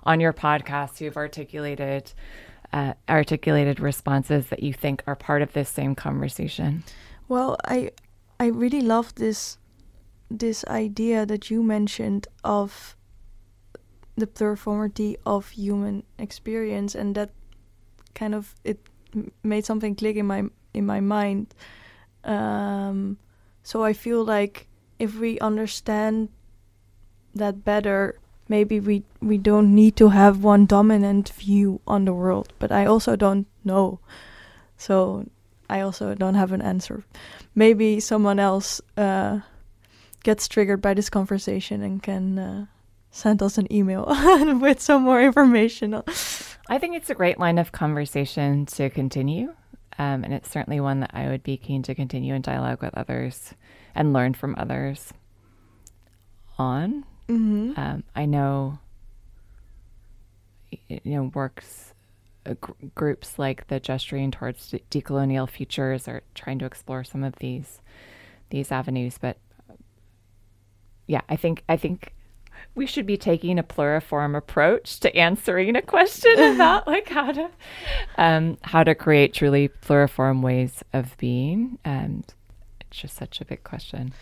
on 0.04 0.20
your 0.20 0.34
podcast 0.34 1.00
who've 1.00 1.18
articulated 1.18 2.14
uh, 2.74 2.94
articulated 3.10 3.80
responses 3.80 4.48
that 4.48 4.64
you 4.64 4.74
think 4.74 5.04
are 5.06 5.16
part 5.16 5.42
of 5.42 5.52
this 5.54 5.70
same 5.70 5.94
conversation. 5.94 6.84
Well, 7.28 7.58
I 7.66 7.92
I 8.40 8.48
really 8.48 8.82
love 8.82 9.16
this 9.16 9.58
this 10.30 10.64
idea 10.66 11.26
that 11.26 11.50
you 11.50 11.62
mentioned 11.62 12.28
of 12.44 12.96
the 14.16 14.28
pluriformity 14.28 15.16
of 15.26 15.50
human 15.50 16.04
experience 16.18 16.96
and 16.96 17.16
that 17.16 17.32
kind 18.14 18.36
of 18.36 18.56
it 18.64 18.80
made 19.44 19.66
something 19.66 19.96
click 19.96 20.16
in 20.16 20.26
my 20.26 20.44
in 20.74 20.86
my 20.86 21.00
mind. 21.00 21.54
Um, 22.24 23.18
so 23.64 23.84
I 23.84 23.94
feel 23.94 24.24
like 24.24 24.68
if 25.00 25.18
we 25.20 25.40
understand 25.40 26.30
that 27.36 27.64
better, 27.64 28.20
maybe 28.52 28.80
we 28.80 29.04
we 29.22 29.38
don't 29.38 29.74
need 29.74 29.96
to 29.96 30.10
have 30.10 30.44
one 30.44 30.66
dominant 30.66 31.30
view 31.30 31.80
on 31.88 32.06
the 32.06 32.14
world. 32.14 32.52
But 32.60 32.72
I 32.72 32.86
also 32.86 33.16
don't 33.16 33.48
know, 33.64 34.00
so 34.78 35.26
I 35.70 35.80
also 35.80 36.14
don't 36.14 36.36
have 36.36 36.52
an 36.52 36.62
answer. 36.62 37.04
Maybe 37.56 38.00
someone 38.00 38.40
else 38.40 38.82
uh, 38.98 39.40
gets 40.24 40.48
triggered 40.48 40.82
by 40.82 40.94
this 40.94 41.10
conversation 41.10 41.82
and 41.82 42.04
can 42.04 42.38
uh, 42.38 42.66
send 43.10 43.42
us 43.42 43.58
an 43.58 43.72
email 43.72 44.06
with 44.62 44.82
some 44.82 45.04
more 45.04 45.22
information. 45.24 46.04
I 46.70 46.78
think 46.78 46.96
it's 46.96 47.10
a 47.10 47.16
great 47.16 47.40
line 47.40 47.58
of 47.58 47.72
conversation 47.72 48.66
to 48.78 48.90
continue. 48.90 49.56
Um, 49.98 50.24
and 50.24 50.34
it's 50.34 50.50
certainly 50.50 50.80
one 50.80 51.02
that 51.02 51.12
I 51.14 51.28
would 51.28 51.44
be 51.44 51.58
keen 51.58 51.84
to 51.84 51.96
continue 51.96 52.34
in 52.34 52.42
dialogue 52.42 52.82
with 52.82 52.98
others 52.98 53.54
and 53.94 54.14
learn 54.14 54.34
from 54.34 54.56
others 54.58 55.14
on. 56.58 57.06
Hmm 57.28 57.74
Um, 57.76 58.04
I 58.16 58.26
know, 58.26 58.80
you 60.88 61.00
know, 61.06 61.32
works 61.34 61.94
uh, 62.46 62.56
gr- 62.60 62.72
groups 62.96 63.38
like 63.40 63.68
the 63.68 63.80
Gesturing 63.80 64.32
Towards 64.32 64.70
De- 64.72 64.80
Decolonial 64.90 65.50
Futures 65.50 66.08
are 66.08 66.24
trying 66.36 66.60
to 66.60 66.66
explore 66.66 67.04
some 67.04 67.24
of 67.24 67.36
these 67.38 67.82
these 68.50 68.72
avenues. 68.72 69.18
But 69.20 69.38
yeah, 71.08 71.22
I 71.30 71.36
think 71.36 71.64
I 71.70 71.78
think 71.78 72.14
we 72.76 72.86
should 72.86 73.06
be 73.06 73.18
taking 73.18 73.60
a 73.60 73.64
pluriform 73.64 74.38
approach 74.38 75.00
to 75.02 75.16
answering 75.16 75.76
a 75.76 75.82
question 75.82 76.34
about 76.56 76.88
like 76.88 77.10
how 77.10 77.32
to 77.32 77.50
um, 78.18 78.58
how 78.62 78.84
to 78.84 78.96
create 78.96 79.34
truly 79.34 79.70
pluriform 79.70 80.42
ways 80.42 80.84
of 80.94 81.18
being. 81.18 81.78
And 81.84 82.26
it's 82.80 82.98
just 82.98 83.16
such 83.16 83.42
a 83.42 83.46
big 83.46 83.64
question. 83.64 84.14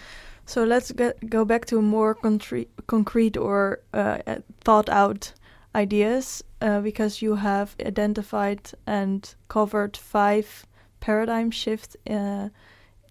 So 0.50 0.64
let's 0.64 0.92
get, 0.92 1.30
go 1.30 1.46
back 1.46 1.66
to 1.66 1.80
more 1.80 2.16
concrete, 2.16 2.72
concrete 2.88 3.38
or 3.38 3.82
uh, 3.94 4.18
thought 4.62 4.90
out 4.90 5.32
ideas 5.76 6.44
uh, 6.60 6.82
because 6.82 7.22
you 7.22 7.36
have 7.36 7.76
identified 7.86 8.72
and 8.88 9.36
covered 9.48 9.96
five 9.96 10.66
paradigm 11.02 11.52
shifts 11.52 11.96
uh, 12.10 12.50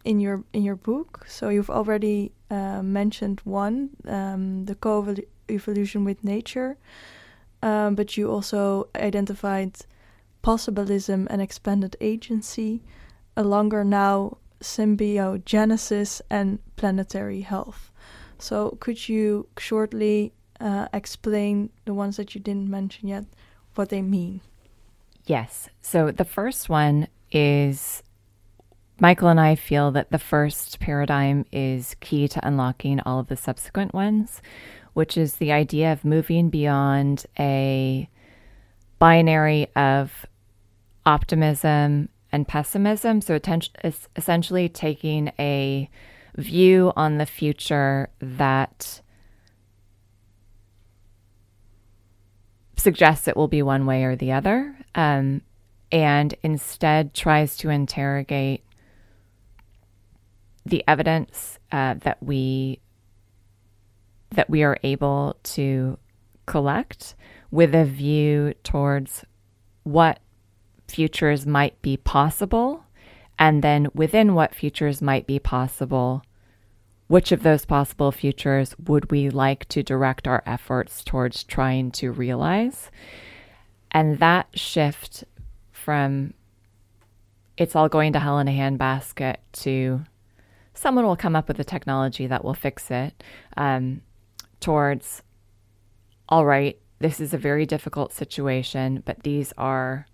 in 0.05 0.19
your 0.19 0.43
in 0.53 0.65
your 0.65 0.75
book. 0.75 1.27
So 1.29 1.49
you've 1.49 1.71
already 1.71 2.33
uh, 2.51 2.83
mentioned 2.83 3.41
one, 3.45 3.91
um, 4.09 4.65
the 4.65 4.75
co-evolution 4.75 6.05
with 6.05 6.25
nature, 6.25 6.77
um, 7.63 7.95
but 7.95 8.17
you 8.17 8.29
also 8.29 8.89
identified 8.97 9.77
possibilism 10.43 11.29
and 11.31 11.41
expanded 11.41 11.95
agency, 12.01 12.83
a 13.37 13.45
longer 13.45 13.85
now 13.85 14.39
symbiogenesis 14.61 16.21
and 16.31 16.59
planetary 16.77 17.43
health. 17.43 17.93
So 18.39 18.77
could 18.81 19.09
you 19.09 19.49
shortly 19.59 20.33
uh, 20.61 20.89
explain 20.93 21.71
the 21.85 21.95
ones 21.95 22.17
that 22.17 22.35
you 22.35 22.41
didn't 22.41 22.71
mention 22.71 23.09
yet, 23.09 23.25
what 23.75 23.89
they 23.89 24.03
mean? 24.03 24.41
Yes. 25.27 25.69
So 25.81 26.11
the 26.11 26.25
first 26.25 26.69
one 26.69 27.09
is 27.31 28.03
Michael 29.01 29.29
and 29.29 29.39
I 29.39 29.55
feel 29.55 29.91
that 29.93 30.11
the 30.11 30.19
first 30.19 30.81
paradigm 30.81 31.45
is 31.53 31.95
key 32.01 32.27
to 32.29 32.47
unlocking 32.47 33.01
all 33.01 33.21
of 33.21 33.29
the 33.29 33.37
subsequent 33.37 33.95
ones, 33.95 34.43
which 34.95 35.17
is 35.17 35.35
the 35.35 35.53
idea 35.53 35.93
of 35.93 36.05
moving 36.05 36.51
beyond 36.51 37.27
a 37.39 38.09
binary 38.99 39.69
of 39.77 40.27
optimism 41.07 42.09
and 42.33 42.47
pessimism. 42.47 43.21
So, 43.21 43.39
essentially, 44.17 44.69
taking 44.69 45.33
a 45.39 45.89
view 46.37 46.93
on 46.97 47.19
the 47.19 47.27
future 47.27 48.09
that 48.21 49.01
suggests 52.77 53.27
it 53.27 53.37
will 53.37 53.49
be 53.49 53.63
one 53.63 53.87
way 53.87 54.05
or 54.05 54.17
the 54.17 54.33
other, 54.33 54.77
um, 54.95 55.43
and 55.91 56.35
instead 56.43 57.15
tries 57.15 57.57
to 57.59 57.71
interrogate 57.71 58.63
the 60.65 60.85
evidence 60.87 61.59
uh, 61.73 61.95
that 61.95 62.23
we 62.23 62.81
that 64.31 64.51
we 64.51 64.63
are 64.63 64.79
able 64.83 65.37
to 65.43 65.99
collect 66.45 67.15
with 67.51 67.75
a 67.75 67.85
view 67.85 68.53
towards 68.63 69.25
what 69.85 70.21
futures 70.89 71.47
might 71.47 71.81
be 71.83 71.97
possible 71.97 72.85
and 73.39 73.63
then 73.63 73.89
within 73.95 74.35
what 74.35 74.55
futures 74.55 75.01
might 75.01 75.27
be 75.27 75.39
possible 75.39 76.23
which 77.09 77.33
of 77.33 77.43
those 77.43 77.65
possible 77.65 78.13
futures 78.13 78.75
would 78.87 79.11
we 79.11 79.31
like 79.31 79.67
to 79.69 79.83
direct 79.83 80.29
our 80.29 80.43
efforts 80.47 81.03
towards 81.03 81.43
trying 81.43 81.91
to 81.91 82.13
realize? 82.13 82.91
And 83.91 84.19
that 84.19 84.47
shift 84.57 85.25
from 85.73 86.35
it's 87.57 87.75
all 87.75 87.89
going 87.89 88.13
to 88.13 88.21
hell 88.21 88.39
in 88.39 88.47
a 88.47 88.53
handbasket 88.53 89.37
to 89.53 90.05
someone 90.75 91.05
will 91.05 91.17
come 91.17 91.35
up 91.35 91.49
with 91.49 91.59
a 91.59 91.65
technology 91.65 92.27
that 92.27 92.45
will 92.45 92.55
fix 92.55 92.91
it 92.91 93.25
um, 93.57 94.03
towards 94.61 95.23
all 96.29 96.45
right 96.45 96.79
this 97.01 97.21
is 97.21 97.35
a 97.35 97.39
very 97.39 97.67
difficult 97.67 98.13
situation 98.13 99.03
but 99.05 99.23
these 99.25 99.53
are 99.59 100.07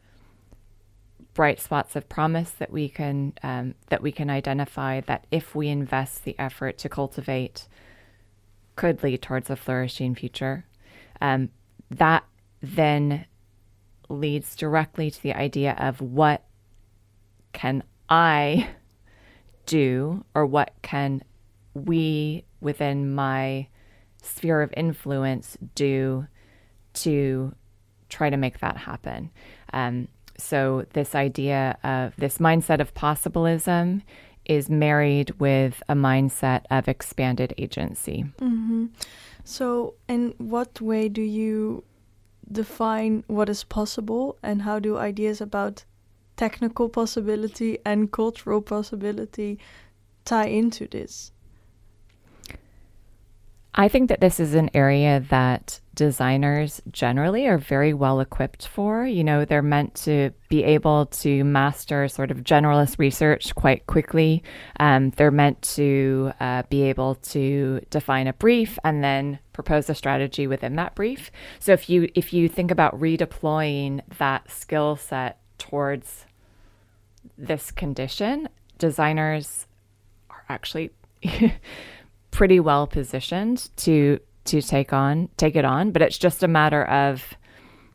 bright 1.35 1.61
spots 1.61 1.97
of 1.97 2.09
promise 2.09 2.51
that 2.51 2.71
we 2.71 2.89
can 2.89 3.33
um, 3.43 3.75
that 3.89 4.03
we 4.03 4.13
can 4.13 4.31
identify 4.31 5.01
that 5.03 5.27
if 5.31 5.55
we 5.55 5.69
invest 5.69 6.25
the 6.25 6.39
effort 6.39 6.79
to 6.79 6.89
cultivate 6.89 7.69
could 8.77 9.03
lead 9.03 9.21
towards 9.21 9.51
a 9.51 9.57
flourishing 9.57 10.15
future 10.15 10.65
um, 11.21 11.51
that 11.91 12.25
then 12.63 13.27
leads 14.09 14.57
directly 14.57 15.11
to 15.11 15.23
the 15.23 15.35
idea 15.35 15.75
of 15.79 16.01
what 16.01 16.45
can 17.53 17.83
i 18.09 18.69
do 19.67 20.25
or 20.35 20.47
what 20.47 20.73
can 20.83 21.23
we 21.75 22.45
within 22.61 23.15
my 23.15 23.67
sphere 24.23 24.63
of 24.63 24.73
influence 24.77 25.59
do 25.75 26.27
to 26.95 27.55
try 28.09 28.31
to 28.31 28.37
make 28.37 28.61
that 28.61 28.77
happen. 28.77 29.31
Um, 29.73 30.09
so, 30.37 30.87
this 30.93 31.15
idea 31.15 31.79
of 31.85 32.15
this 32.17 32.39
mindset 32.39 32.81
of 32.81 32.95
possibilism 32.95 34.03
is 34.45 34.69
married 34.69 35.31
with 35.39 35.83
a 35.89 35.95
mindset 35.95 36.63
of 36.71 36.89
expanded 36.89 37.55
agency. 37.57 38.25
Mm-hmm. 38.41 38.87
So, 39.45 39.95
in 40.09 40.35
what 40.39 40.81
way 40.81 41.09
do 41.09 41.23
you 41.23 41.85
define 42.51 43.25
what 43.27 43.49
is 43.49 43.65
possible, 43.65 44.39
and 44.43 44.63
how 44.63 44.79
do 44.79 44.99
ideas 44.99 45.41
about 45.41 45.85
technical 46.37 46.89
possibility 46.89 47.79
and 47.85 48.11
cultural 48.11 48.61
possibility 48.61 49.59
tie 50.25 50.47
into 50.47 50.87
this? 50.89 51.33
I 53.77 53.89
think 53.89 54.09
that 54.09 54.21
this 54.21 54.39
is 54.39 54.55
an 54.55 54.71
area 54.73 55.25
that 55.31 55.81
designers 55.95 56.81
generally 56.91 57.47
are 57.47 57.59
very 57.59 57.93
well 57.93 58.21
equipped 58.21 58.69
for. 58.69 59.05
You 59.05 59.25
know, 59.25 59.45
they're 59.45 59.63
meant 59.63 59.95
to 59.97 60.31
be 60.49 60.63
able 60.63 61.07
to 61.07 61.43
master 61.43 62.07
sort 62.07 62.31
of 62.31 62.39
generalist 62.39 62.99
research 62.99 63.53
quite 63.55 63.87
quickly. 63.87 64.45
Um, 64.79 65.11
they're 65.11 65.33
meant 65.33 65.61
to 65.63 66.33
uh, 66.39 66.63
be 66.69 66.83
able 66.83 67.17
to 67.17 67.81
define 67.91 68.29
a 68.29 68.33
brief 68.33 68.79
and 68.85 69.03
then 69.03 69.41
propose 69.53 69.91
a 69.91 69.95
strategy 69.95 70.47
within 70.47 70.77
that 70.77 70.95
brief. 70.95 71.33
So 71.59 71.73
if 71.73 71.89
you 71.89 72.09
if 72.15 72.33
you 72.33 72.49
think 72.49 72.71
about 72.71 72.99
redeploying 73.01 74.03
that 74.19 74.51
skill 74.51 74.95
set 74.97 75.41
towards 75.59 76.27
this 77.37 77.73
condition, 77.73 78.49
designers 78.79 79.67
are 80.31 80.45
actually 80.49 80.91
pretty 82.35 82.59
well 82.59 82.87
positioned 82.87 83.71
to 83.77 84.19
to 84.45 84.61
take 84.61 84.93
on 84.93 85.29
take 85.37 85.57
it 85.57 85.65
on, 85.65 85.93
but 85.93 86.03
it's 86.03 86.19
just 86.19 86.43
a 86.43 86.49
matter 86.49 86.85
of 86.85 87.35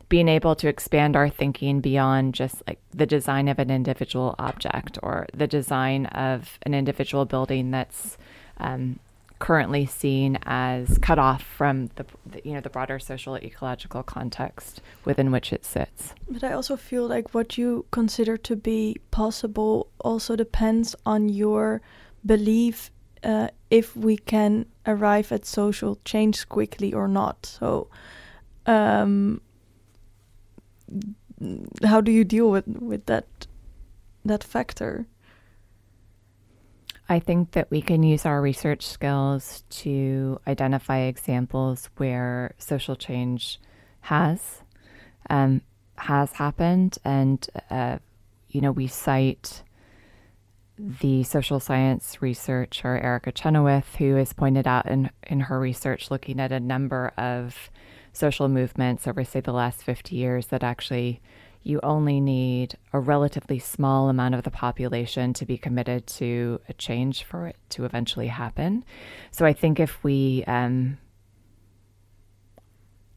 being 0.08 0.28
able 0.28 0.56
to 0.56 0.66
expand 0.66 1.14
our 1.14 1.28
thinking 1.28 1.80
beyond 1.80 2.34
just 2.34 2.62
like 2.66 2.80
the 2.92 3.06
design 3.06 3.46
of 3.46 3.58
an 3.60 3.70
individual 3.70 4.34
object 4.38 4.98
or 5.02 5.26
the 5.32 5.46
design 5.46 6.06
of 6.06 6.58
an 6.62 6.74
individual 6.74 7.24
building 7.26 7.70
that's 7.70 8.18
um, 8.56 8.98
currently 9.38 9.86
seen 9.86 10.38
as 10.42 10.98
cut 10.98 11.18
off 11.18 11.42
from 11.42 11.90
the, 11.94 12.04
the, 12.26 12.40
you 12.42 12.54
know 12.54 12.60
the 12.60 12.70
broader 12.70 12.98
social 12.98 13.36
ecological 13.36 14.02
context 14.02 14.80
within 15.04 15.30
which 15.30 15.52
it 15.52 15.66
sits. 15.66 16.14
But 16.30 16.42
I 16.42 16.52
also 16.52 16.76
feel 16.76 17.06
like 17.06 17.34
what 17.34 17.58
you 17.58 17.84
consider 17.90 18.38
to 18.38 18.56
be 18.56 18.96
possible 19.10 19.88
also 20.00 20.34
depends 20.34 20.96
on 21.04 21.28
your 21.28 21.82
belief 22.24 22.90
uh, 23.22 23.48
if 23.70 23.96
we 23.96 24.16
can 24.16 24.66
arrive 24.86 25.32
at 25.32 25.44
social 25.44 25.98
change 26.04 26.48
quickly 26.48 26.92
or 26.92 27.08
not. 27.08 27.46
So, 27.46 27.88
um, 28.66 29.40
how 31.84 32.00
do 32.00 32.12
you 32.12 32.24
deal 32.24 32.50
with 32.50 32.66
with 32.66 33.06
that 33.06 33.46
that 34.24 34.44
factor? 34.44 35.06
I 37.08 37.18
think 37.18 37.52
that 37.52 37.70
we 37.70 37.82
can 37.82 38.04
use 38.04 38.24
our 38.24 38.40
research 38.40 38.86
skills 38.86 39.64
to 39.70 40.40
identify 40.46 40.98
examples 40.98 41.90
where 41.96 42.54
social 42.56 42.94
change 42.94 43.58
has 44.02 44.62
um, 45.28 45.62
has 45.96 46.32
happened, 46.32 46.98
and 47.04 47.46
uh, 47.68 47.98
you 48.48 48.60
know 48.60 48.70
we 48.70 48.86
cite 48.86 49.62
the 51.00 51.22
social 51.24 51.60
science 51.60 52.22
researcher 52.22 52.98
Erica 52.98 53.32
Chenoweth, 53.32 53.96
who 53.96 54.14
has 54.14 54.32
pointed 54.32 54.66
out 54.66 54.86
in 54.86 55.10
in 55.26 55.40
her 55.40 55.60
research, 55.60 56.10
looking 56.10 56.40
at 56.40 56.52
a 56.52 56.60
number 56.60 57.12
of 57.16 57.70
social 58.12 58.48
movements 58.48 59.06
over 59.06 59.24
say 59.24 59.40
the 59.40 59.52
last 59.52 59.84
50 59.84 60.16
years 60.16 60.46
that 60.48 60.64
actually 60.64 61.20
you 61.62 61.78
only 61.82 62.20
need 62.20 62.74
a 62.92 62.98
relatively 62.98 63.58
small 63.58 64.08
amount 64.08 64.34
of 64.34 64.42
the 64.42 64.50
population 64.50 65.32
to 65.34 65.44
be 65.44 65.58
committed 65.58 66.06
to 66.06 66.60
a 66.68 66.72
change 66.74 67.22
for 67.24 67.46
it 67.46 67.56
to 67.68 67.84
eventually 67.84 68.28
happen. 68.28 68.84
So 69.30 69.44
I 69.44 69.52
think 69.52 69.78
if 69.78 70.02
we, 70.02 70.42
um, 70.46 70.96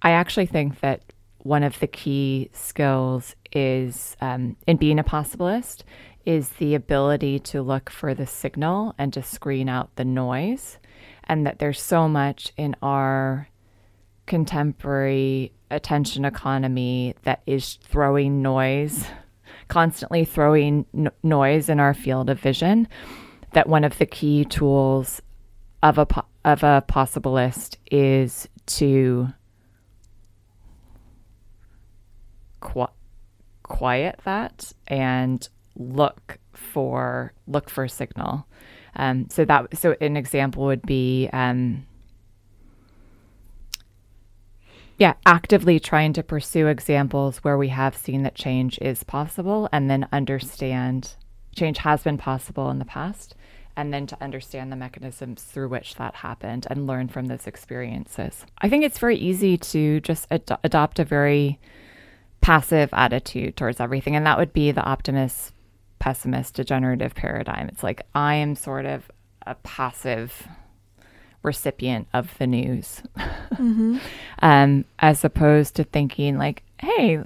I 0.01 0.11
actually 0.11 0.47
think 0.47 0.82
that 0.82 1.14
one 1.38 1.64
of 1.64 1.80
the 1.80 1.88
key 1.88 2.49
skills 2.51 3.36
is 3.53 4.18
um, 4.20 4.57
in 4.68 4.78
being 4.78 4.99
a 4.99 5.03
possibilist 5.03 5.84
is 6.26 6.50
the 6.50 6.76
ability 6.76 7.40
to 7.40 7.62
look 7.62 7.90
for 7.90 8.14
the 8.14 8.28
signal 8.28 8.96
and 8.98 9.12
to 9.14 9.22
screen 9.22 9.68
out 9.68 9.96
the 9.96 10.06
noise 10.06 10.78
and 11.24 11.46
that 11.46 11.60
there's 11.60 11.82
so 11.82 12.08
much 12.08 12.54
in 12.58 12.76
our 12.82 13.50
contemporary 14.26 15.52
attention 15.70 16.24
economy 16.24 17.14
that 17.24 17.42
is 17.46 17.78
throwing 17.84 18.42
noise 18.42 19.06
constantly 19.68 20.24
throwing 20.24 20.86
noise 21.24 21.68
in 21.68 21.80
our 21.80 21.94
field 21.94 22.30
of 22.30 22.40
vision 22.40 22.88
that 23.54 23.68
one 23.68 23.84
of 23.84 23.98
the 23.98 24.06
key 24.06 24.46
tools 24.46 25.22
of 25.82 25.98
a 25.98 26.06
po- 26.06 26.26
of 26.46 26.64
a 26.64 26.84
possibilist 26.88 27.78
is 27.92 28.48
to 28.66 29.28
qu- 32.60 32.88
quiet 33.64 34.20
that 34.26 34.72
and 34.88 35.50
look 35.76 36.40
for 36.54 37.34
look 37.48 37.70
for 37.70 37.88
signal. 37.88 38.46
Um, 38.96 39.28
so 39.30 39.46
that 39.46 39.78
so 39.78 39.96
an 40.02 40.18
example 40.18 40.66
would 40.66 40.84
be 40.84 41.30
um, 41.34 41.86
yeah, 44.98 45.14
actively 45.26 45.80
trying 45.80 46.14
to 46.14 46.24
pursue 46.24 46.68
examples 46.68 47.40
where 47.40 47.58
we 47.58 47.70
have 47.70 47.96
seen 47.96 48.24
that 48.24 48.36
change 48.36 48.78
is 48.80 49.04
possible 49.04 49.68
and 49.72 49.90
then 49.90 50.08
understand 50.12 51.16
change 51.56 51.80
has 51.80 52.04
been 52.04 52.18
possible 52.18 52.70
in 52.70 52.80
the 52.80 52.86
past 52.86 53.36
and 53.76 53.94
then 53.94 54.06
to 54.08 54.18
understand 54.22 54.72
the 54.72 54.76
mechanisms 54.76 55.44
through 55.44 55.68
which 55.68 55.96
that 55.96 56.16
happened 56.16 56.68
and 56.70 56.88
learn 56.88 57.08
from 57.08 57.26
those 57.26 57.48
experiences. 57.48 58.46
I 58.60 58.70
think 58.70 58.84
it's 58.84 59.00
very 59.00 59.18
easy 59.18 59.58
to 59.58 60.00
just 60.02 60.28
ad- 60.30 60.60
adopt 60.64 61.00
a 61.00 61.04
very 61.04 61.60
passive 62.42 62.90
attitude 62.94 63.58
towards 63.58 63.80
everything, 63.80 64.16
and 64.16 64.26
that 64.26 64.38
would 64.38 64.54
be 64.54 64.72
the 64.72 64.84
optimist, 64.84 65.54
pessimist, 66.04 66.56
degenerative 66.56 67.16
paradigm. 67.16 67.70
It's 67.70 67.82
like 67.82 68.01
I 68.14 68.36
am 68.36 68.56
sort 68.56 68.86
of 68.86 69.10
a 69.47 69.56
passive 69.56 70.49
recipient 71.43 72.10
of 72.14 72.38
the 72.39 72.45
news, 72.45 73.01
mm-hmm. 73.18 73.99
um, 74.39 74.84
as 74.99 75.24
opposed 75.24 75.78
to 75.78 75.86
thinking 75.86 76.38
like, 76.38 76.64
hey, 76.82 77.20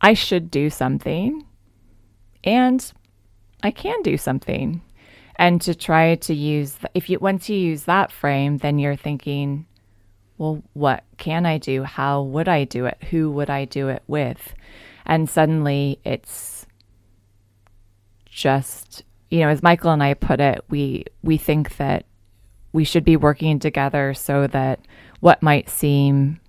I 0.00 0.14
should 0.14 0.50
do 0.50 0.70
something 0.70 1.44
and 2.42 2.90
I 3.62 3.70
can 3.70 4.00
do 4.00 4.16
something. 4.16 4.80
And 5.36 5.60
to 5.60 5.74
try 5.74 6.14
to 6.14 6.32
use, 6.32 6.72
the, 6.72 6.90
if 6.94 7.10
you, 7.10 7.18
once 7.18 7.50
you 7.50 7.58
use 7.58 7.84
that 7.84 8.10
frame, 8.10 8.56
then 8.56 8.78
you're 8.78 8.96
thinking, 8.96 9.66
well, 10.38 10.62
what 10.72 11.04
can 11.16 11.44
I 11.44 11.58
do? 11.58 11.82
How 11.82 12.22
would 12.22 12.48
I 12.48 12.64
do 12.64 12.86
it? 12.86 12.96
Who 13.10 13.30
would 13.32 13.50
I 13.50 13.64
do 13.64 13.88
it 13.88 14.02
with? 14.06 14.54
And 15.04 15.28
suddenly 15.28 15.98
it's 16.04 16.66
just, 18.26 19.02
you 19.30 19.40
know, 19.40 19.48
as 19.48 19.62
Michael 19.62 19.90
and 19.90 20.02
I 20.02 20.14
put 20.14 20.40
it, 20.40 20.64
we, 20.68 21.04
we 21.22 21.36
think 21.36 21.76
that 21.76 22.06
we 22.72 22.84
should 22.84 23.04
be 23.04 23.16
working 23.16 23.58
together 23.58 24.14
so 24.14 24.46
that 24.46 24.80
what 25.20 25.42
might 25.42 25.68
seem 25.68 26.40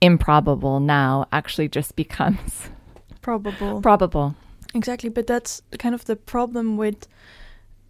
improbable 0.00 0.80
now 0.80 1.26
actually 1.32 1.68
just 1.68 1.94
becomes 1.96 2.70
probable. 3.20 3.82
Probable. 3.82 4.34
Exactly, 4.74 5.10
but 5.10 5.26
that's 5.26 5.62
kind 5.78 5.94
of 5.94 6.04
the 6.04 6.16
problem 6.16 6.76
with 6.76 7.08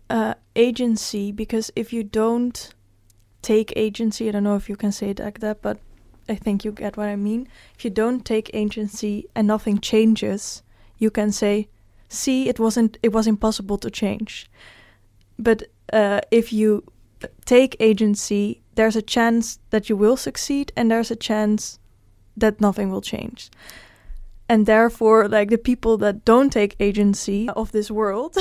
uh, 0.09 0.35
agency 0.55 1.33
because 1.33 1.71
if 1.77 1.93
you 1.93 2.03
don't 2.03 2.75
take 3.47 3.73
agency, 3.77 4.29
I 4.29 4.33
don't 4.33 4.43
know 4.43 4.57
if 4.57 4.69
you 4.69 4.77
can 4.77 4.91
say 4.91 5.11
it 5.11 5.21
like 5.21 5.39
that, 5.39 5.63
but 5.63 5.79
I 6.29 6.35
think 6.35 6.65
you 6.65 6.73
get 6.73 6.97
what 6.97 7.07
I 7.09 7.15
mean. 7.15 7.47
If 7.77 7.85
you 7.85 7.91
don't 7.91 8.25
take 8.25 8.51
agency 8.53 9.27
and 9.37 9.47
nothing 9.47 9.79
changes, 9.79 10.63
you 10.99 11.11
can 11.11 11.31
say, 11.31 11.69
"See, 12.09 12.49
it 12.49 12.59
wasn't. 12.59 12.99
It 13.03 13.13
was 13.13 13.27
impossible 13.27 13.79
to 13.79 13.91
change." 13.91 14.51
But 15.39 15.59
uh, 15.93 16.21
if 16.31 16.53
you 16.53 16.83
take 17.45 17.77
agency, 17.79 18.63
there's 18.75 18.97
a 18.97 19.09
chance 19.17 19.61
that 19.71 19.89
you 19.89 19.97
will 19.97 20.17
succeed, 20.17 20.73
and 20.77 20.91
there's 20.91 21.13
a 21.13 21.23
chance 21.31 21.79
that 22.37 22.61
nothing 22.61 22.91
will 22.91 23.03
change 23.03 23.51
and 24.49 24.67
therefore 24.67 25.29
like 25.29 25.51
the 25.51 25.59
people 25.59 25.97
that 25.99 26.25
don't 26.25 26.53
take 26.53 26.77
agency 26.79 27.49
of 27.57 27.73
this 27.73 27.91
world 27.91 28.37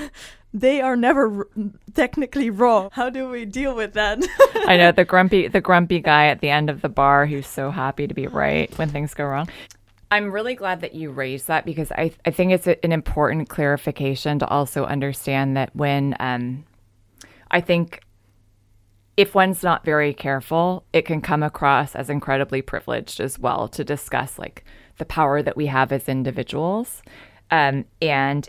they 0.52 0.80
are 0.80 0.96
never 0.96 1.38
r- 1.38 1.46
technically 1.94 2.50
wrong 2.50 2.88
how 2.92 3.08
do 3.08 3.28
we 3.28 3.44
deal 3.44 3.74
with 3.74 3.94
that? 3.94 4.18
I 4.66 4.76
know 4.76 4.92
the 4.92 5.04
grumpy 5.12 5.48
the 5.48 5.60
grumpy 5.60 6.00
guy 6.00 6.26
at 6.26 6.40
the 6.40 6.50
end 6.50 6.70
of 6.70 6.80
the 6.80 6.88
bar 6.88 7.26
who's 7.26 7.46
so 7.46 7.70
happy 7.70 8.06
to 8.06 8.14
be 8.14 8.26
right 8.26 8.76
when 8.78 8.88
things 8.88 9.14
go 9.14 9.24
wrong. 9.24 9.48
I'm 10.12 10.32
really 10.32 10.56
glad 10.56 10.80
that 10.80 10.94
you 10.94 11.10
raised 11.10 11.46
that 11.46 11.64
because 11.64 11.92
i, 11.92 12.12
I 12.24 12.30
think 12.30 12.52
it's 12.52 12.66
a, 12.66 12.84
an 12.84 12.92
important 12.92 13.48
clarification 13.48 14.38
to 14.40 14.48
also 14.48 14.84
understand 14.84 15.56
that 15.56 15.74
when 15.74 16.16
um, 16.18 16.64
i 17.50 17.60
think 17.60 18.02
if 19.20 19.34
one's 19.34 19.62
not 19.62 19.84
very 19.84 20.14
careful, 20.14 20.86
it 20.94 21.02
can 21.02 21.20
come 21.20 21.42
across 21.42 21.94
as 21.94 22.08
incredibly 22.08 22.62
privileged 22.62 23.20
as 23.20 23.38
well 23.38 23.68
to 23.68 23.84
discuss 23.84 24.38
like 24.38 24.64
the 24.96 25.04
power 25.04 25.42
that 25.42 25.58
we 25.58 25.66
have 25.66 25.92
as 25.92 26.08
individuals. 26.08 27.02
Um, 27.50 27.84
and 28.00 28.48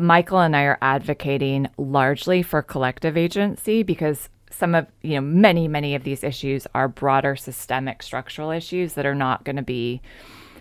Michael 0.00 0.40
and 0.40 0.56
I 0.56 0.62
are 0.62 0.78
advocating 0.80 1.68
largely 1.76 2.42
for 2.42 2.62
collective 2.62 3.16
agency 3.16 3.82
because 3.82 4.28
some 4.50 4.74
of, 4.74 4.86
you 5.02 5.14
know, 5.14 5.20
many, 5.20 5.68
many 5.68 5.94
of 5.94 6.04
these 6.04 6.24
issues 6.24 6.66
are 6.74 6.88
broader 6.88 7.36
systemic 7.36 8.02
structural 8.02 8.50
issues 8.50 8.94
that 8.94 9.06
are 9.06 9.14
not 9.14 9.44
going 9.44 9.56
to 9.56 9.62
be, 9.62 10.00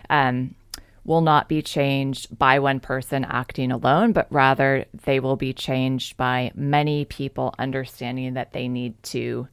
um, 0.10 0.56
will 1.06 1.22
not 1.22 1.50
be 1.50 1.62
changed 1.62 2.38
by 2.38 2.60
one 2.60 2.80
person 2.80 3.26
acting 3.26 3.72
alone, 3.72 4.12
but 4.12 4.28
rather 4.30 4.86
they 5.06 5.20
will 5.20 5.36
be 5.36 5.54
changed 5.54 6.18
by 6.18 6.52
many 6.54 7.06
people 7.06 7.56
understanding 7.58 8.34
that 8.34 8.52
they 8.52 8.68
need 8.68 9.02
to 9.04 9.48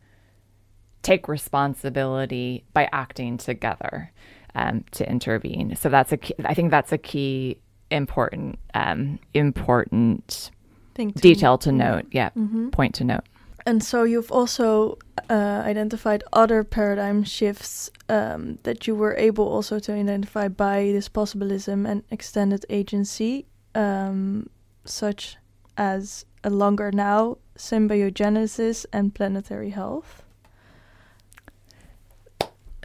take 1.02 1.28
responsibility 1.28 2.64
by 2.72 2.88
acting 2.92 3.38
together 3.38 4.12
um, 4.56 4.84
to 4.90 5.08
intervene. 5.08 5.76
So 5.76 5.88
that's 5.88 6.12
a 6.12 6.16
key, 6.16 6.34
I 6.44 6.54
think 6.54 6.70
that's 6.70 6.92
a 6.92 6.98
key 6.98 7.58
important 7.90 8.58
um, 8.74 9.18
important 9.34 10.50
to 10.94 11.10
detail 11.12 11.58
to 11.58 11.72
note. 11.72 12.06
Yeah, 12.10 12.30
mm-hmm. 12.30 12.70
point 12.70 12.94
to 12.96 13.04
note. 13.04 13.24
And 13.66 13.82
so 13.82 14.04
you've 14.04 14.30
also 14.30 14.96
uh, 15.28 15.62
identified 15.64 16.22
other 16.32 16.62
paradigm 16.62 17.24
shifts 17.24 17.90
um, 18.08 18.60
that 18.62 18.86
you 18.86 18.94
were 18.94 19.16
able 19.16 19.48
also 19.48 19.80
to 19.80 19.92
identify 19.92 20.46
by 20.46 20.92
this 20.92 21.08
possibilism 21.08 21.84
and 21.84 22.04
extended 22.12 22.64
agency, 22.70 23.46
um, 23.74 24.48
such 24.84 25.36
as 25.76 26.24
a 26.44 26.50
longer 26.50 26.92
now, 26.92 27.38
symbiogenesis, 27.58 28.86
and 28.92 29.12
planetary 29.12 29.70
health. 29.70 30.22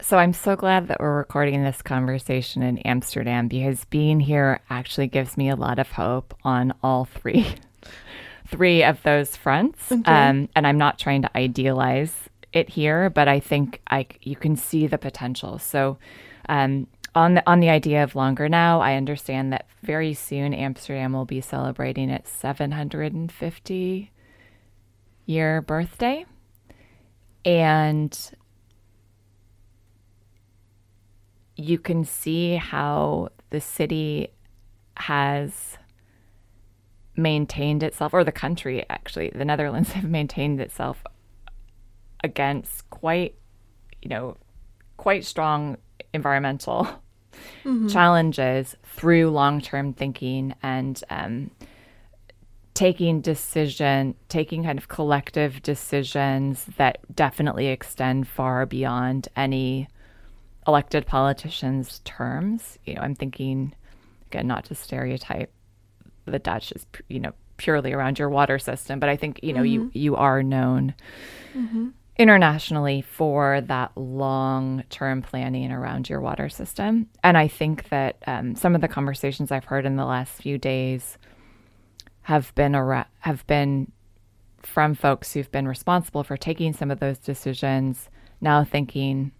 So 0.02 0.18
I'm 0.18 0.32
so 0.32 0.56
glad 0.56 0.88
that 0.88 0.98
we're 0.98 1.16
recording 1.16 1.62
this 1.62 1.80
conversation 1.80 2.60
in 2.60 2.78
Amsterdam 2.78 3.46
because 3.46 3.84
being 3.84 4.18
here 4.18 4.60
actually 4.68 5.06
gives 5.06 5.36
me 5.36 5.48
a 5.48 5.54
lot 5.54 5.78
of 5.78 5.92
hope 5.92 6.34
on 6.42 6.74
all 6.82 7.04
three 7.04 7.46
three 8.48 8.82
of 8.82 9.00
those 9.04 9.36
fronts. 9.36 9.92
Okay. 9.92 10.02
Um, 10.10 10.48
and 10.56 10.66
I'm 10.66 10.76
not 10.76 10.98
trying 10.98 11.22
to 11.22 11.36
idealize 11.36 12.12
it 12.52 12.68
here, 12.68 13.10
but 13.10 13.28
I 13.28 13.38
think 13.38 13.80
I 13.86 14.08
you 14.22 14.34
can 14.34 14.56
see 14.56 14.88
the 14.88 14.98
potential. 14.98 15.60
So 15.60 15.98
um, 16.48 16.88
on 17.14 17.34
the 17.34 17.48
on 17.48 17.60
the 17.60 17.70
idea 17.70 18.02
of 18.02 18.16
longer 18.16 18.48
now, 18.48 18.80
I 18.80 18.96
understand 18.96 19.52
that 19.52 19.66
very 19.84 20.14
soon 20.14 20.52
Amsterdam 20.52 21.12
will 21.12 21.26
be 21.26 21.40
celebrating 21.40 22.10
its 22.10 22.28
750 22.28 24.10
year 25.26 25.62
birthday. 25.62 26.26
And 27.44 28.32
you 31.62 31.78
can 31.78 32.04
see 32.04 32.56
how 32.56 33.28
the 33.50 33.60
city 33.60 34.28
has 34.96 35.78
maintained 37.16 37.82
itself, 37.82 38.14
or 38.14 38.24
the 38.24 38.32
country 38.32 38.84
actually, 38.88 39.30
the 39.34 39.44
Netherlands 39.44 39.92
have 39.92 40.08
maintained 40.08 40.60
itself 40.60 41.02
against 42.24 42.88
quite, 42.90 43.34
you 44.00 44.08
know, 44.08 44.36
quite 44.96 45.24
strong 45.24 45.76
environmental 46.14 46.84
mm-hmm. 47.64 47.88
challenges 47.88 48.76
through 48.84 49.30
long 49.30 49.60
term 49.60 49.92
thinking 49.92 50.54
and 50.62 51.02
um, 51.10 51.50
taking 52.74 53.20
decision, 53.20 54.14
taking 54.28 54.64
kind 54.64 54.78
of 54.78 54.88
collective 54.88 55.62
decisions 55.62 56.66
that 56.76 56.98
definitely 57.14 57.68
extend 57.68 58.26
far 58.28 58.66
beyond 58.66 59.28
any 59.36 59.88
elected 60.66 61.06
politicians' 61.06 62.00
terms. 62.04 62.78
You 62.84 62.94
know, 62.94 63.02
I'm 63.02 63.14
thinking 63.14 63.74
again, 64.26 64.46
not 64.46 64.64
to 64.66 64.74
stereotype 64.74 65.52
the 66.24 66.38
Dutch 66.38 66.72
is 66.72 66.86
you 67.08 67.20
know 67.20 67.32
purely 67.56 67.92
around 67.92 68.18
your 68.18 68.28
water 68.28 68.58
system, 68.58 68.98
but 68.98 69.08
I 69.08 69.16
think 69.16 69.40
you 69.42 69.52
know 69.52 69.62
mm-hmm. 69.62 69.90
you 69.94 70.02
you 70.12 70.16
are 70.16 70.42
known 70.42 70.94
mm-hmm. 71.54 71.88
internationally 72.16 73.02
for 73.02 73.60
that 73.62 73.92
long 73.96 74.84
term 74.90 75.22
planning 75.22 75.70
around 75.70 76.08
your 76.08 76.20
water 76.20 76.48
system. 76.48 77.08
And 77.22 77.36
I 77.36 77.48
think 77.48 77.88
that 77.90 78.16
um, 78.26 78.54
some 78.54 78.74
of 78.74 78.80
the 78.80 78.88
conversations 78.88 79.50
I've 79.50 79.64
heard 79.64 79.86
in 79.86 79.96
the 79.96 80.04
last 80.04 80.40
few 80.40 80.58
days 80.58 81.18
have 82.22 82.54
been 82.54 82.74
ara- 82.74 83.08
have 83.20 83.46
been 83.46 83.90
from 84.62 84.94
folks 84.94 85.32
who've 85.32 85.50
been 85.50 85.66
responsible 85.66 86.22
for 86.22 86.36
taking 86.36 86.72
some 86.72 86.90
of 86.90 87.00
those 87.00 87.18
decisions 87.18 88.08
now 88.40 88.62
thinking 88.62 89.32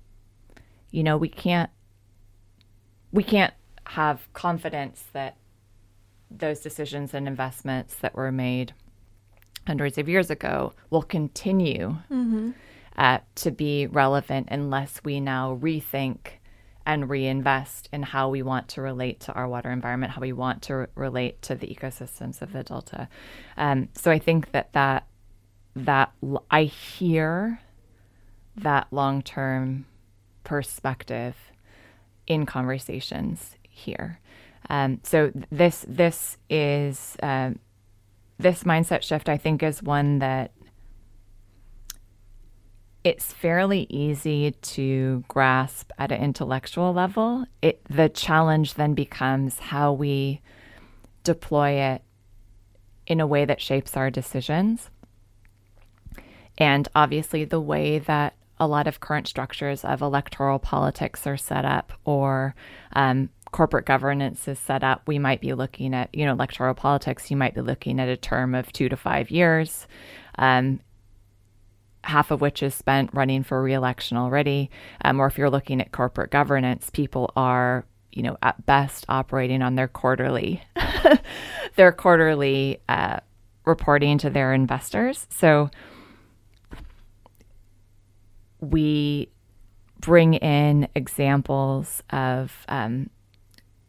you 0.93 1.03
know 1.03 1.17
we 1.17 1.29
can't 1.29 1.71
we 3.11 3.25
can't 3.25 3.53
have 3.85 4.33
confidence 4.33 5.05
that 5.13 5.37
those 6.31 6.61
decisions 6.61 7.13
and 7.13 7.27
investments 7.27 7.97
that 7.97 8.15
were 8.15 8.33
made 8.33 8.73
hundreds 9.67 9.99
of 9.99 10.09
years 10.09 10.31
ago 10.31 10.73
will 10.91 11.03
continue 11.03 11.97
mm-hmm. 12.11 12.51
uh, 12.97 13.19
to 13.35 13.51
be 13.51 13.87
relevant 13.87 14.49
unless 14.51 15.01
we 15.05 15.21
now 15.21 15.59
rethink 15.61 16.39
and 16.85 17.09
reinvest 17.09 17.89
in 17.93 18.03
how 18.03 18.29
we 18.29 18.43
want 18.43 18.69
to 18.69 18.83
relate 18.83 19.21
to 19.21 19.33
our 19.35 19.47
water 19.47 19.71
environment, 19.71 20.13
how 20.13 20.21
we 20.21 20.33
want 20.33 20.63
to 20.63 20.75
re- 20.75 20.87
relate 20.97 21.41
to 21.43 21.55
the 21.55 21.67
ecosystems 21.69 22.43
of 22.43 22.53
the 22.53 22.63
delta. 22.65 23.09
Um, 23.57 23.89
so 23.95 24.11
I 24.11 24.19
think 24.19 24.51
that 24.53 24.73
that 24.73 25.07
that 25.77 26.13
l- 26.23 26.45
I 26.51 26.65
hear 26.65 27.61
that 28.57 28.89
long 28.91 29.23
term 29.23 29.87
perspective 30.45 31.37
in 32.27 32.47
conversations 32.47 33.57
here. 33.69 34.21
Um, 34.71 35.01
so 35.03 35.33
this 35.51 35.85
this 35.89 36.37
is 36.49 37.17
uh, 37.23 37.51
this 38.39 38.65
mindset 38.65 39.03
shift. 39.03 39.29
I 39.29 39.37
think 39.37 39.63
is 39.63 39.83
one 39.83 40.21
that 40.21 40.53
it's 43.05 43.33
fairly 43.33 43.87
easy 43.89 44.53
to 44.53 45.25
grasp 45.27 45.91
at 45.99 46.13
an 46.13 46.23
intellectual 46.23 46.93
level. 46.93 47.45
It 47.61 47.81
the 47.91 48.09
challenge 48.09 48.75
then 48.75 48.95
becomes 48.95 49.59
how 49.59 49.93
we 49.93 50.41
deploy 51.25 51.71
it 51.71 52.03
in 53.07 53.21
a 53.21 53.27
way 53.27 53.45
that 53.45 53.61
shapes 53.61 53.97
our 53.97 54.11
decisions. 54.11 54.91
And 56.59 56.87
obviously 56.95 57.45
the 57.45 57.61
way 57.61 57.99
that 57.99 58.35
a 58.63 58.67
lot 58.67 58.87
of 58.87 59.01
current 59.01 59.27
structures 59.27 59.85
of 59.85 60.03
electoral 60.03 60.59
politics 60.59 61.27
are 61.27 61.37
set 61.37 61.65
up 61.65 61.93
or 62.05 62.55
um, 62.93 63.29
corporate 63.51 63.87
governance 63.87 64.47
is 64.47 64.59
set 64.59 64.85
up, 64.85 65.03
we 65.07 65.19
might 65.19 65.41
be 65.41 65.53
looking 65.53 65.95
at, 65.95 66.15
you 66.15 66.25
know, 66.25 66.33
electoral 66.33 66.75
politics, 66.75 67.31
you 67.31 67.37
might 67.37 67.55
be 67.55 67.61
looking 67.61 67.99
at 67.99 68.09
a 68.09 68.17
term 68.17 68.55
of 68.55 68.73
two 68.73 68.89
to 68.89 68.97
five 68.97 69.31
years. 69.31 69.87
Um, 70.39 70.81
half 72.05 72.31
of 72.31 72.41
which 72.41 72.63
is 72.63 72.75
spent 72.75 73.11
running 73.13 73.43
for 73.43 73.63
reelection 73.63 74.17
already. 74.17 74.71
Um, 75.05 75.21
or 75.21 75.27
if 75.27 75.39
you're 75.39 75.51
looking 75.51 75.81
at 75.81 75.93
corporate 75.93 76.31
governance, 76.31 76.89
people 76.91 77.33
are, 77.37 77.85
you 78.13 78.23
know, 78.23 78.37
at 78.43 78.65
best 78.65 79.05
operating 79.09 79.63
on 79.63 79.75
their 79.75 79.89
quarterly, 79.89 80.63
their 81.77 81.93
quarterly 81.93 82.81
uh, 82.89 83.19
reporting 83.65 84.19
to 84.19 84.31
their 84.31 84.53
investors. 84.53 85.27
So 85.31 85.71
we 88.63 89.29
bring 90.01 90.35
in 90.35 90.89
examples 90.95 92.03
of 92.11 92.65
um, 92.69 93.11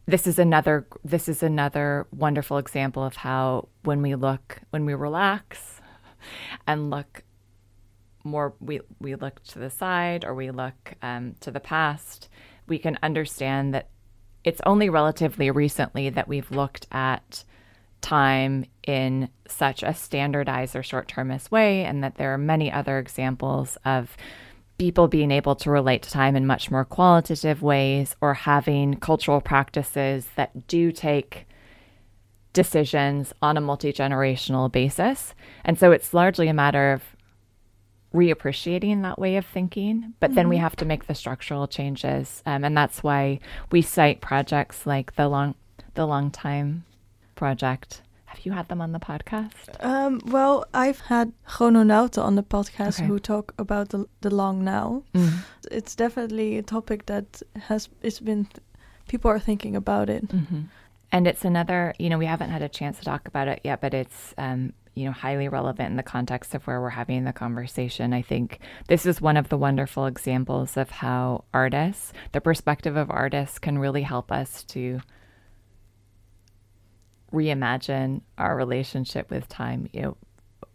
this 0.06 0.26
is 0.26 0.38
another 0.38 0.86
this 1.02 1.28
is 1.28 1.42
another 1.42 2.06
wonderful 2.14 2.58
example 2.58 3.02
of 3.02 3.16
how 3.16 3.68
when 3.84 4.02
we 4.02 4.14
look 4.14 4.60
when 4.70 4.84
we 4.84 4.92
relax 4.92 5.80
and 6.66 6.90
look 6.90 7.24
more 8.24 8.54
we 8.60 8.80
we 8.98 9.14
look 9.14 9.42
to 9.44 9.58
the 9.58 9.70
side 9.70 10.24
or 10.24 10.34
we 10.34 10.50
look 10.50 10.94
um, 11.02 11.34
to 11.40 11.50
the 11.50 11.60
past, 11.60 12.28
we 12.66 12.78
can 12.78 12.98
understand 13.02 13.74
that 13.74 13.88
it's 14.42 14.60
only 14.66 14.90
relatively 14.90 15.50
recently 15.50 16.10
that 16.10 16.28
we've 16.28 16.50
looked 16.50 16.86
at 16.90 17.44
time 18.00 18.66
in 18.86 19.30
such 19.48 19.82
a 19.82 19.94
standardized 19.94 20.76
or 20.76 20.82
short-termist 20.82 21.50
way, 21.50 21.84
and 21.84 22.04
that 22.04 22.16
there 22.16 22.34
are 22.34 22.38
many 22.38 22.70
other 22.70 22.98
examples 22.98 23.78
of 23.84 24.16
people 24.78 25.08
being 25.08 25.30
able 25.30 25.54
to 25.54 25.70
relate 25.70 26.02
to 26.02 26.10
time 26.10 26.34
in 26.34 26.46
much 26.46 26.70
more 26.70 26.84
qualitative 26.84 27.62
ways 27.62 28.16
or 28.20 28.34
having 28.34 28.96
cultural 28.96 29.40
practices 29.40 30.28
that 30.36 30.66
do 30.66 30.90
take 30.90 31.46
decisions 32.52 33.32
on 33.42 33.56
a 33.56 33.60
multi 33.60 33.92
generational 33.92 34.70
basis. 34.70 35.34
And 35.64 35.78
so 35.78 35.92
it's 35.92 36.14
largely 36.14 36.48
a 36.48 36.54
matter 36.54 36.92
of 36.92 37.02
reappreciating 38.14 39.02
that 39.02 39.18
way 39.18 39.36
of 39.36 39.44
thinking, 39.44 40.14
but 40.20 40.28
mm-hmm. 40.28 40.36
then 40.36 40.48
we 40.48 40.56
mm-hmm. 40.56 40.62
have 40.62 40.76
to 40.76 40.84
make 40.84 41.06
the 41.06 41.14
structural 41.14 41.66
changes, 41.66 42.42
um, 42.46 42.64
and 42.64 42.76
that's 42.76 43.02
why 43.02 43.40
we 43.72 43.82
cite 43.82 44.20
projects 44.20 44.86
like 44.86 45.16
the 45.16 45.28
long 45.28 45.56
the 45.94 46.06
long 46.06 46.30
time 46.30 46.84
project. 47.34 48.02
Have 48.34 48.44
you 48.44 48.50
had 48.52 48.66
them 48.66 48.80
on 48.80 48.90
the 48.90 48.98
podcast? 48.98 49.68
Um, 49.78 50.20
well, 50.26 50.66
I've 50.74 50.98
had 50.98 51.32
Chrononauten 51.46 52.20
on 52.20 52.34
the 52.34 52.42
podcast 52.42 52.98
okay. 52.98 53.06
who 53.06 53.20
talk 53.20 53.54
about 53.58 53.90
the, 53.90 54.08
the 54.22 54.34
long 54.34 54.64
now. 54.64 55.04
Mm. 55.14 55.38
It's 55.70 55.94
definitely 55.94 56.58
a 56.58 56.62
topic 56.62 57.06
that 57.06 57.42
has 57.68 57.88
it's 58.02 58.18
been 58.18 58.48
people 59.06 59.30
are 59.30 59.38
thinking 59.38 59.76
about 59.76 60.10
it. 60.10 60.26
Mm-hmm. 60.26 60.62
And 61.12 61.28
it's 61.28 61.44
another, 61.44 61.94
you 61.96 62.10
know, 62.10 62.18
we 62.18 62.26
haven't 62.26 62.50
had 62.50 62.62
a 62.62 62.68
chance 62.68 62.98
to 62.98 63.04
talk 63.04 63.28
about 63.28 63.46
it 63.46 63.60
yet, 63.62 63.80
but 63.80 63.94
it's 63.94 64.34
um, 64.36 64.72
you 64.96 65.04
know 65.04 65.12
highly 65.12 65.48
relevant 65.48 65.90
in 65.90 65.96
the 65.96 66.02
context 66.02 66.56
of 66.56 66.66
where 66.66 66.80
we're 66.80 66.90
having 66.90 67.24
the 67.24 67.32
conversation 67.32 68.12
i 68.12 68.22
think 68.22 68.60
this 68.86 69.04
is 69.04 69.20
one 69.20 69.36
of 69.36 69.48
the 69.48 69.58
wonderful 69.58 70.06
examples 70.06 70.76
of 70.76 70.88
how 70.88 71.42
artists 71.52 72.12
the 72.30 72.40
perspective 72.40 72.96
of 72.96 73.10
artists 73.10 73.58
can 73.58 73.76
really 73.76 74.02
help 74.02 74.30
us 74.30 74.62
to 74.62 75.00
reimagine 77.34 78.22
our 78.38 78.56
relationship 78.56 79.30
with 79.30 79.48
time. 79.48 79.88
You 79.92 80.02
know 80.02 80.16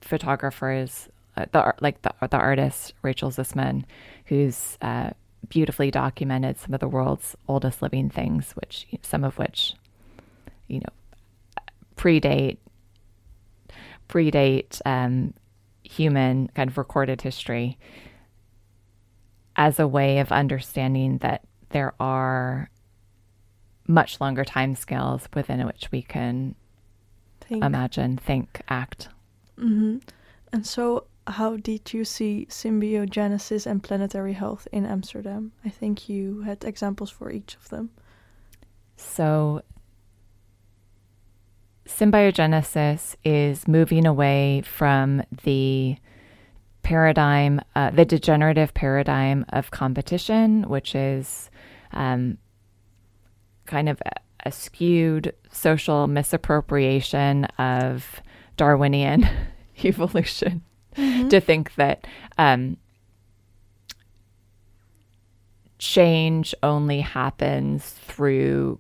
photographers 0.02 1.10
uh, 1.38 1.46
the 1.52 1.74
like 1.82 2.02
the, 2.02 2.14
the 2.28 2.38
artist 2.38 2.94
rachel 3.02 3.32
Sussman 3.32 3.84
who's 4.26 4.78
uh, 4.82 5.12
beautifully 5.50 5.92
documented 5.92 6.58
some 6.58 6.74
of 6.74 6.80
the 6.80 6.88
world's 6.88 7.36
oldest 7.48 7.82
living 7.82 8.10
things 8.10 8.52
which 8.52 8.88
some 9.02 9.24
of 9.24 9.38
which 9.38 9.74
you 10.68 10.80
know 10.80 11.66
predate 11.96 12.58
predate 14.08 14.82
um, 14.86 15.34
human 15.84 16.48
kind 16.56 16.70
of 16.70 16.78
recorded 16.78 17.22
history 17.22 17.78
as 19.56 19.80
a 19.80 19.88
way 19.88 20.20
of 20.20 20.32
understanding 20.32 21.18
that 21.20 21.44
there 21.70 21.94
are 22.00 22.70
much 23.90 24.22
longer 24.22 24.46
time 24.46 24.76
scales 24.76 25.28
within 25.34 25.66
which 25.66 25.90
we 25.92 26.02
can 26.02 26.56
think. 27.42 27.64
imagine, 27.64 28.18
think, 28.18 28.62
act. 28.70 29.10
Mm-hmm. 29.58 29.98
And 30.54 30.66
so, 30.66 31.06
how 31.28 31.58
did 31.58 31.94
you 31.94 32.06
see 32.06 32.48
symbiogenesis 32.50 33.66
and 33.66 33.84
planetary 33.84 34.34
health 34.34 34.68
in 34.72 34.86
Amsterdam? 34.86 35.52
I 35.66 35.70
think 35.70 36.08
you 36.08 36.42
had 36.42 36.64
examples 36.64 37.10
for 37.10 37.32
each 37.32 37.56
of 37.56 37.70
them. 37.70 37.90
So, 38.96 39.64
symbiogenesis 41.88 43.16
is 43.26 43.68
moving 43.68 44.06
away 44.06 44.62
from 44.66 45.24
the 45.44 45.98
paradigm, 46.84 47.62
uh, 47.76 47.90
the 47.90 48.06
degenerative 48.06 48.74
paradigm 48.74 49.46
of 49.50 49.72
competition, 49.72 50.64
which 50.64 50.96
is 50.96 51.50
um, 51.92 52.38
kind 53.70 53.88
of 53.88 54.02
a, 54.06 54.52
skewed 54.52 55.32
social 55.52 56.08
misappropriation 56.08 57.46
of 57.60 58.20
Darwinian 58.58 59.30
evolution, 59.84 60.64
mm-hmm. 60.96 61.28
to 61.28 61.40
think 61.40 61.76
that 61.76 62.08
um, 62.40 62.78
change 65.78 66.56
only 66.64 67.02
happens 67.02 67.92
through 67.92 68.80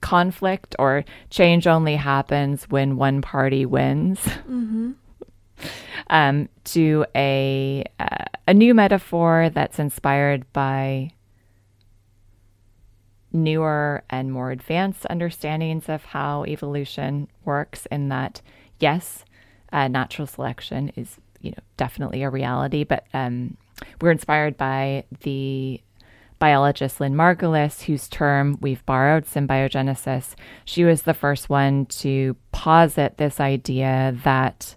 conflict 0.00 0.74
or 0.78 1.04
change 1.30 1.66
only 1.66 1.94
happens 1.96 2.64
when 2.68 2.96
one 2.96 3.22
party 3.22 3.64
wins. 3.64 4.20
Mm-hmm. 4.46 4.92
um, 6.10 6.48
to 6.64 7.06
a 7.14 7.82
uh, 7.98 8.24
a 8.46 8.54
new 8.54 8.74
metaphor 8.74 9.50
that's 9.52 9.78
inspired 9.78 10.50
by 10.52 11.10
newer 13.36 14.02
and 14.10 14.32
more 14.32 14.50
advanced 14.50 15.06
understandings 15.08 15.88
of 15.88 16.06
how 16.06 16.44
evolution 16.46 17.28
works. 17.44 17.86
In 17.86 18.08
that, 18.08 18.40
yes, 18.80 19.24
uh, 19.72 19.88
natural 19.88 20.26
selection 20.26 20.90
is 20.96 21.16
you 21.40 21.50
know 21.50 21.62
definitely 21.76 22.22
a 22.22 22.30
reality, 22.30 22.84
but 22.84 23.06
um, 23.14 23.56
we're 24.00 24.10
inspired 24.10 24.56
by 24.56 25.04
the 25.22 25.80
biologist 26.38 27.00
Lynn 27.00 27.14
Margulis, 27.14 27.82
whose 27.82 28.08
term 28.08 28.58
we've 28.60 28.84
borrowed, 28.84 29.24
symbiogenesis, 29.24 30.34
she 30.64 30.84
was 30.84 31.02
the 31.02 31.14
first 31.14 31.48
one 31.48 31.86
to 31.86 32.36
posit 32.52 33.16
this 33.16 33.40
idea 33.40 34.16
that 34.24 34.74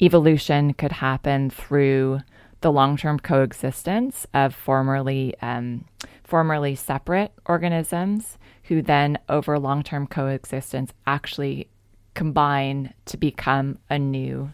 evolution 0.00 0.72
could 0.74 0.92
happen 0.92 1.50
through 1.50 2.20
the 2.60 2.70
long-term 2.70 3.18
coexistence 3.18 4.26
of 4.34 4.54
formerly 4.54 5.34
um, 5.42 5.84
formerly 6.30 6.76
separate 6.76 7.32
organisms 7.44 8.38
who 8.64 8.80
then 8.80 9.18
over 9.28 9.58
long-term 9.58 10.06
coexistence 10.06 10.92
actually 11.04 11.68
combine 12.14 12.94
to 13.04 13.16
become 13.16 13.78
a 13.90 13.98
new 13.98 14.52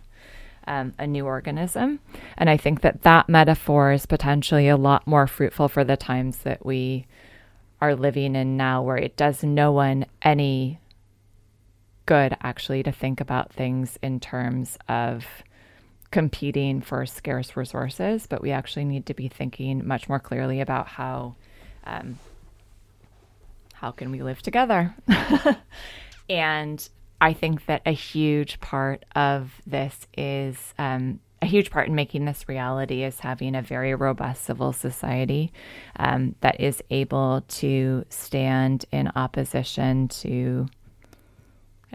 um, 0.67 0.95
a 0.99 1.07
new 1.07 1.25
organism. 1.25 2.01
And 2.37 2.51
I 2.51 2.57
think 2.57 2.81
that 2.81 3.03
that 3.03 3.29
metaphor 3.29 3.93
is 3.93 4.05
potentially 4.05 4.69
a 4.69 4.77
lot 4.77 5.07
more 5.07 5.29
fruitful 5.29 5.69
for 5.69 5.85
the 5.85 5.97
times 5.97 6.39
that 6.39 6.67
we 6.67 7.07
are 7.81 7.95
living 7.95 8.35
in 8.35 8.57
now, 8.57 8.83
where 8.83 8.97
it 8.97 9.17
does 9.17 9.45
no 9.45 9.71
one 9.71 10.07
any 10.23 10.81
good 12.07 12.37
actually 12.43 12.83
to 12.83 12.91
think 12.91 13.21
about 13.21 13.53
things 13.53 13.97
in 14.03 14.19
terms 14.19 14.77
of 14.89 15.25
competing 16.11 16.81
for 16.81 17.05
scarce 17.05 17.57
resources, 17.57 18.27
but 18.27 18.43
we 18.43 18.51
actually 18.51 18.85
need 18.85 19.07
to 19.07 19.15
be 19.15 19.29
thinking 19.29 19.87
much 19.87 20.09
more 20.09 20.21
clearly 20.21 20.61
about 20.61 20.89
how 20.89 21.37
um, 21.87 22.19
how 23.73 23.91
can 23.91 24.11
we 24.11 24.23
live 24.23 24.43
together. 24.43 24.95
and 26.29 26.89
I 27.21 27.33
think 27.33 27.67
that 27.67 27.83
a 27.87 27.93
huge 27.93 28.61
part 28.61 29.05
of 29.15 29.53
this 29.67 30.07
is 30.17 30.75
um, 30.79 31.21
a 31.43 31.47
huge 31.47 31.71
part 31.71 31.89
in 31.89 31.95
making 31.95 32.25
this 32.25 32.49
reality 32.49 33.03
is 33.03 33.21
having 33.21 33.55
a 33.55 33.63
very 33.63 33.95
robust 33.95 34.45
civil 34.45 34.73
society 34.73 35.53
um, 35.99 36.35
that 36.41 36.61
is 36.61 36.83
able 36.91 37.43
to 37.49 38.05
stand 38.09 38.87
in 38.93 39.11
opposition 39.15 40.09
to 40.09 40.67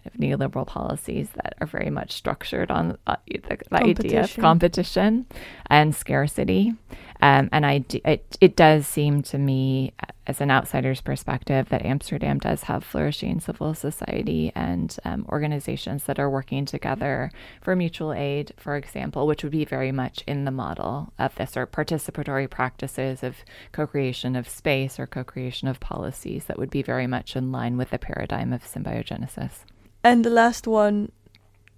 kind 0.03 0.13
of 0.13 0.19
neoliberal 0.19 0.65
policies 0.65 1.29
that 1.35 1.55
are 1.59 1.67
very 1.67 1.89
much 1.89 2.11
structured 2.11 2.71
on 2.71 2.97
uh, 3.07 3.15
the, 3.27 3.57
the 3.69 3.75
idea 3.75 4.23
of 4.23 4.35
competition 4.35 5.25
and 5.67 5.95
scarcity. 5.95 6.73
Um, 7.21 7.49
and 7.51 7.65
I 7.65 7.79
do, 7.79 7.99
it, 8.03 8.37
it 8.41 8.55
does 8.55 8.87
seem 8.87 9.21
to 9.23 9.37
me, 9.37 9.93
as 10.25 10.41
an 10.41 10.49
outsider's 10.49 11.01
perspective, 11.01 11.69
that 11.69 11.85
Amsterdam 11.85 12.39
does 12.39 12.63
have 12.63 12.83
flourishing 12.83 13.39
civil 13.39 13.75
society 13.75 14.51
and 14.55 14.97
um, 15.05 15.27
organizations 15.29 16.05
that 16.05 16.17
are 16.17 16.29
working 16.29 16.65
together 16.65 17.31
for 17.61 17.75
mutual 17.75 18.11
aid, 18.11 18.53
for 18.57 18.75
example, 18.75 19.27
which 19.27 19.43
would 19.43 19.51
be 19.51 19.65
very 19.65 19.91
much 19.91 20.23
in 20.25 20.45
the 20.45 20.51
model 20.51 21.13
of 21.19 21.35
this, 21.35 21.55
or 21.55 21.67
participatory 21.67 22.49
practices 22.49 23.21
of 23.21 23.35
co 23.71 23.85
creation 23.85 24.35
of 24.35 24.49
space 24.49 24.99
or 24.99 25.05
co 25.05 25.23
creation 25.23 25.67
of 25.67 25.79
policies 25.79 26.45
that 26.45 26.57
would 26.57 26.71
be 26.71 26.81
very 26.81 27.05
much 27.05 27.35
in 27.35 27.51
line 27.51 27.77
with 27.77 27.91
the 27.91 27.99
paradigm 27.99 28.51
of 28.51 28.63
symbiogenesis. 28.63 29.65
And 30.03 30.25
the 30.25 30.29
last 30.29 30.67
one, 30.67 31.11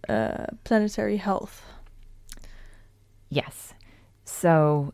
uh, 0.07 0.47
planetary 0.63 1.17
health. 1.17 1.63
Yes. 3.29 3.73
So 4.23 4.93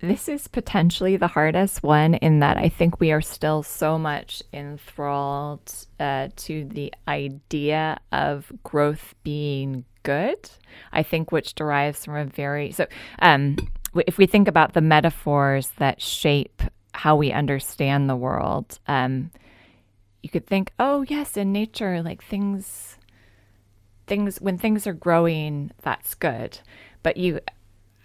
this 0.00 0.28
is 0.28 0.46
potentially 0.48 1.16
the 1.16 1.28
hardest 1.28 1.82
one 1.82 2.14
in 2.14 2.40
that 2.40 2.56
I 2.56 2.68
think 2.68 3.00
we 3.00 3.12
are 3.12 3.20
still 3.20 3.62
so 3.62 3.98
much 3.98 4.42
enthralled 4.52 5.72
uh, 5.98 6.28
to 6.36 6.64
the 6.64 6.92
idea 7.08 7.98
of 8.12 8.52
growth 8.62 9.14
being 9.22 9.84
good. 10.02 10.50
I 10.92 11.02
think 11.02 11.32
which 11.32 11.54
derives 11.54 12.04
from 12.04 12.16
a 12.16 12.24
very 12.24 12.72
so 12.72 12.86
um, 13.20 13.56
if 14.06 14.18
we 14.18 14.26
think 14.26 14.48
about 14.48 14.74
the 14.74 14.80
metaphors 14.80 15.70
that 15.78 16.02
shape 16.02 16.62
how 16.92 17.16
we 17.16 17.32
understand 17.32 18.08
the 18.08 18.16
world. 18.16 18.78
Um, 18.86 19.30
you 20.26 20.30
could 20.30 20.48
think, 20.48 20.72
oh 20.80 21.02
yes, 21.02 21.36
in 21.36 21.52
nature, 21.52 22.02
like 22.02 22.20
things 22.20 22.98
things 24.08 24.40
when 24.40 24.58
things 24.58 24.84
are 24.84 24.92
growing, 24.92 25.70
that's 25.82 26.16
good. 26.16 26.58
But 27.04 27.16
you 27.16 27.38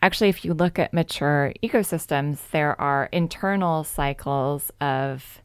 actually 0.04 0.30
if 0.30 0.46
you 0.46 0.54
look 0.54 0.78
at 0.78 0.94
mature 0.94 1.52
ecosystems, 1.64 2.38
there 2.52 2.80
are 2.80 3.10
internal 3.12 3.84
cycles 3.84 4.72
of 4.80 5.42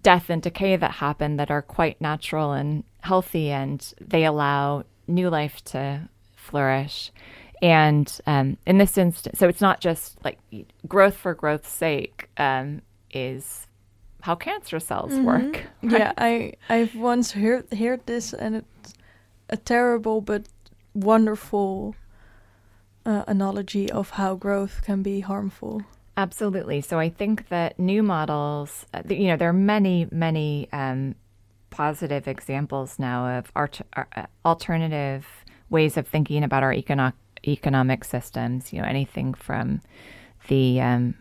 death 0.00 0.30
and 0.30 0.40
decay 0.40 0.74
that 0.74 0.90
happen 0.92 1.36
that 1.36 1.50
are 1.50 1.60
quite 1.60 2.00
natural 2.00 2.52
and 2.52 2.84
healthy 3.00 3.50
and 3.50 3.92
they 4.00 4.24
allow 4.24 4.84
new 5.06 5.28
life 5.28 5.62
to 5.64 6.08
flourish. 6.34 7.12
And 7.60 8.10
um, 8.26 8.56
in 8.66 8.78
this 8.78 8.96
instance, 8.96 9.38
so 9.38 9.48
it's 9.48 9.60
not 9.60 9.82
just 9.82 10.16
like 10.24 10.38
growth 10.88 11.16
for 11.18 11.34
growth's 11.34 11.68
sake 11.68 12.30
um, 12.38 12.80
is 13.12 13.66
how 14.24 14.34
cancer 14.34 14.80
cells 14.80 15.12
mm-hmm. 15.12 15.24
work. 15.24 15.64
Right? 15.82 16.00
Yeah, 16.00 16.12
I 16.16 16.54
I've 16.70 16.94
once 16.96 17.32
heard 17.32 17.70
heard 17.74 18.06
this, 18.06 18.32
and 18.32 18.56
it's 18.56 18.94
a 19.50 19.58
terrible 19.58 20.22
but 20.22 20.48
wonderful 20.94 21.94
uh, 23.04 23.24
analogy 23.26 23.92
of 23.92 24.10
how 24.10 24.34
growth 24.34 24.80
can 24.82 25.02
be 25.02 25.20
harmful. 25.20 25.82
Absolutely. 26.16 26.80
So 26.80 26.98
I 26.98 27.10
think 27.10 27.48
that 27.50 27.78
new 27.78 28.02
models, 28.02 28.86
uh, 28.94 29.02
you 29.10 29.26
know, 29.26 29.36
there 29.36 29.50
are 29.50 29.52
many 29.74 30.08
many 30.10 30.68
um, 30.72 31.16
positive 31.68 32.26
examples 32.26 32.98
now 32.98 33.38
of 33.38 33.52
art- 33.54 33.82
uh, 33.94 34.24
alternative 34.46 35.26
ways 35.68 35.98
of 35.98 36.08
thinking 36.08 36.42
about 36.42 36.62
our 36.62 36.72
economic 36.72 37.14
economic 37.46 38.04
systems. 38.04 38.72
You 38.72 38.80
know, 38.80 38.88
anything 38.88 39.34
from 39.34 39.82
the 40.48 40.80
um, 40.80 41.14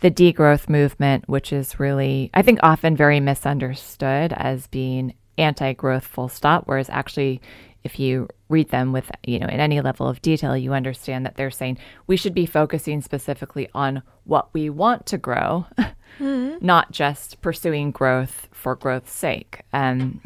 the 0.00 0.10
degrowth 0.10 0.68
movement, 0.68 1.28
which 1.28 1.52
is 1.52 1.80
really, 1.80 2.30
I 2.34 2.42
think, 2.42 2.60
often 2.62 2.96
very 2.96 3.20
misunderstood 3.20 4.32
as 4.32 4.66
being 4.68 5.14
anti 5.36 5.72
growth 5.72 6.06
full 6.06 6.28
stop, 6.28 6.64
whereas 6.66 6.88
actually, 6.90 7.40
if 7.84 7.98
you 7.98 8.28
read 8.48 8.70
them 8.70 8.92
with, 8.92 9.10
you 9.24 9.38
know, 9.38 9.46
in 9.46 9.60
any 9.60 9.80
level 9.80 10.08
of 10.08 10.20
detail, 10.22 10.56
you 10.56 10.72
understand 10.72 11.24
that 11.24 11.36
they're 11.36 11.50
saying 11.50 11.78
we 12.06 12.16
should 12.16 12.34
be 12.34 12.46
focusing 12.46 13.00
specifically 13.00 13.68
on 13.74 14.02
what 14.24 14.52
we 14.52 14.68
want 14.68 15.06
to 15.06 15.18
grow, 15.18 15.66
mm-hmm. 15.78 16.64
not 16.64 16.90
just 16.90 17.40
pursuing 17.40 17.90
growth 17.90 18.48
for 18.52 18.74
growth's 18.74 19.12
sake. 19.12 19.62
Um, 19.72 20.20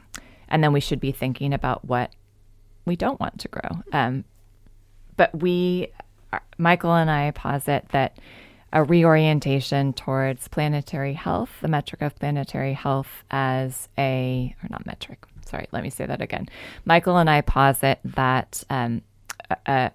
and 0.48 0.62
then 0.62 0.72
we 0.72 0.80
should 0.80 1.00
be 1.00 1.12
thinking 1.12 1.52
about 1.52 1.84
what 1.84 2.12
we 2.84 2.96
don't 2.96 3.20
want 3.20 3.38
to 3.40 3.48
grow. 3.48 3.82
Um, 3.92 4.24
but 5.16 5.40
we, 5.40 5.88
Michael 6.58 6.94
and 6.94 7.10
I 7.10 7.30
posit 7.30 7.86
that 7.92 8.18
a 8.72 8.82
reorientation 8.82 9.92
towards 9.92 10.48
planetary 10.48 11.12
health, 11.12 11.50
the 11.60 11.68
metric 11.68 12.02
of 12.02 12.16
planetary 12.16 12.72
health 12.72 13.24
as 13.30 13.88
a, 13.98 14.54
or 14.62 14.68
not 14.70 14.86
metric, 14.86 15.24
sorry, 15.46 15.66
let 15.72 15.82
me 15.82 15.90
say 15.90 16.06
that 16.06 16.22
again. 16.22 16.48
Michael 16.84 17.18
and 17.18 17.28
I 17.28 17.42
posit 17.42 18.00
that 18.04 18.64
um, 18.70 19.02
a, 19.66 19.90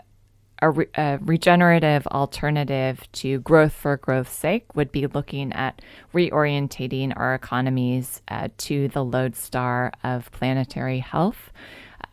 a, 0.61 0.69
a, 0.95 1.17
regenerative 1.21 2.05
alternative 2.07 3.03
to 3.13 3.39
growth 3.39 3.73
for 3.73 3.97
growth's 3.97 4.35
sake 4.35 4.75
would 4.75 4.91
be 4.91 5.07
looking 5.07 5.53
at 5.53 5.81
reorientating 6.13 7.13
our 7.15 7.33
economies 7.33 8.21
uh, 8.27 8.49
to 8.57 8.87
the 8.89 9.03
lodestar 9.03 9.91
of 10.03 10.31
planetary 10.31 10.99
health. 10.99 11.51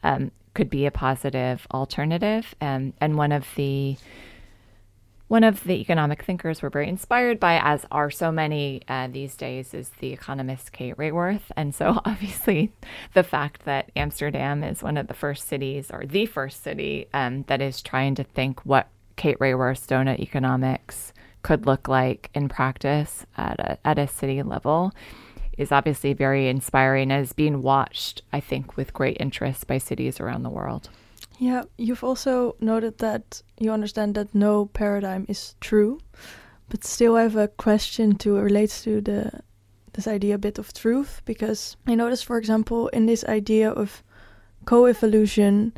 Um, 0.03 0.31
could 0.55 0.71
be 0.71 0.87
a 0.87 0.91
positive 0.91 1.67
alternative. 1.73 2.55
Um, 2.61 2.95
and 3.01 3.17
one 3.17 3.33
of 3.33 3.47
the 3.57 3.97
one 5.29 5.45
of 5.45 5.65
the 5.65 5.81
economic 5.81 6.23
thinkers 6.23 6.63
we're 6.63 6.71
very 6.71 6.89
inspired 6.89 7.41
by, 7.41 7.59
as 7.59 7.87
are 7.91 8.11
so 8.11 8.31
many 8.31 8.83
uh, 8.89 9.09
these 9.09 9.37
days, 9.37 9.73
is 9.73 9.91
the 10.01 10.13
economist 10.13 10.73
Kate 10.73 10.97
Raworth. 10.97 11.51
And 11.57 11.75
so, 11.75 12.01
obviously, 12.05 12.73
the 13.15 13.23
fact 13.23 13.65
that 13.65 13.91
Amsterdam 13.97 14.63
is 14.63 14.83
one 14.83 14.97
of 14.97 15.07
the 15.07 15.15
first 15.15 15.49
cities, 15.49 15.91
or 15.91 16.05
the 16.05 16.27
first 16.27 16.63
city, 16.63 17.07
um, 17.15 17.45
that 17.49 17.63
is 17.63 17.81
trying 17.81 18.15
to 18.17 18.25
think 18.25 18.61
what 18.67 18.89
Kate 19.17 19.39
Raworth's 19.39 19.87
donut 19.87 20.19
economics 20.19 21.13
could 21.43 21.67
look 21.67 21.89
like 21.89 22.31
in 22.35 22.49
practice 22.49 23.25
at 23.37 23.61
a, 23.61 23.79
at 23.87 23.99
a 23.99 24.09
city 24.09 24.43
level 24.43 24.93
is 25.57 25.71
obviously 25.71 26.13
very 26.13 26.49
inspiring 26.49 27.11
as 27.11 27.33
being 27.33 27.63
watched, 27.63 28.23
I 28.33 28.41
think, 28.41 28.77
with 28.77 28.93
great 28.93 29.17
interest 29.21 29.67
by 29.67 29.79
cities 29.79 30.21
around 30.21 30.43
the 30.43 30.51
world. 30.51 30.91
Yeah, 31.39 31.65
you've 31.77 32.05
also 32.05 32.57
noted 32.61 32.99
that 32.99 33.43
you 33.59 33.73
understand 33.73 34.15
that 34.15 34.35
no 34.35 34.67
paradigm 34.67 35.27
is 35.29 35.57
true, 35.61 35.99
but 36.69 36.85
still 36.85 37.17
I 37.17 37.23
have 37.23 37.37
a 37.37 37.49
question 37.49 38.17
to 38.19 38.37
relates 38.37 38.83
to 38.85 39.01
the 39.01 39.41
this 39.95 40.07
idea 40.09 40.35
a 40.35 40.39
bit 40.39 40.59
of 40.59 40.73
truth 40.73 41.23
because 41.25 41.77
I 41.87 41.95
notice, 41.95 42.23
for 42.23 42.37
example, 42.37 42.89
in 42.89 43.07
this 43.07 43.25
idea 43.25 43.71
of 43.71 44.03
co-evolution, 44.65 45.73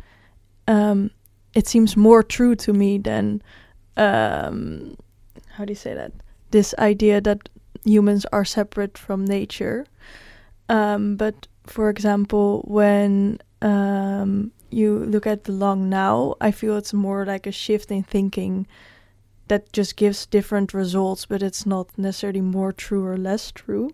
um, 0.67 1.11
it 1.53 1.67
seems 1.67 1.95
more 1.95 2.23
true 2.23 2.55
to 2.55 2.73
me 2.73 2.97
than 2.97 3.43
um, 3.95 4.97
how 5.49 5.65
do 5.65 5.71
you 5.71 5.75
say 5.75 5.93
that? 5.93 6.11
This 6.51 6.73
idea 6.79 7.21
that 7.21 7.49
humans 7.83 8.25
are 8.31 8.45
separate 8.45 8.97
from 8.97 9.25
nature. 9.25 9.85
Um, 10.69 11.15
but 11.15 11.47
for 11.65 11.89
example, 11.89 12.63
when 12.67 13.39
um, 13.61 14.51
you 14.69 14.99
look 14.99 15.27
at 15.27 15.45
the 15.45 15.51
long 15.51 15.89
now, 15.89 16.35
I 16.41 16.51
feel 16.51 16.77
it's 16.77 16.93
more 16.93 17.25
like 17.25 17.47
a 17.47 17.51
shift 17.51 17.91
in 17.91 18.03
thinking 18.03 18.67
that 19.47 19.71
just 19.71 19.95
gives 19.95 20.25
different 20.25 20.73
results, 20.73 21.25
but 21.25 21.41
it's 21.41 21.65
not 21.65 21.97
necessarily 21.97 22.41
more 22.41 22.71
true 22.71 23.05
or 23.05 23.17
less 23.17 23.51
true. 23.51 23.91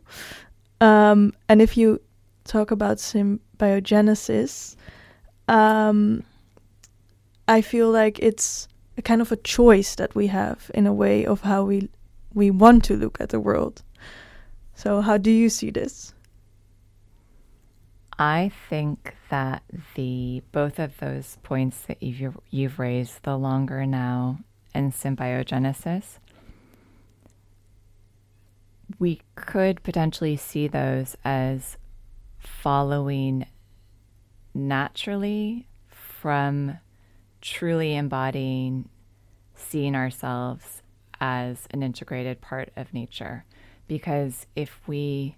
Um, 0.82 1.34
and 1.48 1.62
if 1.62 1.78
you 1.78 2.02
talk 2.44 2.72
about 2.72 2.98
symbiogenesis, 2.98 4.76
um, 5.48 6.24
I 7.48 7.62
feel 7.62 7.92
like 7.92 8.20
it's 8.20 8.68
a 8.98 9.02
kind 9.02 9.22
of 9.22 9.32
a 9.32 9.38
choice 9.38 9.96
that 9.96 10.16
we 10.16 10.28
have 10.28 10.72
in 10.74 10.88
a 10.88 10.94
way 10.94 11.26
of 11.26 11.42
how 11.42 11.64
we 11.64 11.90
we 12.34 12.50
want 12.50 12.84
to 12.86 12.98
look 12.98 13.22
at 13.22 13.30
the 13.30 13.40
world. 13.40 13.84
So 14.76 15.02
how 15.02 15.18
do 15.18 15.30
you 15.30 15.50
see 15.50 15.70
this? 15.70 16.14
I 18.20 18.52
think 18.70 19.16
that 19.30 19.64
the 19.96 20.44
both 20.52 20.78
of 20.80 20.98
those 20.98 21.38
points 21.44 21.82
that 21.88 22.02
you've 22.02 22.38
you've 22.50 22.80
raised, 22.80 23.24
the 23.24 23.38
longer 23.38 23.86
now 23.86 24.40
and 24.74 24.94
symbiogenesis, 24.94 26.20
we 29.00 29.22
could 29.36 29.82
potentially 29.84 30.38
see 30.38 30.68
those 30.68 31.16
as 31.26 31.78
following 32.38 33.48
naturally 34.54 35.68
from 35.88 36.78
truly 37.42 37.96
embodying 37.96 38.90
seeing 39.56 39.96
ourselves 39.96 40.82
as 41.20 41.68
an 41.72 41.82
integrated 41.82 42.42
part 42.42 42.72
of 42.76 42.94
nature. 42.94 43.46
Because 43.88 44.46
if 44.56 44.80
we 44.88 45.36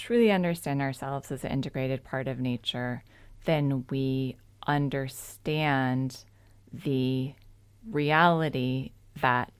truly 0.00 0.30
understand 0.30 0.80
ourselves 0.80 1.30
as 1.30 1.44
an 1.44 1.52
integrated 1.52 2.02
part 2.02 2.26
of 2.26 2.40
nature, 2.40 3.04
then 3.44 3.84
we 3.90 4.36
understand 4.66 6.24
the 6.72 7.34
reality 7.90 8.92
that 9.20 9.52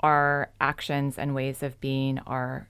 our 0.00 0.50
actions 0.60 1.16
and 1.16 1.34
ways 1.34 1.62
of 1.62 1.80
being 1.80 2.18
are 2.26 2.68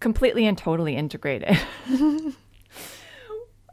completely 0.00 0.46
and 0.46 0.56
totally 0.56 0.96
integrated 0.96 1.58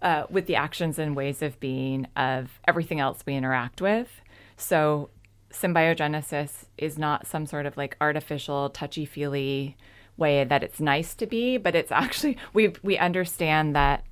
uh, 0.01 0.23
with 0.29 0.47
the 0.47 0.55
actions 0.55 0.99
and 0.99 1.15
ways 1.15 1.41
of 1.41 1.57
being 1.61 2.07
of 2.17 2.59
everything 2.67 2.99
else 2.99 3.23
we 3.25 3.35
interact 3.35 3.81
with. 3.81 4.21
So, 4.57 5.09
symbiogenesis 5.53 6.65
is 6.77 6.97
not 6.97 7.27
some 7.27 7.45
sort 7.45 7.65
of 7.65 7.77
like 7.77 7.95
artificial, 8.01 8.69
touchy 8.69 9.05
feely 9.05 9.77
way 10.17 10.43
that 10.43 10.63
it's 10.63 10.79
nice 10.79 11.15
to 11.15 11.25
be, 11.25 11.57
but 11.57 11.75
it's 11.75 11.91
actually, 12.03 12.37
we, 12.53 12.73
we 12.83 12.97
understand 12.97 13.75
that 13.75 14.03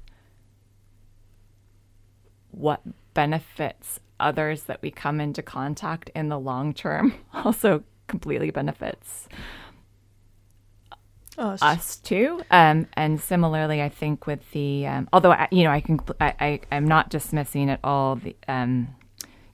what 2.52 2.82
benefits 3.14 4.00
others 4.20 4.64
that 4.64 4.82
we 4.82 4.92
come 4.92 5.20
into 5.20 5.42
contact 5.42 6.10
in 6.16 6.30
the 6.30 6.40
long 6.40 6.74
term 6.74 7.14
also 7.34 7.84
completely 8.08 8.52
benefits 8.52 9.28
us, 11.38 11.62
us 11.62 11.96
too. 11.98 12.42
Um, 12.52 12.88
and 12.94 13.20
similarly, 13.20 13.82
I 13.82 13.90
think 13.90 14.28
with 14.28 14.52
the 14.52 14.86
um, 14.88 15.10
although 15.12 15.32
I, 15.32 15.48
you 15.52 15.64
know 15.64 15.72
I 15.72 15.82
can 15.82 16.00
I, 16.20 16.34
I 16.40 16.76
am 16.76 16.88
not 16.88 17.10
dismissing 17.10 17.70
at 17.70 17.80
all 17.84 18.18
the 18.18 18.36
um, 18.48 18.96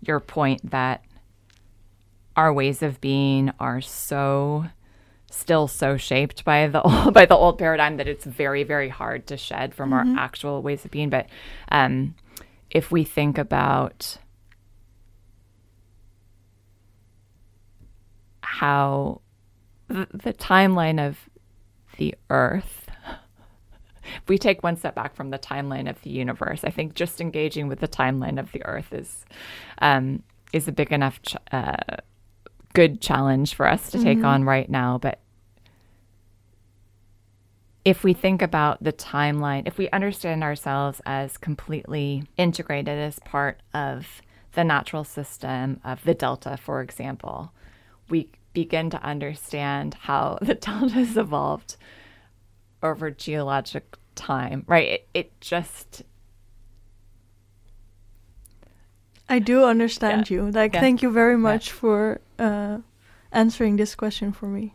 your 0.01 0.19
point 0.19 0.69
that 0.71 1.03
our 2.37 2.53
ways 2.53 2.83
of 2.83 3.01
being 3.01 3.51
are 3.59 3.81
so 3.81 4.67
still 5.29 5.67
so 5.67 5.97
shaped 5.97 6.45
by 6.45 6.67
the 6.67 6.81
old, 6.81 7.13
by 7.13 7.25
the 7.25 7.35
old 7.35 7.57
paradigm 7.57 7.97
that 7.97 8.07
it's 8.07 8.25
very 8.25 8.63
very 8.63 8.89
hard 8.89 9.27
to 9.27 9.35
shed 9.35 9.73
from 9.73 9.89
mm-hmm. 9.89 10.17
our 10.17 10.23
actual 10.23 10.61
ways 10.61 10.85
of 10.85 10.91
being. 10.91 11.09
But 11.09 11.27
um, 11.69 12.15
if 12.69 12.91
we 12.91 13.03
think 13.03 13.37
about 13.37 14.17
how 18.41 19.21
the, 19.87 20.07
the 20.13 20.33
timeline 20.33 21.05
of 21.05 21.17
the 21.97 22.15
earth 22.29 22.89
if 24.03 24.29
we 24.29 24.37
take 24.37 24.63
one 24.63 24.75
step 24.75 24.95
back 24.95 25.15
from 25.15 25.29
the 25.29 25.39
timeline 25.39 25.89
of 25.89 26.01
the 26.01 26.09
universe 26.09 26.63
i 26.63 26.69
think 26.69 26.93
just 26.93 27.21
engaging 27.21 27.67
with 27.67 27.79
the 27.79 27.87
timeline 27.87 28.39
of 28.39 28.51
the 28.53 28.65
earth 28.65 28.93
is 28.93 29.25
um, 29.79 30.23
is 30.53 30.67
a 30.67 30.71
big 30.71 30.91
enough 30.91 31.21
ch- 31.21 31.35
uh, 31.51 31.75
good 32.77 33.01
challenge 33.01 33.55
for 33.55 33.67
us 33.67 33.89
to 33.89 33.97
take 33.97 34.19
mm-hmm. 34.19 34.27
on 34.27 34.43
right 34.43 34.69
now 34.69 34.99
but 34.99 35.19
if 37.87 38.03
we 38.03 38.11
think 38.13 38.41
about 38.41 38.83
the 38.83 38.91
timeline, 38.91 39.65
if 39.65 39.77
we 39.77 39.89
understand 39.91 40.43
ourselves 40.43 41.01
as 41.05 41.37
completely 41.37 42.25
integrated 42.35 42.99
as 42.99 43.17
part 43.19 43.61
of 43.73 44.21
the 44.55 44.65
natural 44.65 45.05
system 45.05 45.79
of 45.85 46.03
the 46.03 46.13
delta, 46.13 46.57
for 46.57 46.81
example, 46.81 47.53
we 48.09 48.29
begin 48.51 48.89
to 48.89 49.01
understand 49.01 49.93
how 50.01 50.37
the 50.41 50.55
delta 50.55 50.95
has 50.95 51.15
evolved 51.15 51.77
over 52.83 53.09
geologic 53.09 53.95
time, 54.15 54.65
right? 54.67 54.89
It, 54.89 55.07
it 55.13 55.39
just. 55.39 56.03
I 59.29 59.39
do 59.39 59.63
understand 59.63 60.29
yeah. 60.29 60.35
you. 60.35 60.51
Like, 60.51 60.73
yeah. 60.73 60.81
thank 60.81 61.01
you 61.01 61.09
very 61.09 61.37
much 61.37 61.69
yeah. 61.69 61.73
for 61.75 62.21
uh, 62.39 62.79
answering 63.31 63.77
this 63.77 63.95
question 63.95 64.31
for 64.31 64.47
me. 64.47 64.73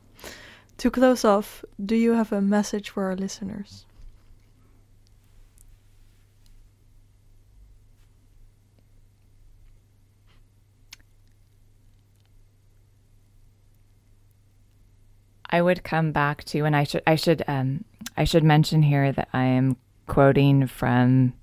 To 0.78 0.90
close 0.90 1.24
off, 1.24 1.64
do 1.84 1.94
you 1.94 2.12
have 2.12 2.32
a 2.32 2.40
message 2.40 2.90
for 2.90 3.04
our 3.04 3.16
listeners? 3.16 3.86
I 15.52 15.60
would 15.60 15.84
come 15.84 16.12
back 16.12 16.44
to, 16.44 16.64
and 16.64 16.74
I 16.74 16.84
should 16.84 17.02
I 17.06 17.14
should 17.14 17.44
um, 17.46 17.84
I 18.16 18.24
should 18.24 18.42
mention 18.42 18.82
here 18.82 19.12
that 19.12 19.28
I 19.34 19.44
am 19.44 19.76
quoting 20.06 20.66
from 20.66 21.34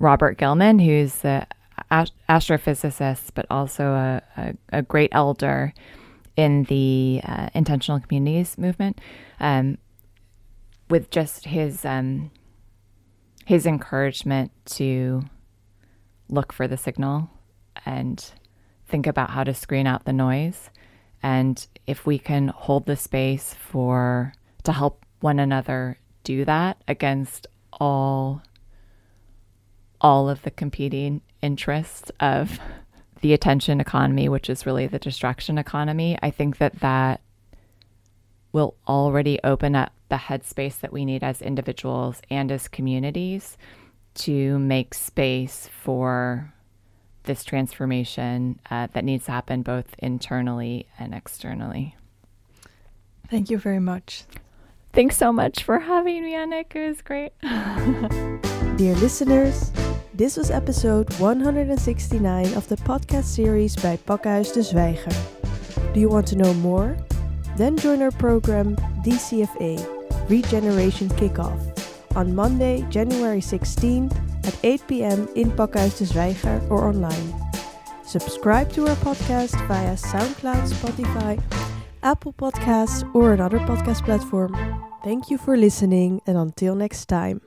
Robert 0.00 0.38
Gilman, 0.38 0.78
who's 0.78 1.16
the 1.18 1.46
astrophysicist, 1.90 3.30
but 3.34 3.46
also 3.50 3.92
a, 3.92 4.22
a, 4.36 4.54
a 4.72 4.82
great 4.82 5.10
elder 5.12 5.72
in 6.36 6.64
the 6.64 7.20
uh, 7.24 7.48
intentional 7.54 8.00
communities 8.00 8.58
movement 8.58 9.00
um, 9.40 9.78
with 10.90 11.10
just 11.10 11.46
his 11.46 11.84
um, 11.84 12.30
his 13.46 13.66
encouragement 13.66 14.50
to 14.66 15.22
look 16.28 16.52
for 16.52 16.66
the 16.66 16.76
signal 16.76 17.30
and 17.84 18.32
think 18.88 19.06
about 19.06 19.30
how 19.30 19.44
to 19.44 19.54
screen 19.54 19.86
out 19.86 20.04
the 20.04 20.12
noise. 20.12 20.70
And 21.22 21.64
if 21.86 22.06
we 22.06 22.18
can 22.18 22.48
hold 22.48 22.86
the 22.86 22.96
space 22.96 23.54
for 23.54 24.34
to 24.64 24.72
help 24.72 25.06
one 25.20 25.38
another 25.38 25.98
do 26.24 26.44
that 26.44 26.82
against 26.88 27.46
all 27.72 28.42
all 30.00 30.28
of 30.28 30.42
the 30.42 30.50
competing 30.50 31.20
interests 31.42 32.10
of 32.20 32.58
the 33.20 33.32
attention 33.32 33.80
economy, 33.80 34.28
which 34.28 34.50
is 34.50 34.66
really 34.66 34.86
the 34.86 34.98
distraction 34.98 35.58
economy, 35.58 36.18
I 36.22 36.30
think 36.30 36.58
that 36.58 36.80
that 36.80 37.20
will 38.52 38.74
already 38.86 39.38
open 39.44 39.74
up 39.74 39.92
the 40.08 40.16
headspace 40.16 40.80
that 40.80 40.92
we 40.92 41.04
need 41.04 41.22
as 41.22 41.42
individuals 41.42 42.22
and 42.30 42.52
as 42.52 42.68
communities 42.68 43.58
to 44.14 44.58
make 44.58 44.94
space 44.94 45.68
for 45.82 46.52
this 47.24 47.44
transformation 47.44 48.58
uh, 48.70 48.86
that 48.92 49.04
needs 49.04 49.26
to 49.26 49.32
happen 49.32 49.62
both 49.62 49.94
internally 49.98 50.86
and 50.98 51.14
externally. 51.14 51.96
Thank 53.28 53.50
you 53.50 53.58
very 53.58 53.80
much. 53.80 54.24
Thanks 54.92 55.16
so 55.16 55.32
much 55.32 55.62
for 55.62 55.80
having 55.80 56.24
me, 56.24 56.32
Annick. 56.32 56.74
It 56.74 56.88
was 56.88 57.02
great. 57.02 57.32
Dear 58.78 58.94
listeners, 58.94 59.70
this 60.16 60.38
was 60.38 60.50
episode 60.50 61.12
169 61.18 62.54
of 62.54 62.66
the 62.68 62.76
podcast 62.88 63.24
series 63.24 63.76
by 63.76 63.98
Pakhuis 64.08 64.50
de 64.50 64.60
Zwijger. 64.60 65.12
Do 65.92 66.00
you 66.00 66.08
want 66.08 66.26
to 66.28 66.36
know 66.36 66.54
more? 66.54 66.96
Then 67.58 67.76
join 67.76 68.00
our 68.00 68.10
program 68.10 68.76
DCFA 69.04 69.76
Regeneration 70.30 71.08
Kickoff 71.10 71.60
on 72.16 72.34
Monday, 72.34 72.86
January 72.88 73.40
16th 73.40 74.16
at 74.46 74.56
8 74.64 74.88
pm 74.88 75.28
in 75.34 75.50
Pakhuis 75.50 75.98
de 75.98 76.06
Zwijger 76.06 76.64
or 76.70 76.88
online. 76.88 77.34
Subscribe 78.02 78.72
to 78.72 78.88
our 78.88 78.96
podcast 78.96 79.52
via 79.68 79.96
SoundCloud, 79.96 80.72
Spotify, 80.72 81.42
Apple 82.02 82.32
Podcasts, 82.32 83.04
or 83.14 83.34
another 83.34 83.58
podcast 83.58 84.02
platform. 84.04 84.56
Thank 85.04 85.28
you 85.28 85.36
for 85.36 85.58
listening, 85.58 86.22
and 86.26 86.38
until 86.38 86.74
next 86.74 87.04
time. 87.06 87.42